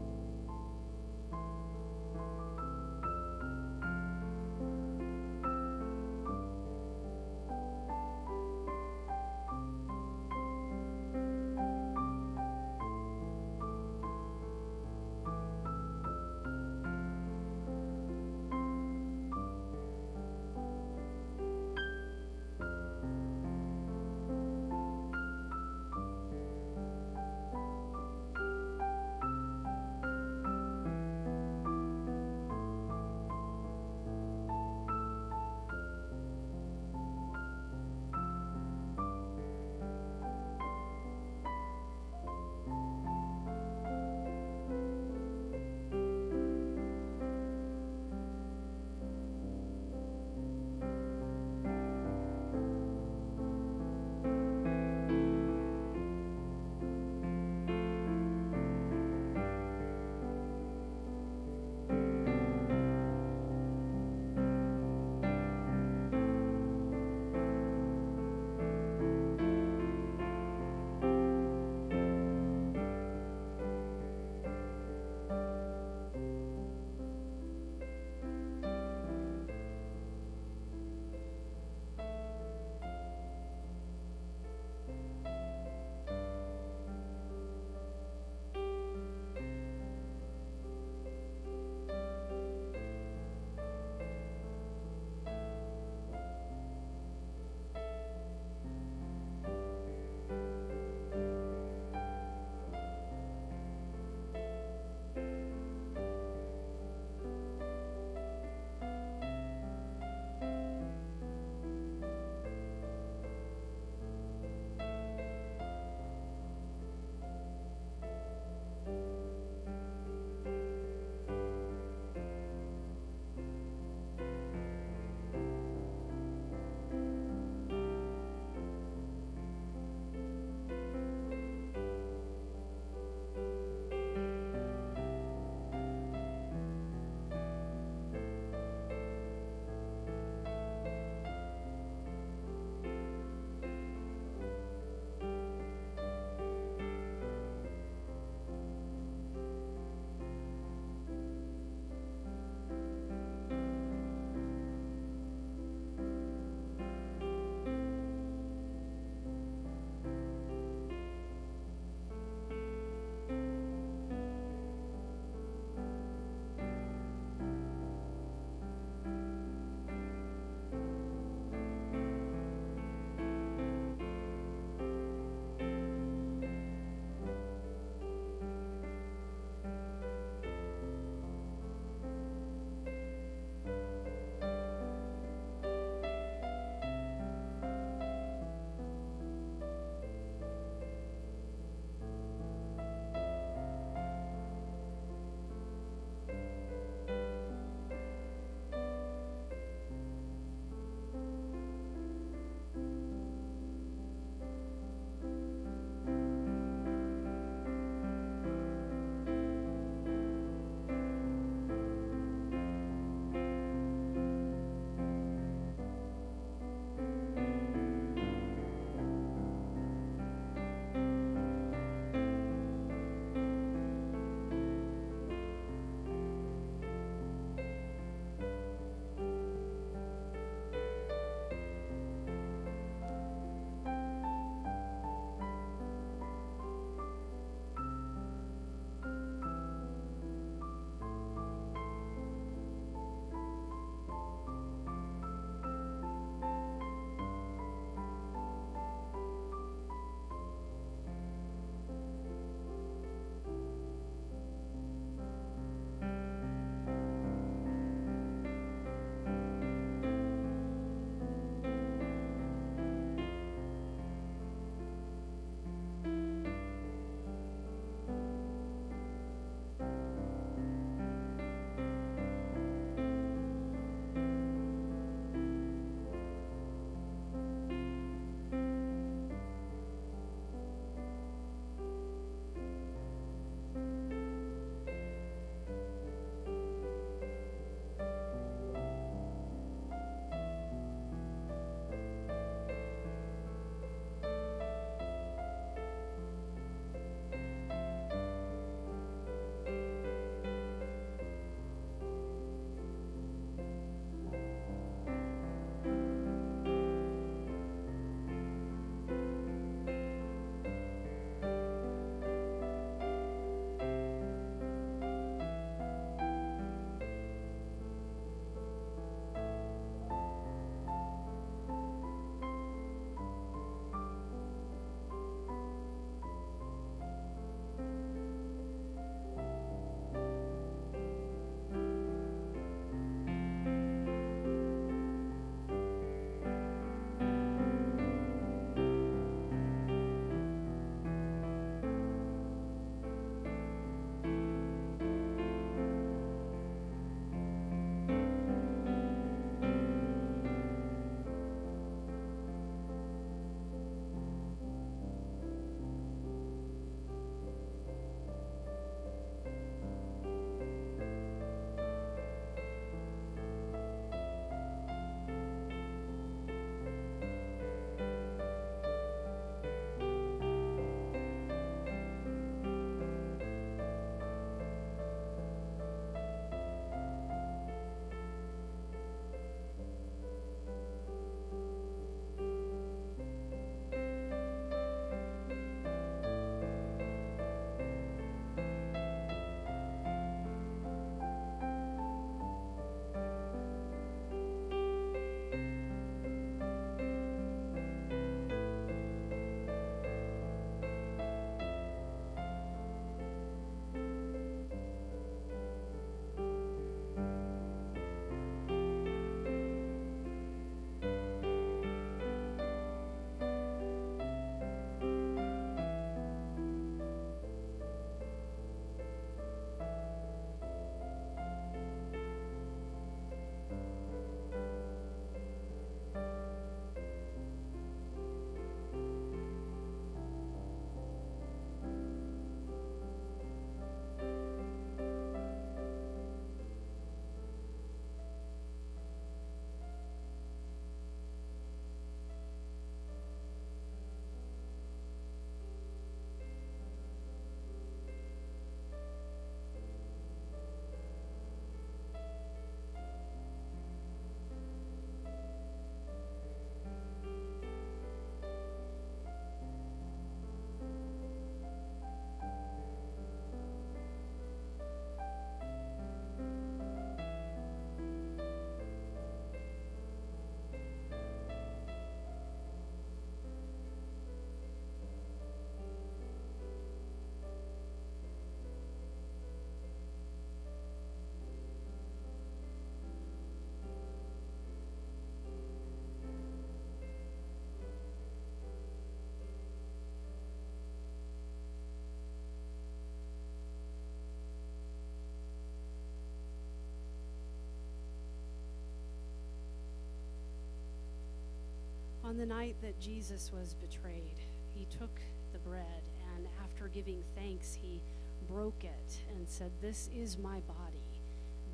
The 502.39 502.47
night 502.47 502.77
that 502.81 503.01
Jesus 503.01 503.51
was 503.53 503.75
betrayed, 503.75 504.39
he 504.73 504.87
took 504.87 505.21
the 505.53 505.59
bread, 505.59 506.03
and 506.37 506.47
after 506.63 506.87
giving 506.87 507.23
thanks, 507.35 507.75
he 507.75 508.01
broke 508.49 508.85
it 508.85 509.21
and 509.35 509.49
said, 509.49 509.73
This 509.81 510.09
is 510.15 510.39
my 510.39 510.61
body, 510.61 511.21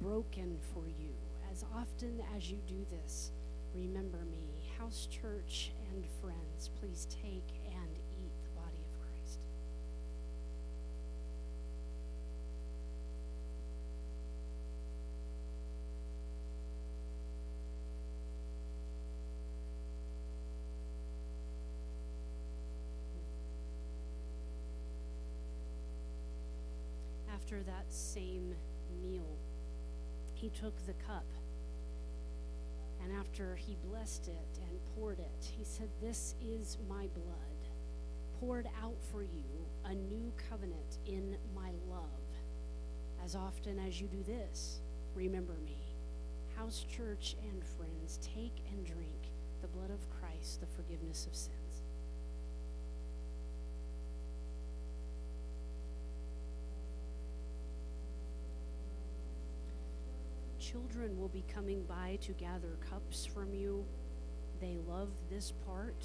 broken 0.01 0.57
for 0.73 0.87
you. 0.87 1.13
As 1.53 1.67
often 1.77 2.19
as 2.35 2.51
you 2.51 2.59
do 2.67 2.87
this, 2.91 3.31
remember 3.75 4.25
me. 4.31 4.71
House 4.79 5.07
church 5.11 5.73
and 5.93 6.05
friends, 6.23 6.71
please 6.81 7.07
take 7.23 7.64
After 27.45 27.63
that 27.65 27.93
same 27.93 28.55
meal, 29.03 29.37
he 30.33 30.49
took 30.49 30.75
the 30.87 30.95
cup. 30.95 31.27
And 33.03 33.13
after 33.13 33.55
he 33.55 33.77
blessed 33.85 34.29
it 34.29 34.59
and 34.67 34.79
poured 34.97 35.19
it, 35.19 35.53
he 35.55 35.63
said, 35.63 35.91
This 36.01 36.37
is 36.43 36.79
my 36.89 37.07
blood, 37.09 37.69
poured 38.41 38.67
out 38.83 38.97
for 39.13 39.23
you, 39.23 39.45
a 39.85 39.93
new 39.93 40.33
covenant 40.49 41.01
in 41.05 41.37
my 41.55 41.73
love. 41.87 42.09
As 43.23 43.37
often 43.37 43.79
as 43.79 44.01
you 44.01 44.07
do 44.07 44.23
this, 44.23 44.81
remember 45.15 45.57
me. 45.67 45.77
House, 46.57 46.87
church, 46.97 47.37
and 47.51 47.63
friends, 47.63 48.21
take 48.23 48.65
and 48.73 48.87
drink 48.87 49.33
the 49.61 49.69
blood 49.69 49.91
of 49.91 50.01
Christ, 50.19 50.61
the 50.61 50.67
forgiveness 50.67 51.27
of 51.27 51.37
sins. 51.37 51.64
Children 60.75 61.17
will 61.21 61.29
be 61.29 61.45
coming 61.47 61.85
by 61.85 62.19
to 62.23 62.33
gather 62.33 62.77
cups 62.91 63.25
from 63.25 63.55
you. 63.55 63.85
They 64.61 64.77
love 64.89 65.11
this 65.31 65.53
part. 65.65 66.05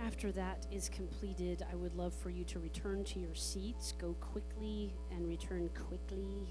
After 0.00 0.32
that 0.32 0.66
is 0.72 0.88
completed, 0.88 1.64
I 1.70 1.76
would 1.76 1.94
love 1.94 2.12
for 2.12 2.30
you 2.30 2.42
to 2.42 2.58
return 2.58 3.04
to 3.04 3.20
your 3.20 3.36
seats. 3.36 3.92
Go 3.92 4.14
quickly 4.14 4.92
and 5.12 5.28
return 5.28 5.70
quickly. 5.86 6.48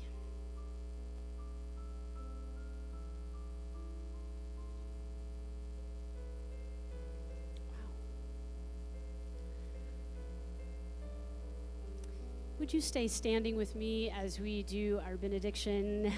Would 12.64 12.73
you 12.73 12.80
stay 12.80 13.10
standing 13.10 13.57
with 13.57 13.76
me 13.76 14.10
as 14.10 14.40
we 14.40 14.64
do 14.64 15.02
our 15.06 15.18
benediction? 15.18 16.14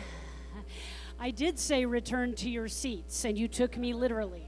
I 1.20 1.32
did 1.32 1.58
say 1.58 1.88
return 1.88 2.36
to 2.36 2.48
your 2.52 2.68
seats, 2.68 3.26
and 3.26 3.36
you 3.36 3.48
took 3.48 3.78
me 3.78 3.96
literally. 3.96 4.48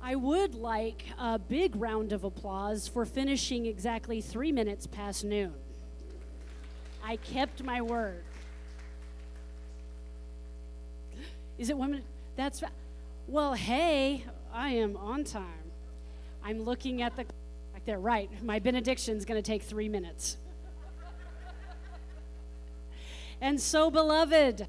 I 0.00 0.14
would 0.14 0.54
like 0.54 1.04
a 1.18 1.38
big 1.38 1.76
round 1.76 2.14
of 2.14 2.24
applause 2.24 2.88
for 2.88 3.04
finishing 3.04 3.66
exactly 3.66 4.22
three 4.22 4.50
minutes 4.50 4.86
past 4.86 5.24
noon. 5.26 5.52
I 7.04 7.16
kept 7.16 7.62
my 7.62 7.82
word. 7.82 8.24
Is 11.58 11.68
it 11.68 11.76
minute? 11.76 12.04
That's 12.34 12.62
well. 13.28 13.52
Hey, 13.52 14.24
I 14.54 14.70
am 14.70 14.96
on 14.96 15.22
time. 15.22 15.70
I'm 16.42 16.62
looking 16.62 17.02
at 17.02 17.14
the 17.14 17.26
Right, 17.98 18.30
my 18.42 18.58
benediction's 18.58 19.24
going 19.24 19.42
to 19.42 19.46
take 19.46 19.62
three 19.62 19.88
minutes. 19.88 20.36
and 23.40 23.60
so, 23.60 23.90
beloved, 23.90 24.66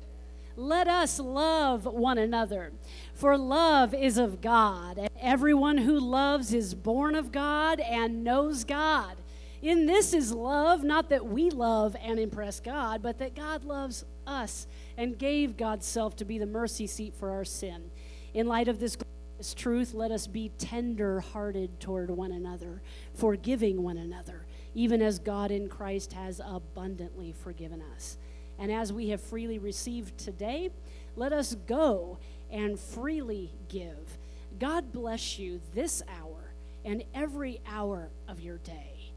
let 0.56 0.88
us 0.88 1.20
love 1.20 1.86
one 1.86 2.18
another, 2.18 2.72
for 3.14 3.38
love 3.38 3.94
is 3.94 4.18
of 4.18 4.42
God, 4.42 4.98
and 4.98 5.10
everyone 5.20 5.78
who 5.78 6.00
loves 6.00 6.54
is 6.54 6.74
born 6.74 7.16
of 7.16 7.32
God 7.32 7.80
and 7.80 8.24
knows 8.24 8.64
God. 8.64 9.18
In 9.62 9.86
this 9.86 10.14
is 10.14 10.32
love, 10.32 10.84
not 10.84 11.10
that 11.10 11.26
we 11.26 11.50
love 11.52 11.96
and 12.02 12.20
impress 12.20 12.60
God, 12.60 13.02
but 13.02 13.20
that 13.20 13.36
God 13.36 13.64
loves 13.64 14.06
us 14.26 14.68
and 14.98 15.18
gave 15.18 15.56
God's 15.56 15.86
self 15.86 16.16
to 16.18 16.26
be 16.26 16.38
the 16.38 16.46
mercy 16.46 16.88
seat 16.88 17.14
for 17.16 17.30
our 17.30 17.46
sin. 17.46 17.92
In 18.34 18.48
light 18.48 18.68
of 18.68 18.80
this 18.80 18.98
glorious 19.42 19.54
truth, 19.56 19.94
let 19.96 20.12
us 20.12 20.28
be 20.28 20.52
tender 20.60 21.20
hearted 21.20 21.80
toward 21.80 22.12
one 22.12 22.32
another, 22.32 22.80
forgiving 23.16 23.82
one 23.82 23.98
another, 23.98 24.46
even 24.76 25.02
as 25.02 25.18
God 25.18 25.50
in 25.50 25.68
Christ 25.68 26.14
has 26.14 26.40
abundantly 26.46 27.32
forgiven 27.32 27.82
us. 27.96 28.20
And 28.60 28.72
as 28.72 28.94
we 28.94 29.10
have 29.10 29.20
freely 29.20 29.58
received 29.58 30.16
today, 30.20 30.70
let 31.16 31.34
us 31.34 31.56
go 31.66 32.20
and 32.52 32.80
freely 32.80 33.52
give. 33.68 34.20
God 34.60 34.94
bless 34.94 35.40
you 35.40 35.60
this 35.74 36.04
hour 36.08 36.54
and 36.86 37.04
every 37.16 37.62
hour 37.66 38.10
of 38.28 38.42
your 38.42 38.60
day. 38.60 39.12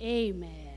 Amen. 0.00 0.71